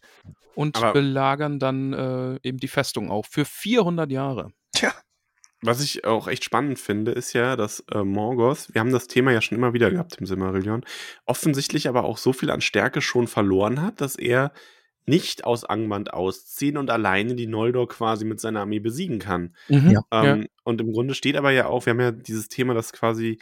[0.54, 4.52] und Aber- belagern dann äh, eben die Festung auch für 400 Jahre.
[4.74, 4.92] Tja,
[5.64, 9.30] Was ich auch echt spannend finde, ist ja, dass äh, Morgoth, wir haben das Thema
[9.32, 10.84] ja schon immer wieder gehabt im Silmarillion,
[11.24, 14.52] offensichtlich aber auch so viel an Stärke schon verloren hat, dass er
[15.06, 19.56] nicht aus Angband ausziehen und alleine die Noldor quasi mit seiner Armee besiegen kann.
[19.68, 20.02] Ja.
[20.10, 23.38] Ähm, Und im Grunde steht aber ja auch, wir haben ja dieses Thema, dass quasi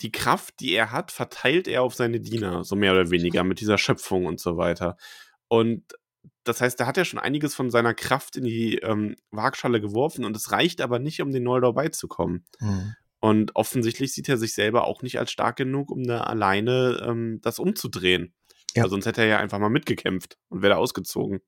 [0.00, 3.60] die Kraft, die er hat, verteilt er auf seine Diener, so mehr oder weniger, mit
[3.60, 4.96] dieser Schöpfung und so weiter.
[5.48, 5.84] Und
[6.44, 10.24] das heißt, er hat ja schon einiges von seiner Kraft in die ähm, Waagschale geworfen
[10.24, 12.44] und es reicht aber nicht, um den Noldor beizukommen.
[12.58, 12.94] hm.
[13.20, 17.40] Und offensichtlich sieht er sich selber auch nicht als stark genug, um da alleine ähm,
[17.42, 18.32] das umzudrehen.
[18.74, 18.84] Ja.
[18.84, 21.40] Also sonst hätte er ja einfach mal mitgekämpft und wäre ausgezogen.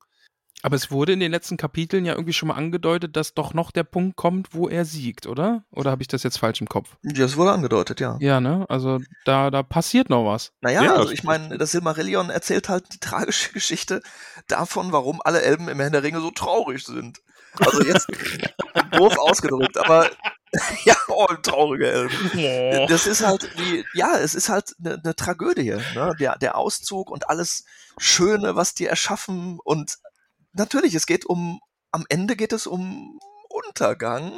[0.63, 3.71] Aber es wurde in den letzten Kapiteln ja irgendwie schon mal angedeutet, dass doch noch
[3.71, 5.63] der Punkt kommt, wo er siegt, oder?
[5.71, 6.97] Oder habe ich das jetzt falsch im Kopf?
[7.01, 8.17] das wurde angedeutet, ja.
[8.19, 8.65] Ja, ne?
[8.69, 10.51] Also da, da passiert noch was.
[10.61, 14.01] Naja, Ja, also ich meine, das Silmarillion erzählt halt die tragische Geschichte
[14.47, 17.19] davon, warum alle Elben im Herrn der Ringe so traurig sind.
[17.59, 18.07] Also jetzt
[18.91, 20.09] doof ausgedrückt, aber
[20.85, 22.87] ja, oh, traurige Elben.
[22.87, 26.15] Das ist halt wie, ja, es ist halt eine ne Tragödie, ne?
[26.19, 27.63] Der, der Auszug und alles
[27.97, 29.97] Schöne, was die erschaffen und
[30.53, 31.61] natürlich, es geht um,
[31.91, 33.19] am Ende geht es um
[33.49, 34.31] Untergang.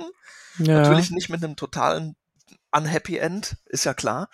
[0.57, 0.81] Ja.
[0.81, 2.15] Natürlich nicht mit einem totalen
[2.71, 4.29] Unhappy End, ist ja klar.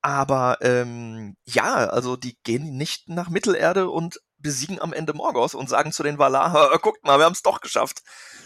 [0.00, 5.68] Aber ähm, ja, also die gehen nicht nach Mittelerde und besiegen am Ende Morgoth und
[5.68, 8.02] sagen zu den Valar, "Hör, guckt mal, wir haben es doch geschafft.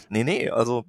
[0.09, 0.85] Nee, nee, also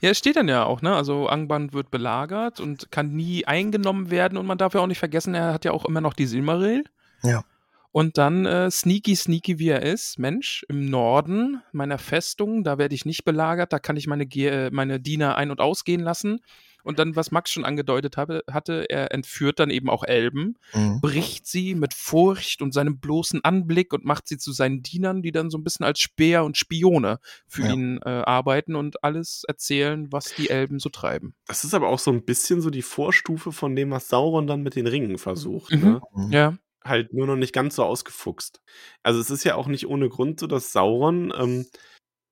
[0.00, 0.94] Ja, es steht dann ja auch, ne?
[0.94, 4.98] Also Angband wird belagert und kann nie eingenommen werden und man darf ja auch nicht
[4.98, 6.84] vergessen, er hat ja auch immer noch die Silmaril.
[7.22, 7.44] Ja.
[7.92, 12.94] Und dann äh, sneaky, sneaky wie er ist, Mensch, im Norden meiner Festung, da werde
[12.94, 16.40] ich nicht belagert, da kann ich meine, Ge äh, meine Diener ein- und ausgehen lassen.
[16.86, 21.00] Und dann, was Max schon angedeutet habe, hatte, er entführt dann eben auch Elben, mhm.
[21.00, 25.32] bricht sie mit Furcht und seinem bloßen Anblick und macht sie zu seinen Dienern, die
[25.32, 27.18] dann so ein bisschen als Speer und Spione
[27.48, 27.72] für Ja.
[27.72, 31.34] ihn äh, arbeiten und alles erzählen, was die Elben so treiben.
[31.46, 34.62] Das ist aber auch so ein bisschen so die Vorstufe von dem, was Sauron dann
[34.62, 35.72] mit den Ringen versucht.
[35.72, 35.80] Mhm.
[35.80, 36.00] Ne?
[36.14, 36.32] Mhm.
[36.32, 36.54] Ja.
[36.84, 38.60] Halt nur noch nicht ganz so ausgefuchst.
[39.02, 41.66] Also es ist ja auch nicht ohne Grund so, dass Sauron ähm,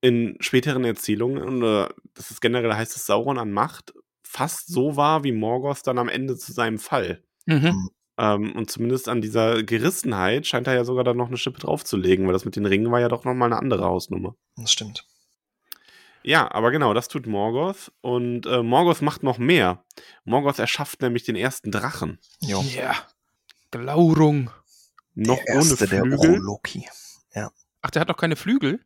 [0.01, 3.95] in späteren Erzählungen, oder das ist generell heißt es Sauron an Macht,
[4.35, 7.23] fast so war wie Morgoth dann am Ende zu seinem Fall.
[7.47, 7.91] Mhm.
[8.19, 12.27] Ähm, und zumindest an dieser Gerissenheit scheint er ja sogar dann noch eine Schippe draufzulegen,
[12.27, 14.35] weil das mit den Ringen war ja doch nochmal eine andere Hausnummer.
[14.57, 15.07] Das stimmt.
[16.23, 17.93] Ja, aber genau, das tut Morgoth.
[18.01, 19.85] Und äh, Morgoth macht noch mehr.
[20.25, 22.19] Morgoth erschafft nämlich den ersten Drachen.
[22.41, 22.95] Ja.
[23.71, 24.51] Glaurung.
[25.15, 26.31] Noch der erste, ohne der Flügel.
[26.31, 26.89] Oroloki.
[27.85, 28.81] Ach, der hat noch keine Flügel?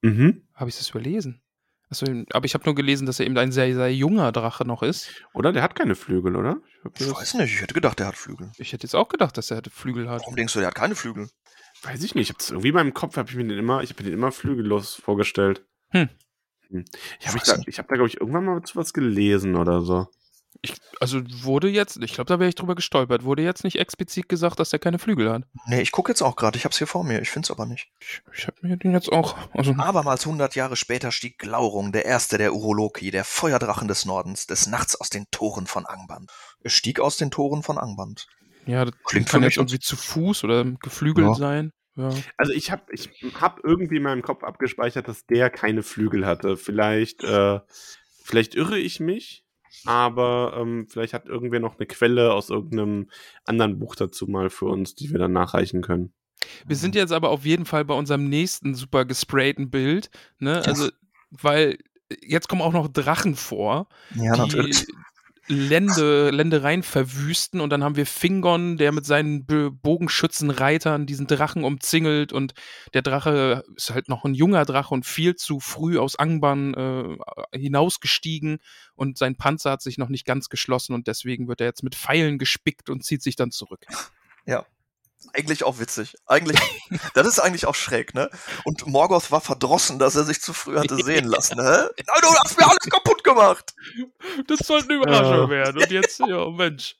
[0.00, 0.46] Mhm.
[0.54, 1.42] Habe ich das überlesen?
[1.90, 4.82] Also, aber ich habe nur gelesen, dass er eben ein sehr, sehr junger Drache noch
[4.82, 5.10] ist.
[5.32, 5.52] Oder?
[5.52, 6.58] Der hat keine Flügel, oder?
[6.94, 8.50] Ich, Ich weiß nicht, ich hätte gedacht, der hat Flügel.
[8.58, 10.20] Ich hätte jetzt auch gedacht, dass er Flügel hat.
[10.22, 11.30] Warum denkst du, der hat keine Flügel?
[11.82, 12.24] Weiß ich nicht.
[12.24, 14.10] Ich habe das irgendwie in meinem Kopf, habe ich mir den immer, ich habe mir
[14.10, 15.64] den immer flügellos vorgestellt.
[15.90, 16.08] Hm.
[16.68, 16.84] Hm.
[17.20, 20.08] Ich habe da, ich hab da glaube ich, irgendwann mal zu was gelesen oder so.
[20.60, 24.28] Ich, also wurde jetzt, ich glaube, da wäre ich drüber gestolpert, wurde jetzt nicht explizit
[24.28, 25.42] gesagt, dass er keine Flügel hat.
[25.66, 27.88] Nee, ich gucke jetzt auch gerade, ich hab's hier vor mir, ich find's aber nicht.
[28.00, 29.36] Ich, ich habe mir den jetzt auch.
[29.54, 34.46] Also, Abermals hundert Jahre später stieg Glaurung, der erste der Uroloki, der Feuerdrachen des Nordens,
[34.48, 36.30] des Nachts aus den Toren von Angband.
[36.60, 38.26] Er stieg aus den Toren von Angband.
[38.66, 41.34] ja, das Klingt kann jetzt mich irgendwie zu Fuß oder geflügelt Ja.
[41.34, 41.72] sein.
[41.94, 42.10] Ja.
[42.36, 43.08] Also ich habe ich
[43.40, 46.56] hab irgendwie in meinem Kopf abgespeichert, dass der keine Flügel hatte.
[46.56, 47.60] Vielleicht, äh,
[48.24, 49.44] vielleicht irre ich mich,
[49.84, 53.10] aber ähm, vielleicht hat irgendwer noch eine Quelle aus irgendeinem
[53.44, 56.12] anderen Buch dazu mal für uns, die wir dann nachreichen können.
[56.66, 60.54] Wir sind jetzt aber auf jeden Fall bei unserem nächsten super gesprayten Bild, ne?
[60.54, 60.60] Ja.
[60.62, 60.88] Also,
[61.30, 61.78] weil
[62.22, 64.86] jetzt kommen auch noch Drachen vor, Ja, die natürlich.
[65.48, 72.32] Lände, Ländereien verwüsten und dann haben wir Fingon, der mit seinen Bogenschützenreitern diesen Drachen umzingelt
[72.32, 72.54] und
[72.94, 77.58] der Drache ist halt noch ein junger Drache und viel zu früh aus Angband äh,
[77.58, 78.58] hinausgestiegen
[78.94, 81.94] und sein Panzer hat sich noch nicht ganz geschlossen und deswegen wird er jetzt mit
[81.94, 83.86] Pfeilen gespickt und zieht sich dann zurück.
[85.34, 86.14] Eigentlich auch witzig.
[86.26, 86.58] Eigentlich,
[87.14, 88.30] das ist eigentlich auch schräg, ne?
[88.64, 91.90] Und Morgoth war verdrossen, dass er sich zu früh hatte sehen lassen, ne?
[92.06, 93.74] Nein, du hast mir alles kaputt gemacht!
[94.46, 95.48] Das sollte eine Überraschung Ja.
[95.50, 95.82] werden.
[95.82, 96.96] Und jetzt, ja, Mensch.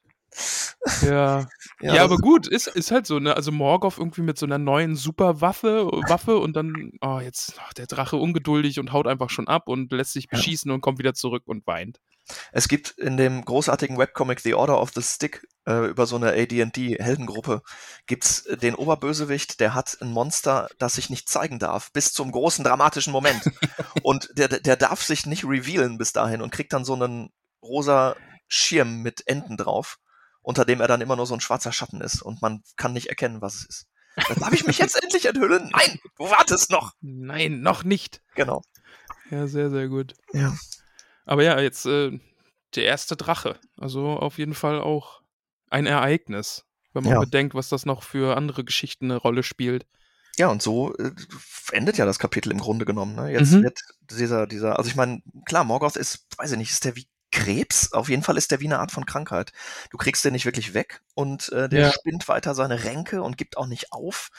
[1.02, 1.46] Ja.
[1.80, 3.34] Ja, das- aber gut, ist, ist halt so, ne?
[3.34, 7.86] Also Morgoth irgendwie mit so einer neuen Superwaffe Waffe und dann, oh, jetzt oh, der
[7.86, 11.44] Drache ungeduldig und haut einfach schon ab und lässt sich beschießen und kommt wieder zurück
[11.46, 11.98] und weint.
[12.52, 16.32] Es gibt in dem großartigen Webcomic The Order of the Stick äh, über so eine
[16.32, 17.62] AD&D Heldengruppe
[18.06, 22.64] gibt's den Oberbösewicht, der hat ein Monster, das sich nicht zeigen darf, bis zum großen
[22.64, 23.42] dramatischen Moment.
[24.02, 27.30] und der, der darf sich nicht revealen bis dahin und kriegt dann so einen
[27.62, 28.16] rosa
[28.48, 29.98] Schirm mit Enden drauf,
[30.40, 33.08] unter dem er dann immer nur so ein schwarzer Schatten ist und man kann nicht
[33.08, 33.86] erkennen, was es ist.
[34.28, 35.70] Da darf ich mich jetzt endlich enthüllen?
[35.70, 36.92] Nein, du wartest noch.
[37.00, 38.22] Nein, noch nicht.
[38.34, 38.62] Genau.
[39.30, 40.14] Ja, sehr, sehr gut.
[40.32, 40.54] Ja.
[41.28, 42.18] Aber ja, jetzt äh,
[42.74, 43.58] der erste Drache.
[43.78, 45.22] Also auf jeden Fall auch
[45.70, 46.64] ein Ereignis,
[46.94, 47.20] wenn man Ja.
[47.20, 49.86] bedenkt, was das noch für andere Geschichten eine Rolle spielt.
[50.38, 51.10] Ja, und so äh,
[51.72, 53.14] endet ja das Kapitel im Grunde genommen.
[53.16, 53.30] Ne?
[53.32, 53.64] Jetzt Mhm.
[53.64, 53.78] wird
[54.10, 57.92] dieser, dieser, also ich meine, klar, Morgoth ist, weiß ich nicht, ist der wie Krebs?
[57.92, 59.52] Auf jeden Fall ist der wie eine Art von Krankheit.
[59.90, 61.90] Du kriegst den nicht wirklich weg und äh, der Ja.
[61.92, 64.30] spinnt weiter seine Ränke und gibt auch nicht auf.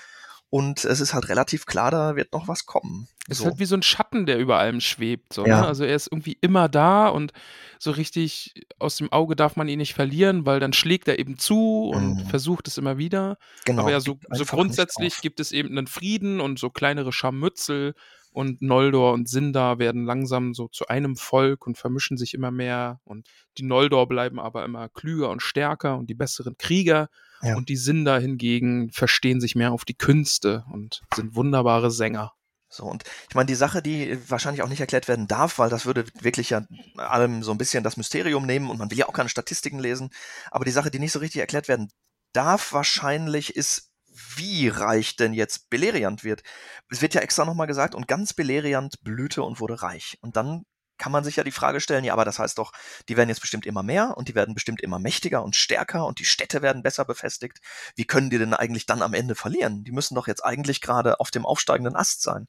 [0.51, 3.07] Und es ist halt relativ klar, da wird noch was kommen.
[3.27, 3.45] Ist So.
[3.45, 5.33] halt wie so ein Schatten, der über allem schwebt.
[5.33, 5.61] So, Ja.
[5.61, 5.67] ne?
[5.67, 7.31] Also er ist irgendwie immer da und
[7.77, 11.37] so richtig aus dem Auge darf man ihn nicht verlieren, weil dann schlägt er eben
[11.37, 12.25] zu und Mhm.
[12.25, 13.37] versucht es immer wieder.
[13.65, 17.93] genau, Aber ja, so, so grundsätzlich gibt es eben einen Frieden und so kleinere Scharmützel
[18.31, 22.99] und Noldor und Sindar werden langsam so zu einem Volk und vermischen sich immer mehr
[23.03, 23.27] und
[23.57, 27.09] die Noldor bleiben aber immer klüger und stärker und die besseren Krieger
[27.41, 27.55] Ja.
[27.55, 32.33] und die Sindar hingegen verstehen sich mehr auf die Künste und sind wunderbare Sänger.
[32.71, 35.87] So, und ich meine, die Sache, die wahrscheinlich auch nicht erklärt werden darf, weil das
[35.87, 36.65] würde wirklich ja
[36.97, 40.11] allem so ein bisschen das Mysterium nehmen und man will ja auch keine Statistiken lesen,
[40.51, 41.89] aber die Sache, die nicht so richtig erklärt werden
[42.31, 43.88] darf, wahrscheinlich ist,
[44.35, 46.43] wie reich denn jetzt Beleriand wird.
[46.89, 50.17] Es wird ja extra nochmal gesagt, und ganz Beleriand blühte und wurde reich.
[50.21, 50.63] Und dann
[50.99, 52.71] kann man sich ja die Frage stellen, ja, aber das heißt doch,
[53.07, 56.19] die werden jetzt bestimmt immer mehr und die werden bestimmt immer mächtiger und stärker und
[56.19, 57.59] die Städte werden besser befestigt.
[57.95, 59.83] Wie können die denn eigentlich dann am Ende verlieren?
[59.83, 62.47] Die müssen doch jetzt eigentlich gerade auf dem aufsteigenden Ast sein.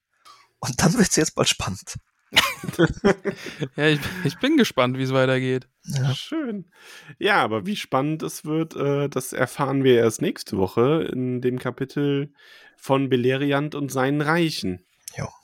[0.59, 1.95] Und dann wird's jetzt bald spannend.
[3.77, 5.69] Ja, ich, ich bin gespannt, wie es weitergeht.
[5.85, 6.15] Ja.
[6.15, 6.71] Schön.
[7.19, 11.59] Ja, aber wie spannend es wird, äh, das erfahren wir erst nächste Woche in dem
[11.59, 12.33] Kapitel
[12.77, 14.85] von Beleriand und seinen Reichen.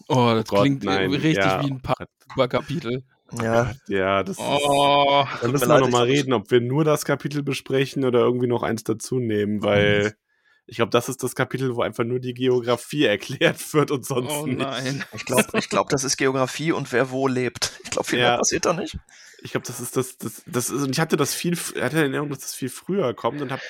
[0.08, 3.02] Oh, das Gott, klingt nein, richtig ja, wie ein oh paar Kapitel.
[3.42, 7.04] Ja, Ja, das ist, Oh, da tut müssen wir nochmal reden, ob wir nur das
[7.04, 10.14] Kapitel besprechen oder irgendwie noch eins dazu nehmen, weil
[10.66, 14.32] ich glaube, das ist das Kapitel, wo einfach nur die Geografie erklärt wird und sonst
[14.32, 14.58] oh nicht.
[14.58, 15.04] nein.
[15.14, 17.78] ich glaube, ich glaub, das ist Geografie und wer wo lebt.
[17.84, 18.36] Ich glaube, viel mehr Ja.
[18.38, 18.98] passiert da nicht.
[19.42, 21.96] Ich glaube, das ist das, das, das ist, und ich hatte das viel, hatte in
[21.98, 23.62] Erinnerung, dass das viel früher kommt und habe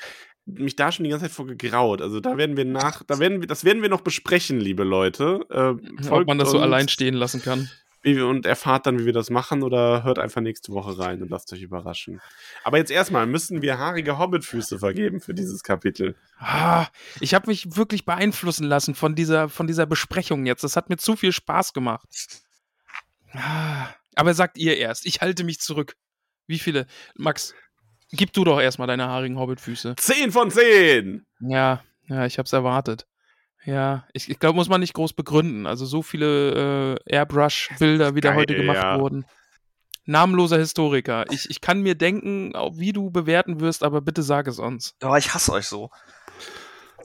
[0.45, 2.01] mich da schon die ganze Zeit vor gegraut.
[2.01, 5.41] Also da werden wir nach, da werden wir, das werden wir noch besprechen, liebe Leute.
[5.49, 7.69] Äh, Ob folgt man das so allein stehen lassen kann.
[8.15, 11.29] Wie und erfahrt dann, wie wir das machen oder hört einfach nächste Woche rein und
[11.29, 12.21] lasst euch überraschen.
[12.63, 16.15] Aber jetzt erstmal müssen wir haarige Hobbitfüße vergeben für dieses Kapitel.
[16.39, 16.87] Ah,
[17.19, 20.63] ich habe mich wirklich beeinflussen lassen von dieser, von dieser Besprechung jetzt.
[20.63, 22.07] Das hat mir zu viel Spaß gemacht.
[23.33, 25.05] Ah, aber sagt ihr erst.
[25.05, 25.95] Ich halte mich zurück.
[26.47, 26.87] Wie viele?
[27.15, 27.53] Max,
[28.11, 29.95] gib du doch erstmal deine haarigen Hobbitfüße.
[29.97, 31.25] Zehn von zehn!
[31.39, 33.05] Ja, ja, ich hab's erwartet.
[33.67, 35.67] Ja, ich, ich glaube, muss man nicht groß begründen.
[35.67, 38.97] Also so viele äh, Airbrush-Bilder, wie da heute gemacht ja.
[38.97, 39.25] wurden.
[40.05, 41.25] Namenloser Historiker.
[41.31, 44.95] Ich, ich kann mir denken, wie du bewerten wirst, aber bitte sag es uns.
[45.03, 45.89] Ja, ich hasse euch so.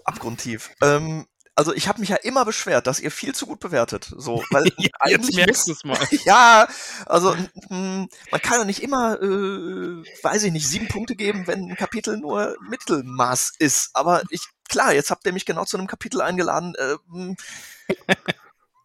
[0.04, 0.70] Abgrundtief.
[0.80, 1.26] Ähm,
[1.56, 4.12] also ich habe mich ja immer beschwert, dass ihr viel zu gut bewertet.
[4.16, 5.98] So, weil Ja, jetzt merkst du es mal.
[6.24, 6.68] Ja,
[7.06, 7.34] also
[7.70, 8.08] man
[8.40, 12.56] kann ja nicht immer, äh, weiß ich nicht, sieben Punkte geben, wenn ein Kapitel nur
[12.68, 13.90] Mittelmaß ist.
[13.94, 14.42] Aber ich,
[14.72, 16.74] klar, jetzt habt ihr mich genau zu einem Kapitel eingeladen.
[16.74, 17.36] Äh, mm.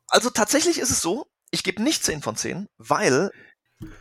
[0.07, 3.31] also tatsächlich ist es so, ich gebe nicht 10 von 10, weil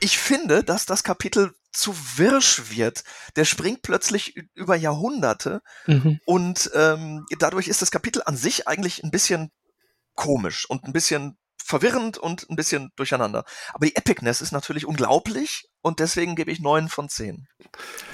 [0.01, 3.05] ich finde, dass das Kapitel zu wirsch wird.
[3.37, 6.21] Der springt plötzlich über Jahrhunderte Mhm.
[6.25, 9.51] und ähm, dadurch ist das Kapitel an sich eigentlich ein bisschen
[10.15, 13.45] komisch und ein bisschen verwirrend und ein bisschen durcheinander.
[13.75, 17.47] Aber die Epicness ist natürlich unglaublich und deswegen gebe ich 9 von 10.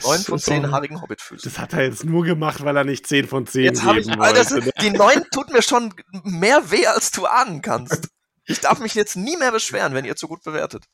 [0.05, 1.49] 9 von So- 10 haarigen Hobbitfüßen.
[1.51, 4.11] Das hat er jetzt nur gemacht, weil er nicht 10 von 10 Jetzt geben ich,
[4.11, 4.67] Alter, wollte.
[4.67, 4.73] ne?
[4.81, 8.09] die 9 tut mir schon mehr weh, als du ahnen kannst.
[8.47, 10.85] Ich darf mich jetzt nie mehr beschweren, wenn ihr zu gut bewertet.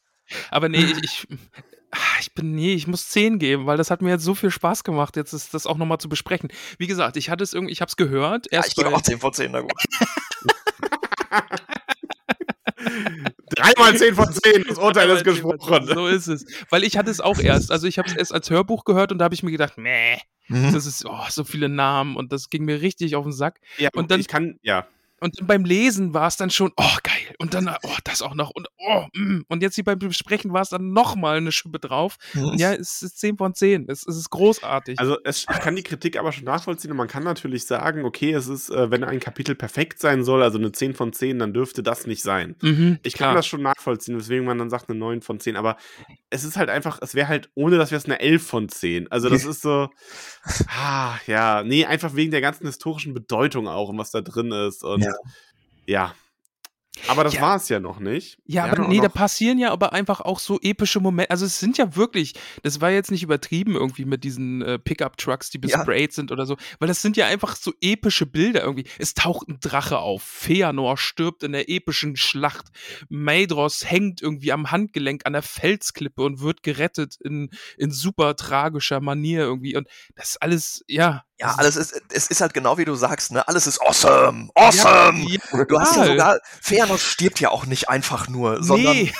[0.50, 1.26] Aber nee, ich, ich,
[1.90, 4.50] ah, ich bin, nee, ich muss 10 geben, weil das hat mir jetzt so viel
[4.50, 6.50] Spaß gemacht, jetzt ist das auch nochmal zu besprechen.
[6.76, 8.46] Wie gesagt, ich hatte es irgendwie, ich habe es gehört.
[8.52, 9.72] Ja, Erst ich gebe auch 10 von 10, na gut.
[13.56, 15.86] Dreimal 10 von 10, das Urteil ist gesprochen.
[15.86, 16.44] So ist es.
[16.70, 17.70] Weil ich hatte es auch erst.
[17.70, 20.18] Also ich habe es erst als Hörbuch gehört und da habe ich mir gedacht, meh,
[20.50, 20.72] Mhm.
[20.72, 23.60] das ist oh, so viele Namen und das ging mir richtig auf den Sack.
[23.76, 24.86] Ja, Und dann- ich kann, ja.
[25.20, 27.34] Und dann beim Lesen war es dann schon, oh geil.
[27.38, 28.50] Und dann, oh, das auch noch.
[28.50, 29.44] Und oh, mm.
[29.48, 32.16] Und jetzt hier beim Besprechen war es dann nochmal eine Schippe drauf.
[32.34, 32.54] Mhm.
[32.56, 33.86] Ja, es ist 10 von 10.
[33.88, 34.98] Es, es ist großartig.
[34.98, 38.32] Also es, ich kann die Kritik aber schon nachvollziehen und man kann natürlich sagen, okay,
[38.32, 41.52] es ist, äh, wenn ein Kapitel perfekt sein soll, also eine 10 von 10, dann
[41.52, 42.56] dürfte das nicht sein.
[42.60, 43.30] mhm, Ich klar.
[43.30, 45.76] kann das schon nachvollziehen, weswegen man dann sagt eine 9 von 10, aber
[46.30, 49.10] es ist halt einfach, es wäre halt, ohne das wäre es eine 11 von 10.
[49.10, 49.88] Also das ist so,
[50.68, 54.84] ah, ja, nee, einfach wegen der ganzen historischen Bedeutung auch und was da drin ist
[54.84, 55.14] und Ja.
[55.86, 56.14] ja.
[57.06, 57.42] Aber das Ja.
[57.42, 58.38] war es ja noch nicht.
[58.44, 61.30] Ja, Wir aber nee, da passieren ja aber einfach auch so epische Momente.
[61.30, 65.50] Also es sind ja wirklich, das war jetzt nicht übertrieben irgendwie mit diesen äh, Pickup-Trucks,
[65.50, 65.76] die Ja.
[65.76, 68.84] besprayt sind oder so, weil das sind ja einfach so epische Bilder irgendwie.
[68.98, 72.66] Es taucht ein Drache auf, Feanor stirbt in der epischen Schlacht,
[73.08, 79.00] Maedros hängt irgendwie am Handgelenk an der Felsklippe und wird gerettet in, in super tragischer
[79.00, 79.86] Manier irgendwie und
[80.16, 81.22] das ist alles, ja.
[81.40, 83.46] Ja, alles ist, es ist halt genau wie du sagst, ne?
[83.46, 84.50] Alles ist awesome!
[84.54, 85.24] Awesome!
[85.28, 89.12] Ja, du hast ja sogar, Feanor stirbt ja auch nicht einfach nur, sondern, Nee.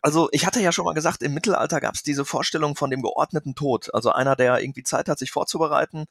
[0.00, 3.02] also ich hatte ja schon mal gesagt, im Mittelalter gab es diese Vorstellung von dem
[3.02, 3.92] geordneten Tod.
[3.94, 6.06] Also einer, der irgendwie Zeit hat, sich vorzubereiten.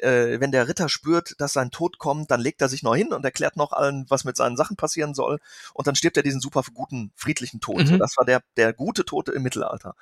[0.00, 3.12] Äh, wenn der Ritter spürt, dass sein Tod kommt, dann legt er sich noch hin
[3.12, 5.38] und erklärt noch allen, was mit seinen Sachen passieren soll.
[5.74, 7.84] Und dann stirbt er diesen super guten, friedlichen Tod.
[7.88, 7.98] Mhm.
[7.98, 9.94] Das war der, der gute Tote im Mittelalter.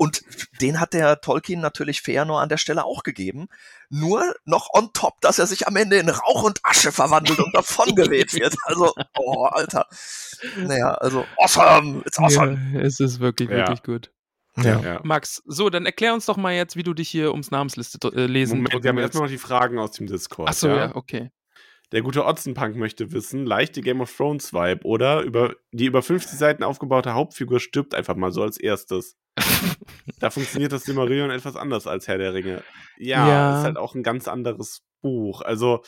[0.00, 0.22] Und
[0.62, 3.48] den hat der Tolkien natürlich Feanor an der Stelle auch gegeben.
[3.90, 7.54] Nur noch on top, dass er sich am Ende in Rauch und Asche verwandelt und
[7.54, 8.56] davongeweht wird.
[8.64, 9.86] Also, oh, Alter.
[10.56, 12.00] Naja, also, awesome!
[12.06, 12.58] It's awesome!
[12.72, 13.58] Ja, es ist wirklich, Ja.
[13.58, 14.10] wirklich gut.
[14.56, 14.80] Ja.
[14.80, 15.00] Ja.
[15.04, 18.24] Max, so, dann erklär uns doch mal jetzt, wie du dich hier ums Namensliste äh,
[18.24, 20.48] lesen Moment, wir haben erstmal noch die Fragen aus dem Discord.
[20.48, 21.30] Ach so, ja, okay.
[21.92, 26.38] Der gute Otzenpunk möchte wissen, leichte Game of Thrones Vibe oder über die über 50
[26.38, 29.18] Seiten aufgebaute Hauptfigur stirbt einfach mal so als erstes.
[30.20, 32.62] Da funktioniert das Silmarillion etwas anders als Herr der Ringe.
[32.98, 33.58] Ja, Ja.
[33.58, 35.40] ist halt auch ein ganz anderes Buch.
[35.42, 35.82] Also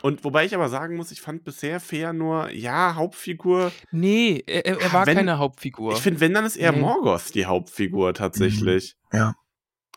[0.00, 3.72] und wobei ich aber sagen muss, ich fand bisher fair nur, ja, Hauptfigur.
[3.90, 5.92] Nee, er, er war Wenn- keine Hauptfigur.
[5.94, 6.78] Ich finde, wenn, dann ist eher Nee.
[6.80, 8.94] Morgoth die Hauptfigur tatsächlich.
[9.12, 9.34] Ja.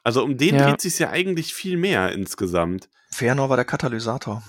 [0.03, 0.69] Also um den Ja.
[0.71, 2.89] dreht sich ja eigentlich viel mehr insgesamt.
[3.13, 4.41] Feanor war der Katalysator.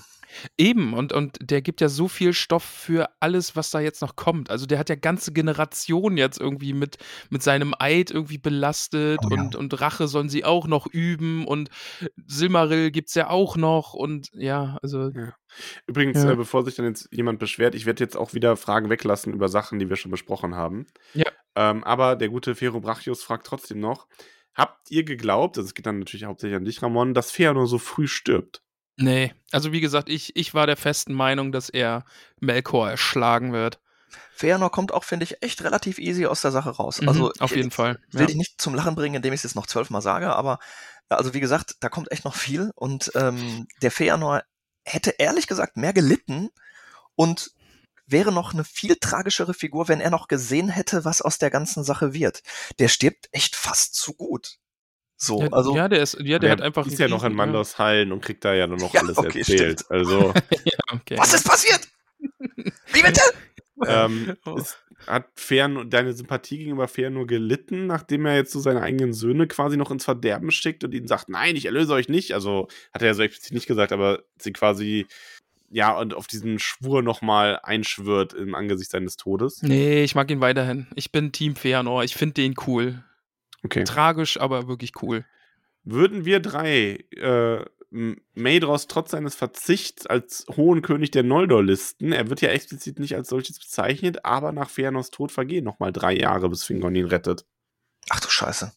[0.57, 4.15] Eben, und, und der gibt ja so viel Stoff für alles, was da jetzt noch
[4.15, 4.49] kommt.
[4.49, 6.97] Also der hat ja ganze Generationen jetzt irgendwie mit,
[7.29, 9.41] mit seinem Eid irgendwie belastet Oh ja.
[9.41, 11.69] und, und Rache sollen sie auch noch üben und
[12.25, 15.11] Silmaril gibt's ja auch noch und ja, also
[15.87, 16.31] Übrigens, Ja.
[16.31, 19.49] äh, bevor sich dann jetzt jemand beschwert, ich werde jetzt auch wieder Fragen weglassen über
[19.49, 20.87] Sachen, die wir schon besprochen haben.
[21.13, 21.25] Ja.
[21.55, 24.07] Ähm, aber der gute Fero Brachius fragt trotzdem noch:
[24.55, 27.77] Habt ihr geglaubt, also es geht dann natürlich hauptsächlich an dich, Ramon, dass Feanor so
[27.77, 28.63] früh stirbt?
[28.97, 29.33] Nee.
[29.51, 32.05] Also wie gesagt, ich, ich war der festen Meinung, dass er
[32.39, 33.79] Melkor erschlagen wird.
[34.35, 37.01] Feanor kommt auch, finde ich, echt relativ easy aus der Sache raus.
[37.01, 37.99] Mhm, also auf ich- jeden Fall.
[38.11, 38.27] will Ja.
[38.27, 40.59] dich nicht zum Lachen bringen, indem ich es jetzt noch zwölfmal sage, aber
[41.09, 44.41] also wie gesagt, da kommt echt noch viel und ähm, der Feanor
[44.83, 46.49] hätte ehrlich gesagt mehr gelitten
[47.15, 47.51] und
[48.07, 51.83] wäre noch eine viel tragischere Figur, wenn er noch gesehen hätte, was aus der ganzen
[51.83, 52.41] Sache wird.
[52.79, 54.57] Der stirbt echt fast zu gut.
[55.25, 56.85] So, Ja, also ja, der ist, ja, der Der hat einfach.
[56.87, 59.39] ist ja noch in Mandos Hallen und kriegt da ja dann noch Ja, alles okay,
[59.39, 59.79] erzählt.
[59.81, 59.91] stimmt.
[59.91, 60.33] Also,
[60.65, 61.17] Ja, okay.
[61.17, 61.87] was ist passiert?
[62.19, 63.21] Wie bitte?
[63.87, 64.61] ähm, Oh.
[65.07, 69.75] hat Feanor, deine Sympathie gegenüber Feanor gelitten, nachdem er jetzt so seine eigenen Söhne quasi
[69.77, 72.33] noch ins Verderben schickt und ihnen sagt, nein, ich erlöse euch nicht.
[72.33, 75.07] Also hat er ja so explizit nicht gesagt, aber sie quasi
[75.69, 79.63] ja, und auf diesen Schwur nochmal einschwört im Angesicht seines Todes.
[79.63, 80.85] Nee, ich mag ihn weiterhin.
[80.95, 82.03] Ich bin Team Feanor.
[82.03, 83.03] Ich finde den cool.
[83.63, 83.83] Okay.
[83.83, 85.25] Tragisch, aber wirklich cool.
[85.83, 87.65] Würden wir drei äh,
[88.33, 93.15] Maedros trotz seines Verzichts als hohen König der Noldor listen, er wird ja explizit nicht
[93.15, 97.45] als solches bezeichnet, aber nach Fëanors Tod vergehen nochmal drei Jahre, bis Fingon ihn rettet.
[98.09, 98.73] Ach du Scheiße.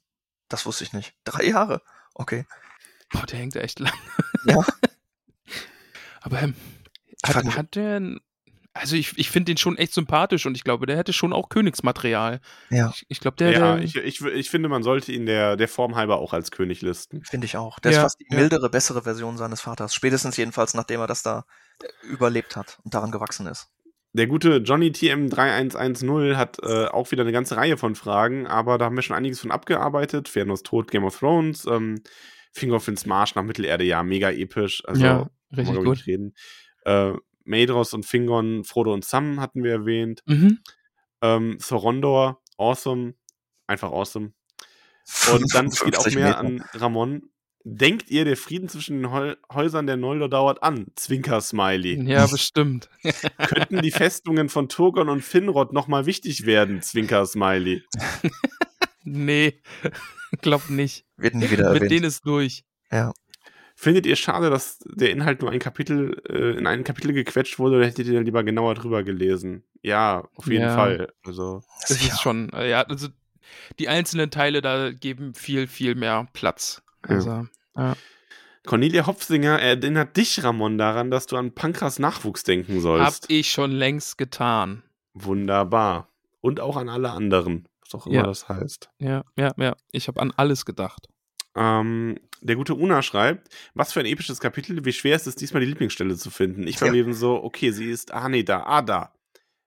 [0.49, 1.15] Das wusste ich nicht.
[1.25, 1.83] Drei Jahre.
[2.15, 2.45] Okay.
[3.11, 3.95] Boah, der hängt echt lang.
[4.45, 4.65] Ja.
[6.21, 6.55] Aber ähm,
[7.25, 8.17] hat, hat der.
[8.81, 11.49] Also ich, ich finde den schon echt sympathisch und ich glaube, der hätte schon auch
[11.49, 12.41] Königsmaterial.
[12.71, 15.57] Ja, Ich, ich glaube, der, ja, der ich, ich, ich finde, man sollte ihn der,
[15.57, 17.23] der Form halber auch als König listen.
[17.25, 17.79] finde ich auch.
[17.81, 19.95] Der ist Ja, fast die mildere, bessere Version seines Vaters.
[19.95, 21.45] Spätestens jedenfalls, nachdem er das da
[22.03, 23.69] überlebt hat und daran gewachsen ist.
[24.13, 28.87] Der gute Johnny TM3110 hat äh, auch wieder eine ganze Reihe von Fragen, aber da
[28.87, 30.29] haben wir schon einiges von abgearbeitet.
[30.29, 32.03] Fëanors Tod, Game of Thrones, ähm,
[32.53, 34.83] Fingerfinns Marsch nach Mittelerde, ja, mega episch.
[34.87, 36.07] Also, ja, wollen wir richtig gut.
[36.07, 36.35] reden.
[36.87, 37.13] Äh,
[37.47, 40.23] Maedros und Fingon, Frodo und Sam hatten wir erwähnt.
[40.27, 40.59] Mhm.
[41.23, 43.15] Ähm, Sorondor, awesome.
[43.67, 44.33] Einfach awesome.
[45.33, 46.39] Und dann es geht auch 50 mehr Meter.
[46.39, 47.31] an Ramon.
[47.69, 50.87] Denkt ihr, der Frieden zwischen den Hol Häusern der Noldor dauert an?
[50.95, 52.01] Zwinker-Smiley.
[52.09, 52.89] Ja, bestimmt.
[53.39, 56.81] Könnten die Festungen von Turgon und Finrod nochmal wichtig werden?
[56.81, 57.83] Zwinker-Smiley.
[59.03, 59.61] nee,
[60.43, 61.07] glaub nicht.
[61.17, 61.91] Wird nie wieder Mit erwähnt.
[61.91, 62.65] denen ist durch.
[62.93, 63.13] ja.
[63.79, 67.77] Findet ihr schade, dass der Inhalt nur ein Kapitel, äh, in ein Kapitel gequetscht wurde,
[67.77, 69.65] oder hättet ihr lieber genauer drüber gelesen?
[69.83, 70.75] Ja, auf jeden Ja.
[70.75, 71.13] Fall.
[71.25, 73.09] Also, Das ist schon, äh, ja, also
[73.79, 76.83] die einzelnen Teile da geben viel, viel mehr Platz.
[77.07, 77.15] Ja.
[77.17, 77.47] Also,
[77.77, 77.95] ja.
[78.67, 83.27] Cornelia Hopfsinger erinnert dich, Ramon, daran, dass du an Pankras Nachwuchs denken Hab sollst.
[83.31, 84.83] ich schon längst getan.
[85.13, 86.09] Wunderbar.
[86.41, 88.23] Und auch an alle anderen, was auch immer Ja.
[88.25, 88.89] das heißt.
[88.99, 89.77] Ja, ja, ja.
[89.93, 91.09] Ich habe an alles gedacht.
[91.57, 95.61] Ähm, der gute Una schreibt, was für ein episches Kapitel, wie schwer ist es diesmal
[95.63, 96.67] die Lieblingsstelle zu finden.
[96.69, 96.93] Ich war Ja.
[96.93, 99.13] mir eben so, okay, sie ist, ah nee, da, ah da.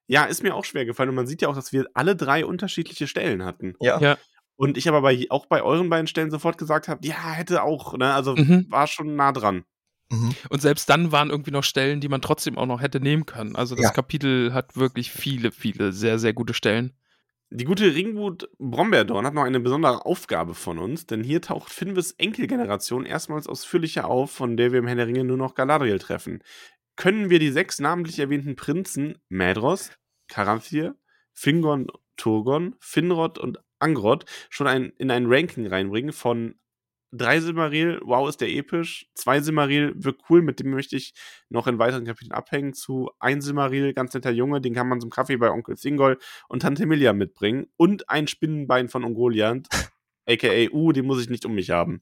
[0.08, 2.46] Ja, ist mir auch schwer gefallen und man sieht ja auch, dass wir alle drei
[2.46, 3.76] unterschiedliche Stellen hatten.
[3.82, 4.00] Ja.
[4.00, 4.18] Ja.
[4.56, 7.98] Und ich aber bei, auch bei euren beiden Stellen sofort gesagt habe, ja, hätte auch,
[7.98, 8.66] ne, also Mhm.
[8.70, 9.64] war schon nah dran.
[10.12, 10.32] Mhm.
[10.50, 13.56] Und selbst dann waren irgendwie noch Stellen, die man trotzdem auch noch hätte nehmen können.
[13.56, 13.92] Also das Ja.
[13.92, 16.94] Kapitel hat wirklich viele, viele sehr, sehr gute Stellen.
[17.52, 22.12] Die gute Ringwood Brombeerdorn hat noch eine besondere Aufgabe von uns, denn hier taucht Finwes
[22.12, 26.44] Enkelgeneration erstmals ausführlicher auf, von der wir im Herr der Ringe nur noch Galadriel treffen.
[26.96, 29.92] Können wir die sechs namentlich erwähnten Prinzen Maedros,
[30.28, 30.96] Caranthir,
[31.34, 36.54] Fingon, Turgon, Finrod und Angrod schon ein, in ein Ranking reinbringen von
[37.12, 41.14] drei Silmaril, wow, ist der episch, zwei Silmaril, wirkt cool, mit dem möchte ich
[41.50, 45.10] noch in weiteren Kapiteln abhängen, zu ein Silmaril, ganz netter Junge, den kann man zum
[45.10, 49.68] Kaffee bei Onkel Singol und Tante Emilia mitbringen und ein Spinnenbein von Ungoliant,
[50.28, 52.02] aka U, den muss ich nicht um mich haben.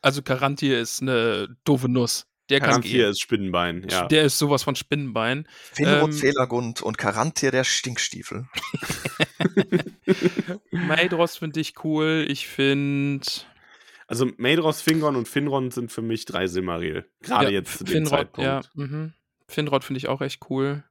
[0.00, 2.26] Also Karantir ist eine doofe Nuss.
[2.50, 3.10] Der gehen.
[3.10, 4.06] ist Spinnenbein, ja.
[4.06, 5.48] Der ist sowas von Spinnenbein.
[5.72, 8.46] Finrod, Ähm, Felagund und Karantir der Stinkstiefel.
[10.70, 12.26] Maedros finde ich cool.
[12.28, 13.24] Ich finde
[14.14, 17.04] Also Maedros, Fingon und Finron sind für mich drei Silmaril.
[17.20, 18.46] Gerade ja, jetzt zu dem Finrod, Zeitpunkt.
[18.46, 18.60] ja.
[18.74, 19.12] Mhm.
[19.48, 20.84] Finrod finde ich auch echt cool.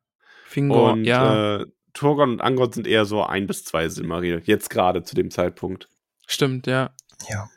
[0.45, 4.41] Fingor, Und ja, äh, Turgon und Angrod sind eher so ein bis zwei Silmaril.
[4.45, 5.87] Jetzt gerade zu dem Zeitpunkt.
[6.27, 6.93] stimmt, ja.
[7.29, 7.49] Ja.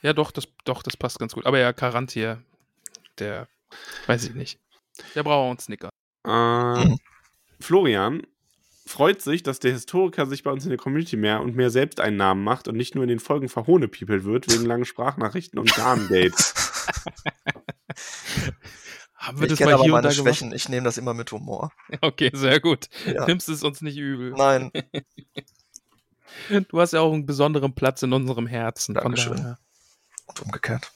[0.00, 1.44] Ja, doch, das, doch, das passt ganz gut.
[1.44, 2.42] Aber ja, Karantir,
[3.18, 3.48] der
[4.06, 4.58] weiß ich nicht.
[5.14, 5.90] Der braucht auch einen Snicker.
[6.26, 6.98] Äh, Mhm.
[7.60, 8.22] Florian
[8.86, 12.00] freut sich, dass der Historiker sich bei uns in der Community mehr und mehr selbst
[12.00, 15.74] einen Namen macht und nicht nur in den Folgen verhohnepiepelt wird wegen langen Sprachnachrichten und
[15.74, 16.54] Garn-Dates.
[19.14, 20.36] Haben wir Ich das kenne mal aber hier und meine da gemacht?
[20.36, 20.52] Schwächen.
[20.52, 21.70] Ich nehme das immer mit Humor.
[22.00, 22.88] Okay, sehr gut.
[23.06, 23.24] Ja.
[23.26, 24.32] Nimmst es uns nicht übel.
[24.32, 24.70] Nein.
[26.70, 28.94] Du hast ja auch einen besonderen Platz in unserem Herzen.
[28.94, 29.56] Dankeschön.
[30.26, 30.90] Und umgekehrt.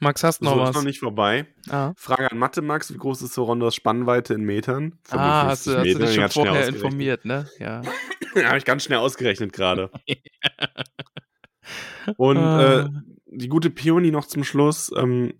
[0.00, 0.70] Max, hast du noch so was?
[0.70, 1.46] ist noch nicht vorbei.
[1.68, 2.92] Ah, Frage an Mathe, Max.
[2.92, 4.98] Wie groß ist Sorondos Spannweite in Metern?
[5.10, 7.48] ah hast, du, hast du dich schon vorher informiert, ne?
[7.58, 7.82] Ja.
[8.44, 9.90] Habe ich ganz schnell ausgerechnet gerade.
[12.16, 12.80] Und Ah.
[12.84, 12.88] äh,
[13.26, 14.90] die gute Peony noch zum Schluss.
[14.96, 15.34] Ähm,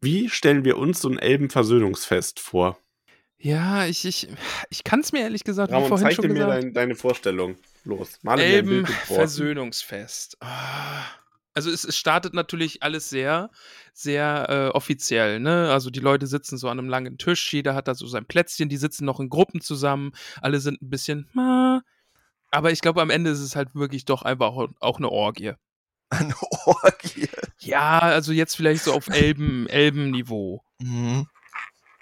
[0.00, 2.78] wie stellen wir uns so ein Elbenversöhnungsfest vor?
[3.38, 4.28] Ja, ich, ich,
[4.70, 7.56] ich kann es mir ehrlich gesagt, Ramon, vorhin zeichne schon mir gesagt, dein, deine Vorstellung.
[7.84, 8.42] Los, male.
[8.44, 10.38] Elbenversöhnungsfest.
[10.40, 11.02] Ah.
[11.56, 13.50] Also es, es startet natürlich alles sehr,
[13.94, 15.72] sehr äh, offiziell, ne?
[15.72, 18.68] Also die Leute sitzen so an einem langen Tisch, jeder hat da so sein Plätzchen,
[18.68, 20.12] die sitzen noch in Gruppen zusammen,
[20.42, 21.30] alle sind ein bisschen,
[22.50, 25.52] aber ich glaube, am Ende ist es halt wirklich doch einfach auch, auch eine Orgie.
[26.08, 26.34] Eine
[26.66, 27.28] Orgie.
[27.58, 30.62] Ja, also jetzt vielleicht so auf Elben, Elbenniveau.
[30.78, 31.26] Mhm.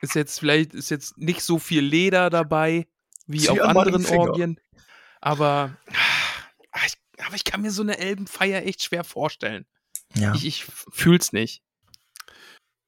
[0.02, 2.86] Ist jetzt vielleicht, ist jetzt nicht so viel Leder dabei,
[3.26, 4.04] wie Zieh auf anderen.
[4.04, 4.60] Orgien.
[5.22, 5.74] Aber,
[7.24, 9.66] aber ich kann mir so eine Elbenfeier echt schwer vorstellen.
[10.14, 10.34] Ja.
[10.34, 11.62] Ich, ich fühl's nicht.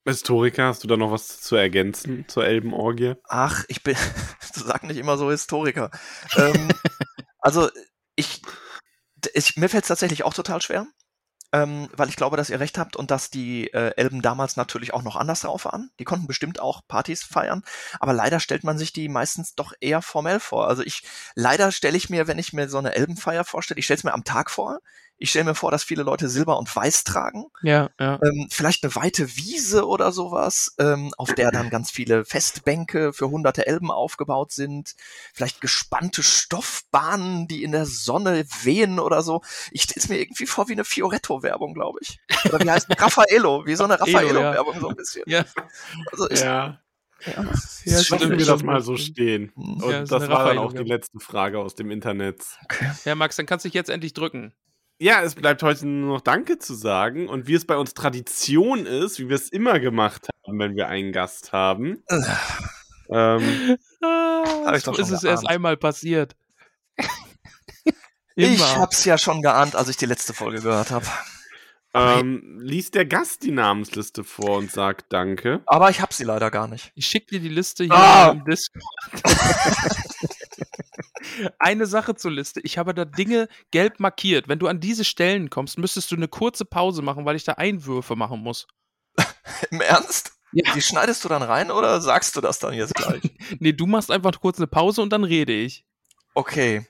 [0.04, 3.14] Historiker, hast du da noch was zu ergänzen zur Elbenorgie?
[3.24, 3.96] Ach, ich bin,
[4.40, 5.90] sag nicht immer so Historiker.
[6.36, 6.68] ähm,
[7.40, 7.68] also
[8.14, 8.40] ich,
[9.34, 10.86] ich mir fällt es tatsächlich auch total schwer,
[11.56, 14.92] ähm, weil ich glaube, dass ihr recht habt und dass die äh, Elben damals natürlich
[14.92, 15.90] auch noch anders drauf waren.
[15.98, 17.62] Die konnten bestimmt auch Partys feiern,
[17.98, 20.68] aber leider stellt man sich die meistens doch eher formell vor.
[20.68, 21.02] Also ich,
[21.34, 24.12] leider stelle ich mir, wenn ich mir so eine Elbenfeier vorstelle, ich stelle es mir
[24.12, 24.80] am Tag vor.
[25.18, 27.46] Ich stelle mir vor, dass viele Leute Silber und Weiß tragen.
[27.62, 28.20] Ja, ja.
[28.22, 33.30] Ähm, vielleicht eine weite Wiese oder sowas, ähm, auf der dann ganz viele Festbänke für
[33.30, 34.94] hunderte Elben aufgebaut sind.
[35.32, 39.40] Vielleicht gespannte Stoffbahnen, die in der Sonne wehen oder so.
[39.70, 42.20] Ich stelle es mir irgendwie vor wie eine Fioretto-Werbung, glaube ich.
[42.44, 45.24] Oder wie heißt Raffaello, wie so eine Raffaello-Werbung so ein bisschen.
[45.26, 45.44] Ja,
[46.12, 46.78] Also ich, Ja.
[47.24, 47.44] ja.
[47.84, 48.38] ja stimmt.
[48.38, 49.50] wir das mal so stehen.
[49.54, 49.82] Mhm.
[49.82, 52.44] Und Ja, das eine war dann auch die letzte Frage aus dem Internet.
[53.06, 54.52] ja, Max, dann kannst du dich jetzt endlich drücken.
[54.98, 57.28] Ja, es bleibt heute nur noch Danke zu sagen.
[57.28, 60.88] Und wie es bei uns Tradition ist, wie wir es immer gemacht haben, wenn wir
[60.88, 62.02] einen Gast haben.
[63.10, 66.34] ähm, Ah, Hab ich doch so ist es erst einmal passiert.
[68.38, 71.06] Ich hab's ja schon geahnt, als ich die letzte Folge gehört habe.
[71.94, 75.62] ähm, liest der Gast die Namensliste vor und sagt Danke.
[75.64, 76.92] Aber ich hab sie leider gar nicht.
[76.94, 78.32] Ich schicke dir die Liste hier Ah!
[78.32, 78.84] im Discord.
[81.58, 82.60] Eine Sache zur Liste.
[82.62, 84.48] Ich habe da Dinge gelb markiert.
[84.48, 87.52] Wenn du an diese Stellen kommst, müsstest du eine kurze Pause machen, weil ich da
[87.52, 88.66] Einwürfe machen muss.
[89.70, 90.32] Im Ernst?
[90.52, 90.72] Ja.
[90.74, 93.22] Die schneidest du dann rein oder sagst du das dann jetzt gleich?
[93.58, 95.84] Nee, du machst einfach kurz eine Pause und dann rede ich.
[96.34, 96.86] Okay.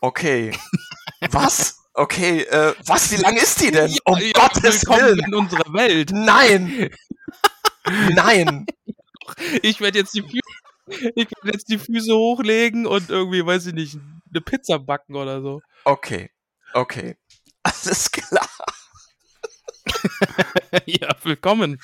[0.00, 0.52] Okay.
[1.30, 1.78] Was?
[1.98, 3.10] Okay, äh, was?
[3.10, 3.90] Wie lang ist die denn?
[4.04, 5.24] Um Ja, Gottes willkommen Willen!
[5.28, 6.10] in unserer Welt.
[6.12, 6.90] Nein!
[8.10, 8.66] Nein!
[9.62, 10.40] Ich werde jetzt die Füße,
[11.14, 13.98] ich werde jetzt die Füße hochlegen und irgendwie, weiß ich nicht,
[14.30, 15.60] eine Pizza backen oder so.
[15.84, 16.30] Okay.
[16.72, 17.16] Okay.
[17.62, 18.48] Alles klar.
[20.86, 21.80] ja, willkommen.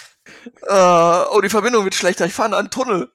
[0.68, 2.26] Äh, oh, die Verbindung wird schlechter.
[2.26, 3.12] Ich fahre in einen Tunnel.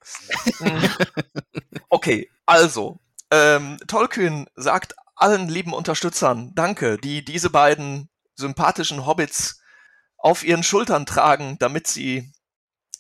[1.90, 3.00] Okay, also.
[3.30, 9.62] Ähm, Tolkien sagt allen lieben Unterstützern Danke, die diese beiden sympathischen Hobbits
[10.18, 12.32] auf ihren Schultern tragen, damit sie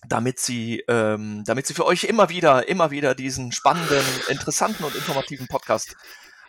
[0.07, 4.95] damit sie, ähm, damit sie für euch immer wieder, immer wieder diesen spannenden, interessanten und
[4.95, 5.95] informativen Podcast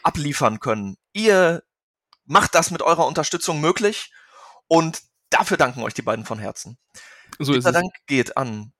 [0.02, 0.96] abliefern können.
[1.12, 1.62] Ihr
[2.24, 4.12] macht das mit eurer Unterstützung möglich
[4.66, 6.78] und dafür danken euch die beiden von Herzen.
[7.38, 7.74] So Dieser es.
[7.74, 8.72] Dank geht an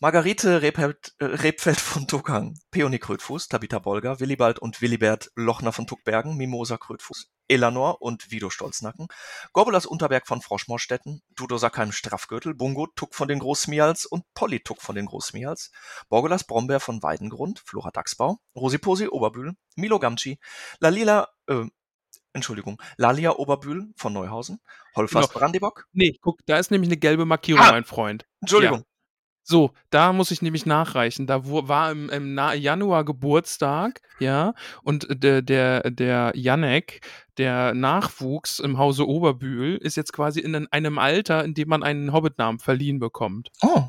[0.00, 5.86] Margarete Rebfeld, äh, Rebfeld von Tuckang, Peony Krötfuß, Tabitha Bolger, Willibald und Willibert Lochner von
[5.86, 9.06] Tuckbergen, Mimosa Krötfuß, Elanor und Vido Stolznacken,
[9.52, 14.80] Gorbulas Unterberg von Froschmorstetten, Dudo Sackheim Straffgürtel, Bungo Tuck von den Großmials und Polly Tuck
[14.82, 15.70] von den Großmials,
[16.08, 20.38] Borgulas Brombeer von Weidengrund, Flora Dachsbau, Rosiposi Oberbühl, Milo Gamci,
[20.80, 21.64] Lalila, äh,
[22.32, 24.60] Entschuldigung, Lalia Oberbühl von Neuhausen,
[24.96, 25.38] Holfers Genau.
[25.38, 27.70] Brandibock, Nee, guck, da ist nämlich eine gelbe Markierung, Ah!
[27.70, 28.26] mein Freund.
[28.40, 28.84] Entschuldigung,
[29.46, 31.26] So, da muss ich nämlich nachreichen.
[31.26, 37.02] Da wo, war im, im Januar Geburtstag, ja, und der, der, der Janek,
[37.36, 42.14] der Nachwuchs im Hause Oberbühl, ist jetzt quasi in einem Alter, in dem man einen
[42.14, 43.50] Hobbitnamen verliehen bekommt.
[43.60, 43.84] Oh,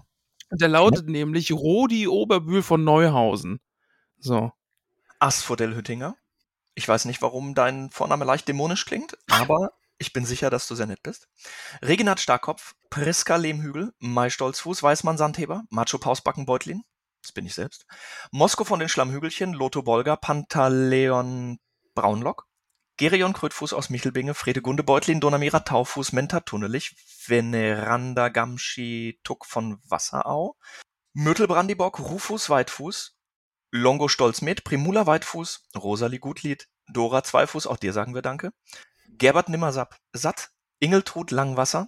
[0.51, 3.61] der lautet nämlich Rodi Oberbühl von Neuhausen.
[4.19, 4.51] So.
[5.19, 6.17] Asphodel Hüttinger.
[6.75, 10.75] Ich weiß nicht, warum dein Vorname leicht dämonisch klingt, aber ich bin sicher, dass du
[10.75, 11.27] sehr nett bist.
[11.81, 16.83] Reginat Starkopf, Priska Lehmhügel, Mai Stolzfuß, Weißmann Sandheber, Macho Pausbacken Beutlin,
[17.21, 17.85] das bin ich selbst,
[18.31, 21.59] Mosko von den Schlammhügelchen, Lotho Bolger, Pantaleon
[21.93, 22.45] Braunlock,
[22.97, 26.95] Gerion Krötfuß aus Michelbinge, Fredegunde Beutlin, Donamira Taufuß, Menta Tunnelich,
[27.25, 30.55] Veneranda Gamschi Tuck von Wasserau,
[31.13, 33.17] Myrtel Brandibock, Rufus Weitfuß,
[33.71, 38.51] Longo Stolzmet, Primula Weitfuß, Rosalie Gutlied, Dora Zweifuß, auch dir sagen wir Danke,
[39.17, 41.87] Gerbert Nimmersapp, Satt, Ingeltrud Langwasser,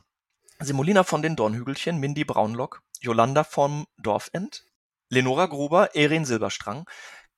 [0.60, 4.64] Simulina von den Dornhügelchen, Mindy Braunlock, Jolanda vom Dorfend,
[5.10, 6.86] Lenora Gruber, Erin Silberstrang,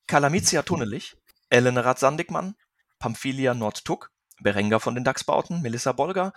[0.06, 1.18] Kalamizia Tunnelich,
[1.50, 2.56] Ellen Rath-Sandigmann,
[3.00, 4.12] Pamphilia Nordtuck,
[4.42, 6.34] Berenga von den Dachsbauten, Melissa Bolger,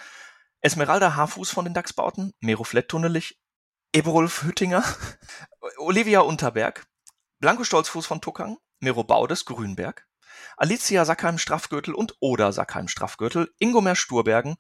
[0.62, 3.39] Esmeralda Haarfuß von den Dachsbauten, Meroflett Tunnelich,
[3.93, 4.83] Eberulf Hüttinger,
[5.77, 6.87] Olivia Unterberg,
[7.39, 10.07] Blanco Stolzfuß von Tuckang, Mero Baudes Grünberg,
[10.57, 14.57] Alicia Sackheim Straffgürtel und Oda Sackheim Straffgürtel, Ingomer Sturbergen,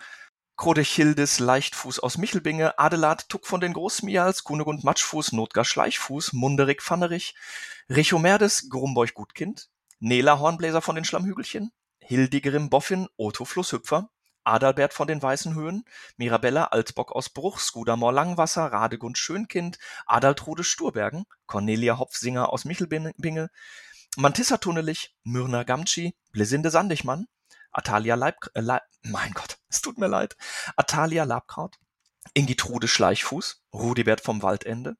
[0.56, 7.34] Krodechildis Leichtfuß aus Michelbinge, Adelard Tuck von den Großmials, Kunegund Matschfuß, Notgar Schleichfuß, Munderig Pfannerich,
[7.88, 14.10] Richomerdes Grumbeuch Gutkind, Nela Hornbläser von den Schlammhügelchen, Hildegrim Boffin, Otto Flusshüpfer,
[14.44, 15.84] Adalbert von den Weißen Höhen,
[16.16, 23.50] Mirabella Altbock aus Bruch, Skudamor Langwasser, Radegund Schönkind, Adaltrude Sturbergen, Cornelia Hopfsinger aus Michelbinge,
[24.18, 27.28] Mantissa Tunnelich, Myrna Gamci, Blesinde Sandigmann,
[27.70, 30.36] Atalia Leib, äh, Leib, mein Gott, es tut mir leid,
[30.76, 31.78] Atalia Labkraut,
[32.34, 34.96] Ingitrude Schleichfuß, Rudibert vom Waldende,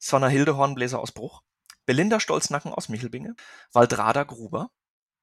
[0.00, 1.42] Hilde Hornbläser aus Bruch,
[1.84, 3.36] Belinda Stolznacken aus Michelbinge,
[3.72, 4.70] Waldrada Gruber,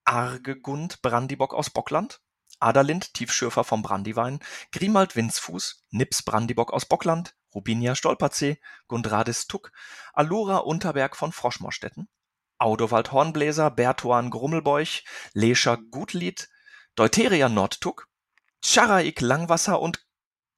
[0.03, 2.21] Argegund Brandibock aus Bockland,
[2.59, 4.41] Adalind Tiefschürfer vom Brandiwein,
[4.71, 9.71] Grimald Winzfuß, Nips Brandibock aus Bockland, Rubinia Stolperzee, Gundradis Tuck,
[10.13, 12.07] Alura Unterberg von Froschmorstetten,
[12.63, 15.03] Audowald Hornbläser, Bertuan Grummelbeuch,
[15.33, 16.49] Lescher Gutlied,
[16.95, 18.07] Deuteria Nordtuck,
[18.63, 20.05] Charaik Langwasser und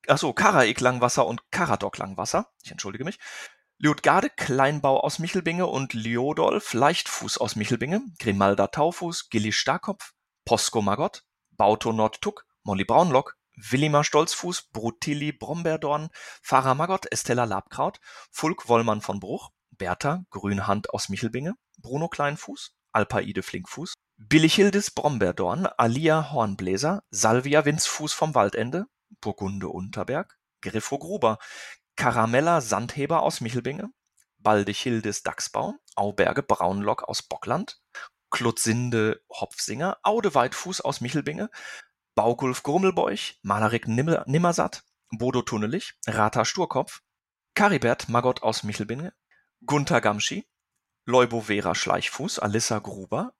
[0.07, 3.17] achso, Karaik Langwasser und Karadok Langwasser, ich entschuldige mich,
[3.79, 10.13] Liutgarde Kleinbau aus Michelbinge und Liodolf Leichtfuß aus Michelbinge, Grimalda Taufuß, Gilli Starkopf,
[10.45, 11.23] Posko Magott,
[11.57, 16.09] Bauto Nordtuck, Molly Braunlock, Willimar Stolzfuß, Brutilli Brombeerdorn,
[16.43, 17.99] Farah Magott, Estella Labkraut,
[18.31, 26.31] Fulk Wollmann von Bruch, Bertha Grünhand aus Michelbinge, Bruno Kleinfuß, Alpaide Flinkfuß, Billichildis Brombeerdorn, Alia
[26.31, 28.85] Hornbläser, Salvia Winzfuß vom Waldende,
[29.21, 31.37] Burgunde Unterberg, Griffo Gruber,
[31.95, 33.89] Karamella Sandheber aus Michelbinge,
[34.39, 37.81] Baldechildis Dachsbau, Auberge Braunlock aus Bockland,
[38.29, 41.49] Klutzinde Hopfsinger, Aude Weitfuß aus Michelbinge,
[42.15, 47.01] Baukulf Grummelbeuch, Malerik Nimmer, Nimmersatt, Bodo Tunnelich, Rata Sturkopf,
[47.53, 49.13] Karibert Magott aus Michelbinge,
[49.65, 50.45] Gunther Gamschi,
[51.05, 53.33] Leubo Vera Schleichfuß, Alissa Gruber,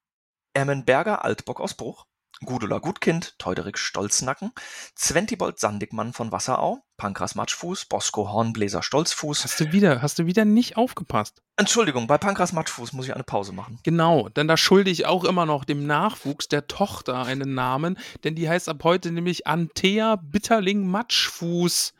[0.53, 2.05] Ermenberger Altbock aus Bruch,
[2.43, 4.51] Gudula Gutkind, Teuderik Stolznacken,
[4.95, 9.43] Zwentibold Sandigmann von Wasserau, Pankras Matschfuß, Bosco Hornbläser Stolzfuß.
[9.43, 11.41] Hast du wieder, hast du wieder nicht aufgepasst?
[11.57, 13.79] Entschuldigung, bei Pankras Matschfuß muss ich eine Pause machen.
[13.83, 18.35] Genau, denn da schulde ich auch immer noch dem Nachwuchs der Tochter einen Namen, denn
[18.35, 21.93] die heißt ab heute nämlich Antea Bitterling Matschfuß.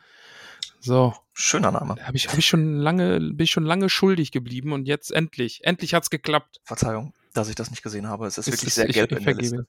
[0.86, 1.14] So.
[1.32, 1.96] Schöner Name.
[2.06, 5.64] Habe ich, hab ich schon lange, bin ich schon lange schuldig geblieben und jetzt endlich,
[5.64, 6.60] endlich hat's geklappt.
[6.64, 8.26] Verzeihung, dass ich das nicht gesehen habe.
[8.26, 9.56] Es ist Es wirklich ist- sehr ich- gelb ich in der vergebe.
[9.56, 9.68] Liste.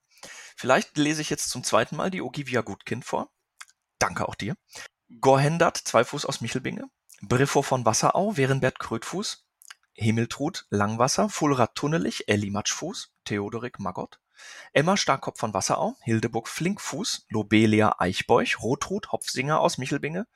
[0.55, 3.31] Vielleicht lese ich jetzt zum zweiten Mal die Ogivia Gutkind vor.
[3.99, 4.55] Danke auch dir.
[5.19, 6.85] Gorhendert, Zweifuß aus Michelbinge.
[7.21, 9.43] Briffo von Wasserau, Werenbert Krötfuß.
[9.93, 14.19] Himmeltrud, Langwasser, Fulrad Tunnelich, Elli Matschfuß, Theodorik Magott.
[14.73, 20.27] Emma Starkopf von Wasserau, Hildeburg Flinkfuß, Lobelia Eichbeuch, Rotrud Hopfsinger aus Michelbinge,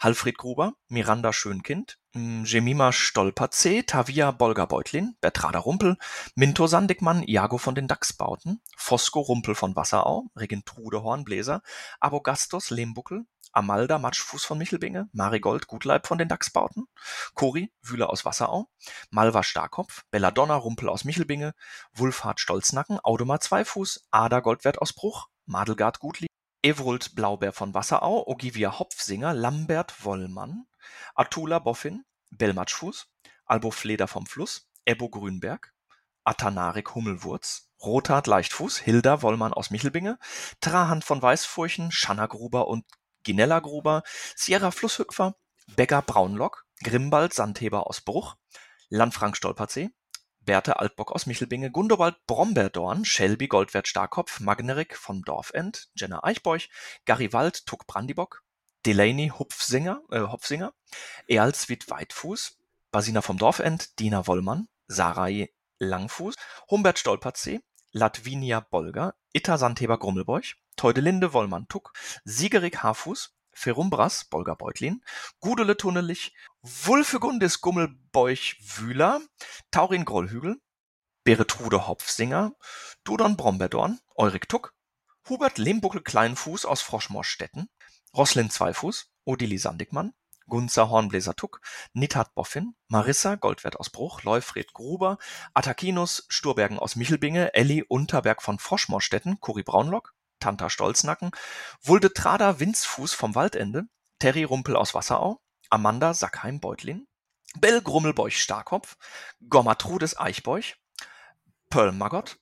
[0.00, 5.96] Halfried Gruber, Miranda Schönkind, m, Jemima Stolperzee, Tavia Bolger Beutlin, Bertrada Rumpel,
[6.34, 11.62] Minto Sandigmann, Iago von den Dachsbauten, Fosco Rumpel von Wasserau, Regentrude Hornbläser,
[12.00, 16.86] Abogastos Lehmbuckel, Amalda Matschfuß von Michelbinge, Marigold Gutleib von den Dachsbauten,
[17.34, 18.68] Cori Wühler aus Wasserau,
[19.10, 21.54] Malva Starkopf, Belladonna Rumpel aus Michelbinge,
[21.92, 26.28] Wulfhard Stolznacken, Audomar Zweifuß, Ada Goldwert aus Bruch, Madelgard Gutlieb,
[26.62, 30.66] Evrult Blaubeer von Wasserau, Ogivia Hopfsinger, Lambert Wollmann,
[31.14, 33.06] Atula Boffin, Bellmatschfuß,
[33.46, 35.72] Albo Fleder vom Fluss, Ebbo Grünberg,
[36.24, 40.18] Atanarik Hummelwurz, Rothard Leichtfuß, Hilda Wollmann aus Michelbinge,
[40.60, 42.84] Trahand von Weißfurchen, Schanna Gruber und
[43.24, 44.02] Ginella Gruber,
[44.36, 45.36] Sierra Flusshüpfer,
[45.76, 48.36] Becker Braunlock, Grimbald Sandheber aus Bruch,
[48.88, 49.90] Lanfrank Stolperzee,
[50.40, 56.70] Berthe Altbock aus Michelbinge, Gundobald Brombeerdorn, Shelby Goldwert Starkopf, Magnerik vom Dorfend, Jenna Eichbeuch,
[57.04, 58.42] Garibald Tuck Brandibock,
[58.86, 60.72] Delaney Hupfsinger, äh, Hopfsinger,
[61.26, 62.56] Erlswit Weitfuß,
[62.90, 66.36] Basina vom Dorfend, Dina Wollmann, Sarai Langfuß,
[66.70, 67.60] Humbert Stolperzee,
[67.92, 71.92] Latvinia Bolger, Itta Sandheber Grummelbeuch, Teudelinde Wollmann Tuck,
[72.24, 75.04] Siegerik Haarfuß, Ferumbras Bolger Beutlin,
[75.40, 76.32] Gudele Tunnelich,
[76.62, 79.20] Wulfegundis Gummelbeuch Wühler,
[79.70, 80.56] Taurin Grollhügel,
[81.24, 82.52] Beretrude Hopfsinger,
[83.04, 84.72] Dudon Brombeerdorn, Eurik Tuck,
[85.28, 87.68] Hubert Lehmbuckel Kleinfuß aus Froschmorstetten,
[88.16, 90.14] Roslin Zweifuß, Odili Sandigmann,
[90.46, 91.60] Gunzer Hornbläser Tuck,
[91.92, 95.18] Nithat Boffin, Marissa Goldwert aus Bruch, Leufred Gruber,
[95.52, 101.30] Attakinus Sturbergen aus Michelbinge, Elli Unterberg von Froschmorstetten, Cori Braunlock, Tanta Stolznacken,
[101.82, 103.84] Wulde Trader Winzfuß vom Waldende,
[104.18, 105.40] Terry Rumpel aus Wasserau,
[105.70, 107.06] Amanda Sackheim Beutlin,
[107.56, 108.96] Bell Grummelbeuch Starkopf,
[109.48, 110.76] Gormatrudes Eichbeuch,
[111.70, 112.38] Pearl Magott,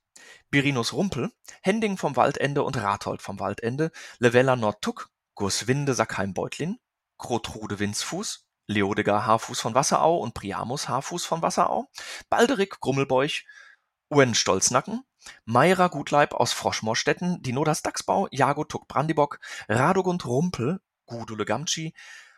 [0.51, 1.33] Birinus Rumpel,
[1.63, 6.79] Hending vom Waldende und Rathold vom Waldende, Levella Nordtuck, Gurswinde Sackheim Beutlin,
[7.19, 11.89] Grotrude Winzfuß, Leodegar Haarfuß von Wasserau und Priamus Haarfuß von Wasserau,
[12.29, 13.45] Balderik Grummelbeuch,
[14.09, 15.03] Uen Stolznacken,
[15.45, 21.95] Meira Gutleib aus Froschmorstetten, Dinodas Dachsbau, Jago Tuck Brandibock, Radogund Rumpel, Gudule Gamtschi,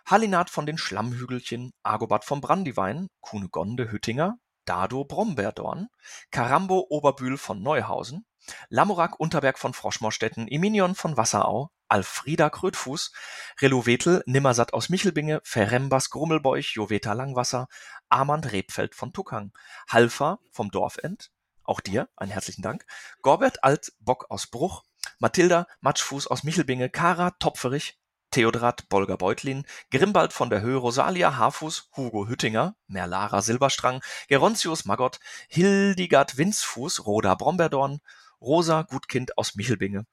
[0.07, 5.89] Hallinat von den Schlammhügelchen, Agobat vom Brandiwein, Kunegonde Hüttinger, Dado Brombeerdorn,
[6.31, 8.27] Karambo Oberbühl von Neuhausen,
[8.69, 13.13] Lamorak Unterberg von Froschmorstetten, Eminion von Wasserau, Alfrieda Krötfuß,
[13.61, 17.69] Relovetel Nimmersatt aus Michelbinge, Ferembas Grummelbeuch, Joveta Langwasser,
[18.09, 19.53] Armand Rebfeld von Tuckang,
[19.89, 21.31] Halfa vom Dorfend,
[21.69, 22.85] auch dir einen herzlichen Dank,
[23.23, 24.85] Gorbert Altbock aus Bruch,
[25.19, 27.99] Mathilda Matschfuß aus Michelbinge, Kara Topferich,
[28.31, 35.19] Theodrat Bolger Beutlin, Grimbald von der Höhe Rosalia Haarfuß, Hugo Hüttinger, Merlara Silberstrang, Gerontius Magott,
[35.49, 38.01] Hildegard Winzfuß, Roda Brombeerdorn,
[38.41, 40.07] Rosa Gutkind aus Michelbinge,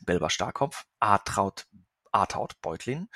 [0.00, 1.66] Belber Starkopf, Artraut,
[2.10, 3.08] Artaut Beutlin,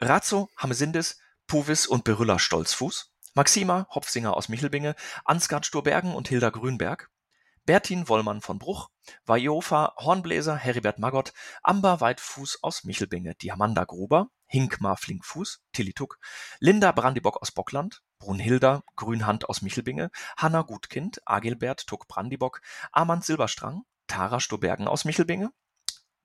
[0.00, 4.94] Razzo Hamesindis, Puvis und Berylla Stolzfuß, Maxima Hopfsinger aus Michelbinge,
[5.24, 7.10] Ansgard Sturbergen und Hilda Grünberg,
[7.66, 8.90] Bertin Wollmann von Bruch,
[9.24, 11.32] Vajofa Hornbläser, Heribert Magott,
[11.62, 16.18] Amber Weitfuß aus Michelbinge, Diamanda Gruber, Hinkmar Flinkfuß, Tillituk,
[16.58, 22.60] Linda Brandibock aus Bockland, Brunhilda Grünhand aus Michelbinge, Hanna Gutkind, Agilbert Tuck Brandibock,
[22.92, 25.50] Armand Silberstrang, Tara Stobergen aus Michelbinge,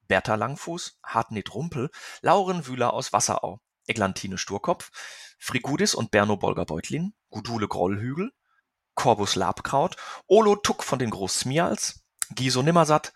[0.10, 1.90] Bertha Langfuß, Hartned Rumpel,
[2.22, 4.92] Lauren Wühler aus Wasserau, Eglantine Sturkopf,
[5.38, 8.34] Frigudis und Berno Bolger Beutlin, Gudule Grollhügel,
[9.00, 9.96] Corbus Labkraut,
[10.28, 13.14] Olo Tuck von den Großsmials, Giso Nimmersatt,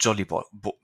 [0.00, 0.80] Jolly, Bol Bo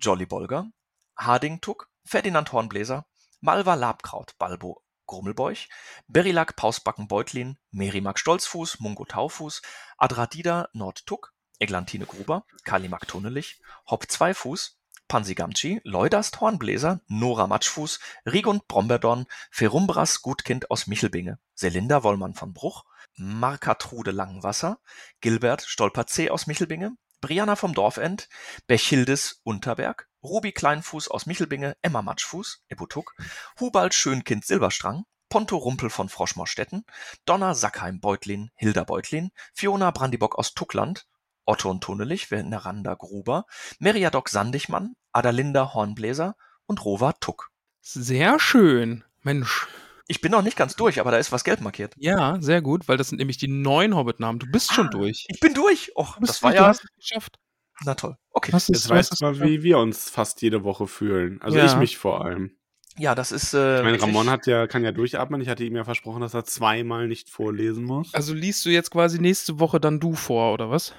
[0.00, 0.70] Jolly Bolger,
[1.16, 3.06] Harding Tuck, Ferdinand Hornbläser,
[3.40, 5.68] Malva Labkraut, Balbo Grummelbeuch,
[6.06, 9.62] Berilak Pausbacken Beutlin, Merimak Stolzfuß, Mungo Taufuß,
[9.98, 13.60] Adradida Nordtuck, Eglantine Gruber, Kalimak Tunnelich,
[13.90, 14.78] Hopp Zweifuß,
[15.08, 22.84] Pansigamci, Leudast Hornbläser, Nora Matschfuß, Rigund Bromberdorn, Ferumbras Gutkind aus Michelbinge, Selinda Wollmann von Bruch,
[23.14, 24.78] Markatrude Langwasser,
[25.20, 28.28] Gilbert Stolperzee aus Michelbinge, Brianna vom Dorfend,
[28.66, 33.14] Bechildes Unterberg, Ruby Kleinfuß aus Michelbinge, Emma Matschfuß, Ebutuk,
[33.60, 36.84] Hubald Schönkind Silberstrang, Ponto Rumpel von Froschmorstetten,
[37.24, 41.06] Donna Sackheim Beutlin, Hilda Beutlin, Fiona Brandibock aus Tuckland,
[41.44, 43.46] Otto und Tunnelich, Veneranda Gruber,
[43.78, 46.36] Meriadoc Sandigmann, Adalinda Hornbläser
[46.66, 47.50] und Rova Tuck.
[47.80, 49.04] Sehr schön.
[49.22, 49.68] Mensch.
[50.08, 51.94] Ich bin noch nicht ganz durch, aber da ist was gelb markiert.
[51.96, 54.38] Ja, sehr gut, weil das sind nämlich die neuen Hobbit-Namen.
[54.38, 55.24] Du bist schon Ah, durch.
[55.28, 55.92] Ich bin durch.
[55.96, 56.68] Och, das war durch, du ja.
[56.68, 57.38] hast es geschafft.
[57.84, 58.16] Na toll.
[58.30, 58.52] Okay.
[58.52, 61.40] Hast es- Jetzt hast weißt du mal, wie wir uns fast jede Woche fühlen.
[61.42, 61.66] Also Ja.
[61.66, 62.56] ich mich vor allem.
[62.98, 63.54] Ja, das ist.
[63.54, 65.40] Äh, Ich meine, Ramon hat ja, kann ja durchatmen.
[65.40, 68.12] Ich hatte ihm ja versprochen, dass er zweimal nicht vorlesen muss.
[68.12, 70.92] Also liest du jetzt quasi nächste Woche dann du vor, oder was?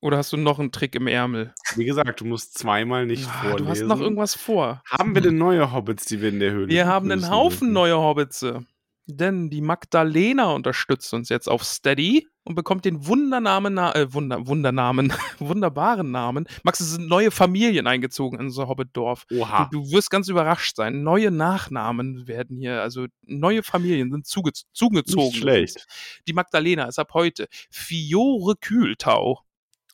[0.00, 1.52] Oder hast du noch einen Trick im Ärmel?
[1.74, 3.64] Wie gesagt, du musst zweimal nicht Ah, vorlesen.
[3.64, 4.82] du hast noch irgendwas vor.
[4.88, 7.96] Haben wir denn neue Hobbits, die wir in der Höhle Wir haben einen Haufen neue
[7.98, 8.46] Hobbits.
[9.10, 14.46] Denn die Magdalena unterstützt uns jetzt auf Steady und bekommt den Wundernamen, na- äh, Wunder,
[14.46, 16.46] Wundernamen, wunderbaren Namen.
[16.62, 19.24] Max, es sind neue Familien eingezogen in unser Hobbitdorf.
[19.32, 19.70] Oha.
[19.72, 21.02] Du, du wirst ganz überrascht sein.
[21.02, 25.24] Neue Nachnamen werden hier, also neue Familien sind zuge zugezogen.
[25.28, 25.86] Nicht schlecht.
[26.28, 29.40] Die Magdalena ist ab heute Fiore Kühltau.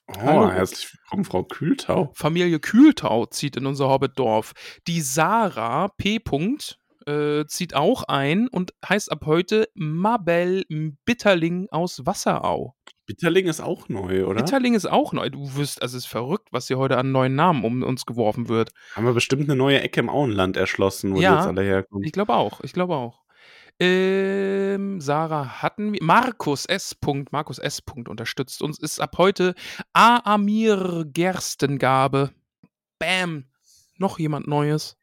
[0.08, 0.50] Oh, Hallo.
[0.50, 2.12] herzlich willkommen, Frau Kühltau.
[2.14, 4.52] Familie Kühltau zieht in unser Hobbitdorf.
[4.86, 6.18] Die Sarah P.
[6.18, 6.76] -Punkt,
[7.06, 10.64] äh, zieht auch ein und heißt ab heute Mabel
[11.06, 12.74] Bitterling aus Wasserau.
[13.06, 14.42] Bitterling ist auch neu, oder?
[14.42, 15.28] Bitterling ist auch neu.
[15.30, 18.48] Du wirst, also es ist verrückt, was hier heute an neuen Namen um uns geworfen
[18.48, 18.70] wird.
[18.94, 21.30] Haben wir bestimmt eine neue Ecke im Auenland erschlossen, wo Ja.
[21.32, 22.04] die jetzt alle herkommen.
[22.04, 23.23] Ich glaube auch, ich glaube auch.
[23.80, 26.02] Ähm, Sarah hatten wir.
[26.02, 26.96] Markus S.
[27.00, 27.82] -Punkt, Markus S.
[27.82, 29.54] -Punkt unterstützt uns, ist ab heute
[29.92, 32.30] Aamir Gerstengabe.
[32.98, 33.44] Bam.
[33.96, 34.96] Noch jemand Neues.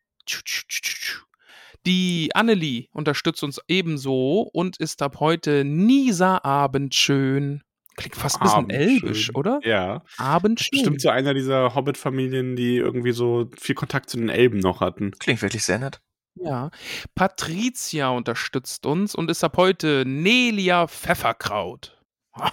[1.86, 7.64] Die Annelie unterstützt uns ebenso und ist ab heute Nisa Abendschön.
[7.98, 8.90] Klingt fast ein bisschen Abendschön.
[8.90, 9.60] elbisch, oder?
[9.64, 10.04] Ja.
[10.18, 10.70] Abendschön.
[10.72, 15.12] bestimmt so einer dieser Hobbit-Familien, die irgendwie so viel Kontakt zu den Elben noch hatten.
[15.20, 16.02] Klingt wirklich sehr nett.
[16.36, 16.72] Ja.
[17.16, 22.02] Patricia unterstützt uns und ist ab heute Nelia Pfefferkraut.
[22.36, 22.52] Ha.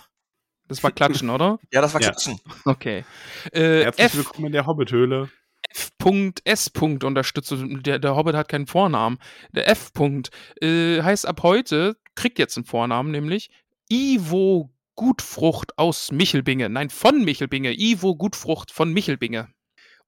[0.67, 1.59] Das war Klatschen, oder?
[1.73, 2.09] Ja, das war Ja.
[2.11, 2.41] Klatschen.
[2.65, 3.05] Okay.
[3.53, 4.17] Äh, Herzlich F.
[4.17, 5.31] willkommen in der Hobbit-Höhle.
[5.71, 6.71] F.S.
[7.05, 7.83] unterstützt uns.
[7.83, 9.19] Der, der Hobbit hat keinen Vornamen.
[9.53, 9.91] Der F.
[9.95, 10.31] -Punkt,
[10.63, 13.51] äh, heißt ab heute, kriegt jetzt einen Vornamen, nämlich
[13.91, 16.69] Ivo Gutfrucht aus Michelbinge.
[16.69, 17.73] Nein, von Michelbinge.
[17.79, 19.49] Ivo Gutfrucht von Michelbinge.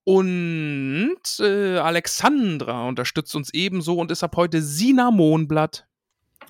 [0.05, 5.86] Und äh, Alexandra unterstützt uns ebenso und ist ab heute Sinamonblatt.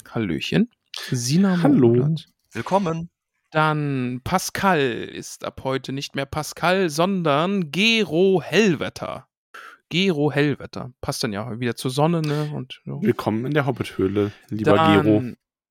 [0.08, 0.70] Hallöchen.
[1.10, 2.28] Sinamonblatt.
[2.52, 3.10] Willkommen.
[3.50, 9.26] Dann Pascal ist ab heute nicht mehr Pascal, sondern Gero Hellwetter.
[9.88, 10.92] Gero Hellwetter.
[11.00, 12.52] Passt dann ja wieder zur Sonne, ne?
[12.54, 12.94] Und ja.
[13.02, 15.22] Willkommen in der Hobbit-Höhle, lieber dann, Gero.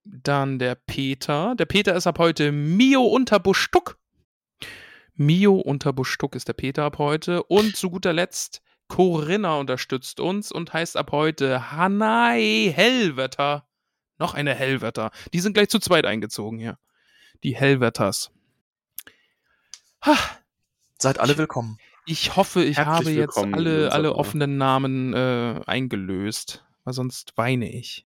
[0.03, 1.55] Dann der Peter.
[1.55, 3.98] Der Peter ist ab heute Mio Unterbuschtuck.
[5.19, 7.43] Mio Unterbuschtuck ist der Peter ab heute.
[7.43, 13.67] Und zu guter Letzt Corinna unterstützt uns und heißt ab heute Hanai Hellwetter.
[14.17, 15.11] Noch eine Hellwetter.
[15.33, 16.79] Die sind gleich zu zweit eingezogen hier.
[17.43, 18.31] Die Hellwetters.
[20.05, 20.15] Ha,
[20.97, 21.77] Seid alle willkommen.
[22.05, 27.69] ich hoffe, ich Herzlich habe jetzt alle, alle offenen Namen äh, eingelöst, weil sonst weine
[27.69, 28.05] ich.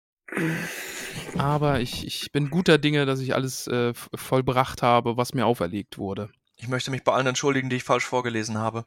[1.36, 5.98] Aber ich, ich bin guter Dinge, dass ich alles äh, vollbracht habe, was mir auferlegt
[5.98, 6.30] wurde.
[6.60, 8.84] Ich möchte mich bei allen entschuldigen, die ich falsch vorgelesen habe.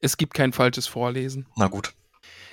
[0.00, 1.46] Es gibt kein falsches Vorlesen.
[1.56, 1.92] Na gut.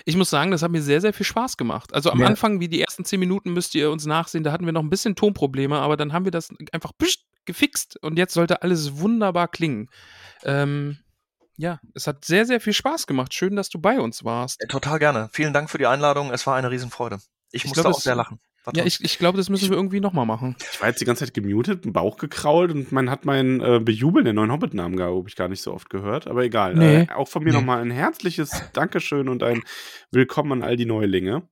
[0.06, 1.94] Ich muss sagen, das hat mir sehr, sehr viel Spaß gemacht.
[1.94, 2.28] Also am Ja.
[2.28, 4.90] Anfang, wie die ersten zehn Minuten, müsst ihr uns nachsehen, da hatten wir noch ein
[4.90, 6.92] bisschen Tonprobleme, aber dann haben wir das einfach
[7.46, 9.90] gefixt und jetzt sollte alles wunderbar klingen.
[10.44, 10.98] Ähm,
[11.58, 13.34] ja, es hat sehr, sehr viel Spaß gemacht.
[13.34, 14.64] Schön, dass du bei uns warst.
[14.70, 15.30] Total gerne.
[15.34, 16.32] Vielen Dank für die Einladung.
[16.32, 17.20] Es war eine Riesenfreude.
[17.52, 18.40] Ich, Ich musste glaub, auch sehr lachen.
[18.76, 20.56] Ja, ich, ich glaube, das müssen wir irgendwie nochmal machen.
[20.74, 23.80] Ich war jetzt die ganze Zeit gemutet, den Bauch gekrault und man hat mein äh,
[23.80, 26.28] Bejubeln der neuen Hobbit-Namen, glaube ich, gar nicht so oft gehört.
[26.28, 26.76] Aber egal.
[26.76, 27.02] Nee.
[27.04, 27.58] Äh, auch von mir Nee.
[27.60, 29.64] nochmal ein herzliches Dankeschön und ein
[30.12, 31.48] Willkommen an all die Neulinge.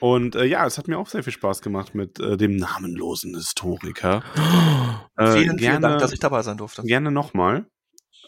[0.00, 3.34] Und äh, ja, es hat mir auch sehr viel Spaß gemacht mit äh, dem namenlosen
[3.34, 4.22] Historiker.
[5.16, 6.82] Äh, vielen, gerne, vielen Dank, dass ich dabei sein durfte.
[6.84, 7.66] gerne nochmal.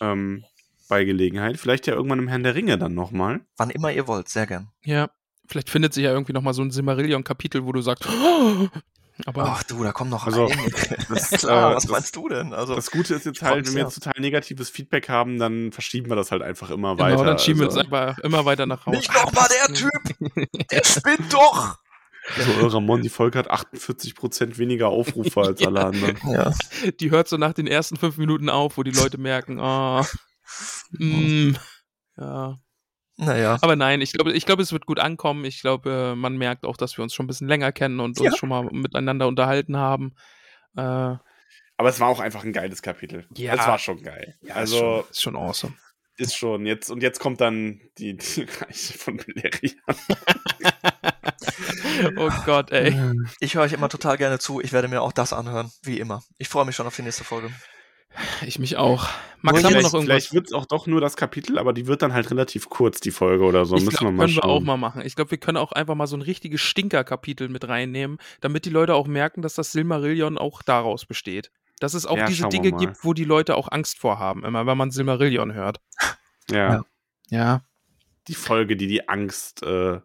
[0.01, 0.45] Ähm,
[0.89, 1.57] bei Gelegenheit.
[1.57, 3.43] Vielleicht ja irgendwann im Herrn der Ringe dann nochmal.
[3.59, 4.71] Wann immer ihr wollt, sehr gern.
[4.83, 5.09] Ja,
[5.51, 8.07] vielleicht findet sich ja irgendwie nochmal so ein Simmerillion-Kapitel, wo du sagst,
[9.27, 10.51] aber Ach du, da kommt noch Also,
[11.09, 12.55] das, Klar, äh, was das- meinst du denn?
[12.55, 16.09] Also, Das Gute ist jetzt halt, wenn wir jetzt total negatives Feedback haben, dann verschieben
[16.09, 17.25] wir das halt einfach immer genau, weiter.
[17.25, 18.97] dann schieben wir uns also, einfach immer weiter nach Hause.
[18.99, 20.69] nicht nochmal der Typ!
[20.71, 21.77] Der spinnt doch!
[22.61, 26.17] So, Ramon, die Folge hat 48% weniger Aufrufe als alle anderen.
[26.31, 26.53] Ja.
[27.01, 30.07] Die hört so nach den ersten fünf Minuten auf, wo die Leute merken, ah,
[30.93, 31.53] mm,
[32.19, 32.59] ja.
[33.21, 33.59] Naja.
[33.61, 35.45] Aber nein, ich glaube, ich glaube, es wird gut ankommen.
[35.45, 38.19] Ich glaube, äh, man merkt auch, dass wir uns schon ein bisschen länger kennen und
[38.19, 38.31] Ja.
[38.31, 40.15] uns schon mal miteinander unterhalten haben.
[40.77, 43.27] Äh, Aber es war auch einfach ein geiles Kapitel.
[43.37, 43.55] Ja.
[43.55, 44.37] Es war schon geil.
[44.43, 45.75] ja, also ist schon, ist schon awesome.
[46.17, 49.77] ist schon jetzt und jetzt kommt dann die, die Reiche von Beleriand.
[52.17, 52.95] Oh Gott, ey.
[53.41, 54.61] Ich höre euch immer total gerne zu.
[54.61, 56.23] Ich werde mir auch das anhören, wie immer.
[56.39, 57.51] Ich freue mich schon auf die nächste Folge.
[58.47, 59.09] Ich mich auch.
[59.43, 60.05] Max, haben wir Vielleicht, noch irgendwas?
[60.05, 63.01] vielleicht wird es auch doch nur das Kapitel, aber die wird dann halt relativ kurz,
[63.01, 63.77] die Folge oder so.
[63.77, 64.65] ich Müssen glaube, wir mal können wir auch schauen.
[64.67, 65.03] mal machen.
[65.05, 68.71] Ich glaube, wir können auch einfach mal so ein richtiges Stinker-Kapitel mit reinnehmen, damit die
[68.71, 71.51] Leute auch merken, dass das Silmarillion auch daraus besteht.
[71.79, 74.45] Dass es auch Ja, diese schauen Dinge gibt, wo die Leute auch Angst vor haben,
[74.45, 75.81] immer wenn man Silmarillion hört.
[76.51, 76.57] ja.
[76.75, 76.85] Ja.
[77.31, 77.63] Ja.
[78.29, 80.01] Die Folge, die die Angst äh,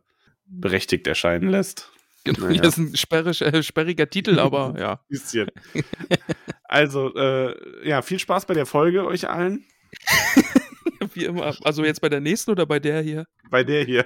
[0.45, 1.91] berechtigt erscheinen lässt.
[2.23, 2.61] Genau, Naja.
[2.61, 5.01] das ist ein sperrig, äh, sperriger Titel, aber ja.
[5.09, 5.49] Bisschen.
[6.75, 9.65] also, äh, ja, viel Spaß bei der Folge euch allen.
[11.13, 11.55] Wie immer.
[11.63, 13.25] Also jetzt bei der nächsten oder bei der hier?
[13.49, 14.05] Bei der hier,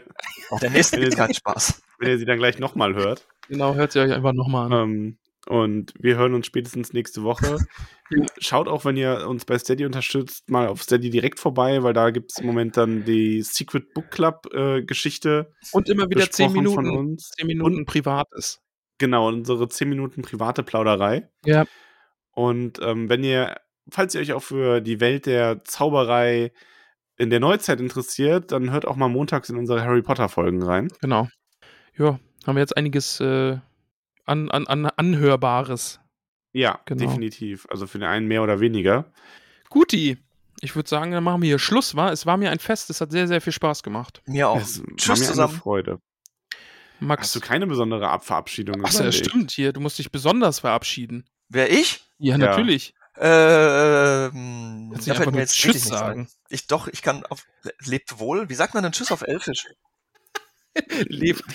[0.52, 1.82] Auch der nächste gibt keinen Spaß.
[1.98, 3.28] wenn ihr sie dann gleich nochmal hört.
[3.48, 4.90] Genau, hört sie euch einfach nochmal an.
[4.90, 5.18] Ähm,
[5.48, 7.58] und wir hören uns spätestens nächste Woche.
[8.38, 12.12] Schaut auch, wenn ihr uns bei Steady unterstützt, mal auf Steady direkt vorbei, weil da
[12.12, 15.54] gibt es im Moment dann die Secret Book Club äh, Geschichte.
[15.72, 17.30] Und immer wieder zehn besprochen von Minuten, uns.
[17.30, 18.62] zehn Minuten Privates.
[19.00, 21.30] Genau, unsere 10 Minuten private Plauderei.
[21.46, 21.66] Ja.
[22.40, 23.60] Und ähm, wenn ihr,
[23.92, 26.54] falls ihr euch auch für die Welt der Zauberei
[27.18, 30.88] in der Neuzeit interessiert, dann hört auch mal montags in unsere Harry Potter Folgen rein.
[31.02, 31.28] Genau.
[31.98, 32.18] Ja,
[32.48, 33.58] haben wir jetzt einiges äh,
[34.26, 36.00] an, an, an Anhörbares.
[36.54, 37.04] Ja, Genau.
[37.06, 37.68] definitiv.
[37.70, 39.12] Also für den einen mehr oder weniger.
[39.70, 40.18] Guti.
[40.62, 42.14] Ich würde sagen, dann machen wir hier Schluss, war.
[42.14, 44.22] Es war mir ein Fest, es hat sehr, sehr viel Spaß gemacht.
[44.26, 44.62] Mir auch.
[44.62, 45.54] Es war Tschüss mir eine zusammen.
[45.56, 46.00] Freude.
[47.02, 47.24] Max.
[47.24, 48.84] Hast du keine besondere Abverabschiedung?
[48.86, 49.26] Achso, ja, überlegt?
[49.26, 49.74] stimmt hier.
[49.74, 51.26] Du musst dich besonders verabschieden.
[51.50, 52.06] Wer ich?
[52.18, 52.38] Ja, Ja.
[52.38, 52.94] natürlich.
[53.22, 56.22] Ähm, da nicht fällt einfach mir jetzt Tschüss sagen.
[56.22, 56.28] ein.
[56.48, 57.46] Ich doch, ich kann auf
[57.84, 58.48] lebt wohl.
[58.48, 59.68] Wie sagt man denn Tschüss auf Elfisch?
[61.08, 61.44] Lebt.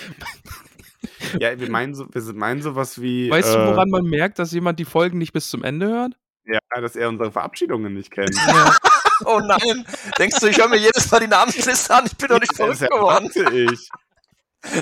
[1.38, 3.30] Ja, wir meinen, so, wir meinen sowas wie.
[3.30, 6.16] Weißt äh, du, woran man merkt, dass jemand die Folgen nicht bis zum Ende hört?
[6.44, 8.34] Ja, dass er unsere Verabschiedungen nicht kennt.
[9.24, 9.86] Oh nein!
[10.18, 12.04] Denkst du, ich höre mir jedes Mal die Namensliste an?
[12.04, 13.30] Ich bin doch nicht verrückt das geworden.
[13.70, 13.88] ich.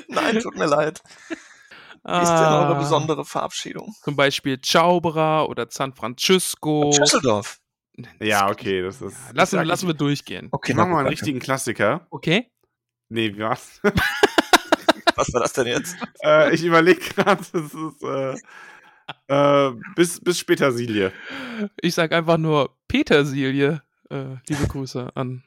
[0.09, 1.03] Nein, tut mir leid.
[2.05, 3.95] Wie ist denn Ah, eure besondere Verabschiedung?
[4.03, 6.93] Zum Beispiel Zauberer oder San Francisco.
[6.93, 7.61] Schüsseldorf.
[8.21, 9.17] Ja, okay, das ist.
[9.35, 10.49] Lassen, ich sag, lassen wir durchgehen.
[10.51, 12.07] Okay, Ich mach mal einen richtigen Klassiker.
[12.11, 12.51] Okay?
[13.09, 13.81] Nee, was?
[15.15, 15.97] Was war das denn jetzt?
[16.25, 18.03] äh, ich überlege gerade, das ist.
[18.03, 18.35] Äh,
[19.29, 21.13] äh, bis, bis Petersilie.
[21.81, 23.83] Ich sag einfach nur Petersilie.
[24.11, 25.45] Äh, liebe Grüße an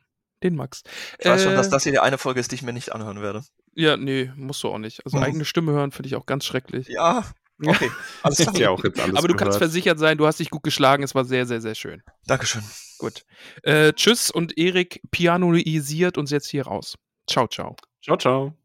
[0.50, 0.84] den Max.
[1.20, 2.94] Ich weiß schon, Äh, dass das hier die eine Folge ist, die ich mir nicht
[2.94, 3.44] anhören werde.
[3.76, 5.04] Ja, nee, musst du auch nicht.
[5.06, 5.24] Also Mhm.
[5.24, 6.88] eigene Stimme hören finde ich auch ganz schrecklich.
[6.88, 7.26] Ja,
[7.66, 7.92] okay.
[8.24, 8.54] Alles klar.
[8.54, 9.58] Ist ja auch jetzt alles Aber du kannst gehört.
[9.72, 11.04] versichert sein, du hast dich gut geschlagen.
[11.04, 12.02] Es war sehr, sehr, sehr schön.
[12.28, 12.64] Dankeschön.
[12.98, 13.26] Gut.
[13.64, 16.96] Äh, tschüss und Erik pianoisiert uns jetzt hier raus.
[17.30, 17.76] Ciao, ciao.
[18.02, 18.65] Ciao, ciao.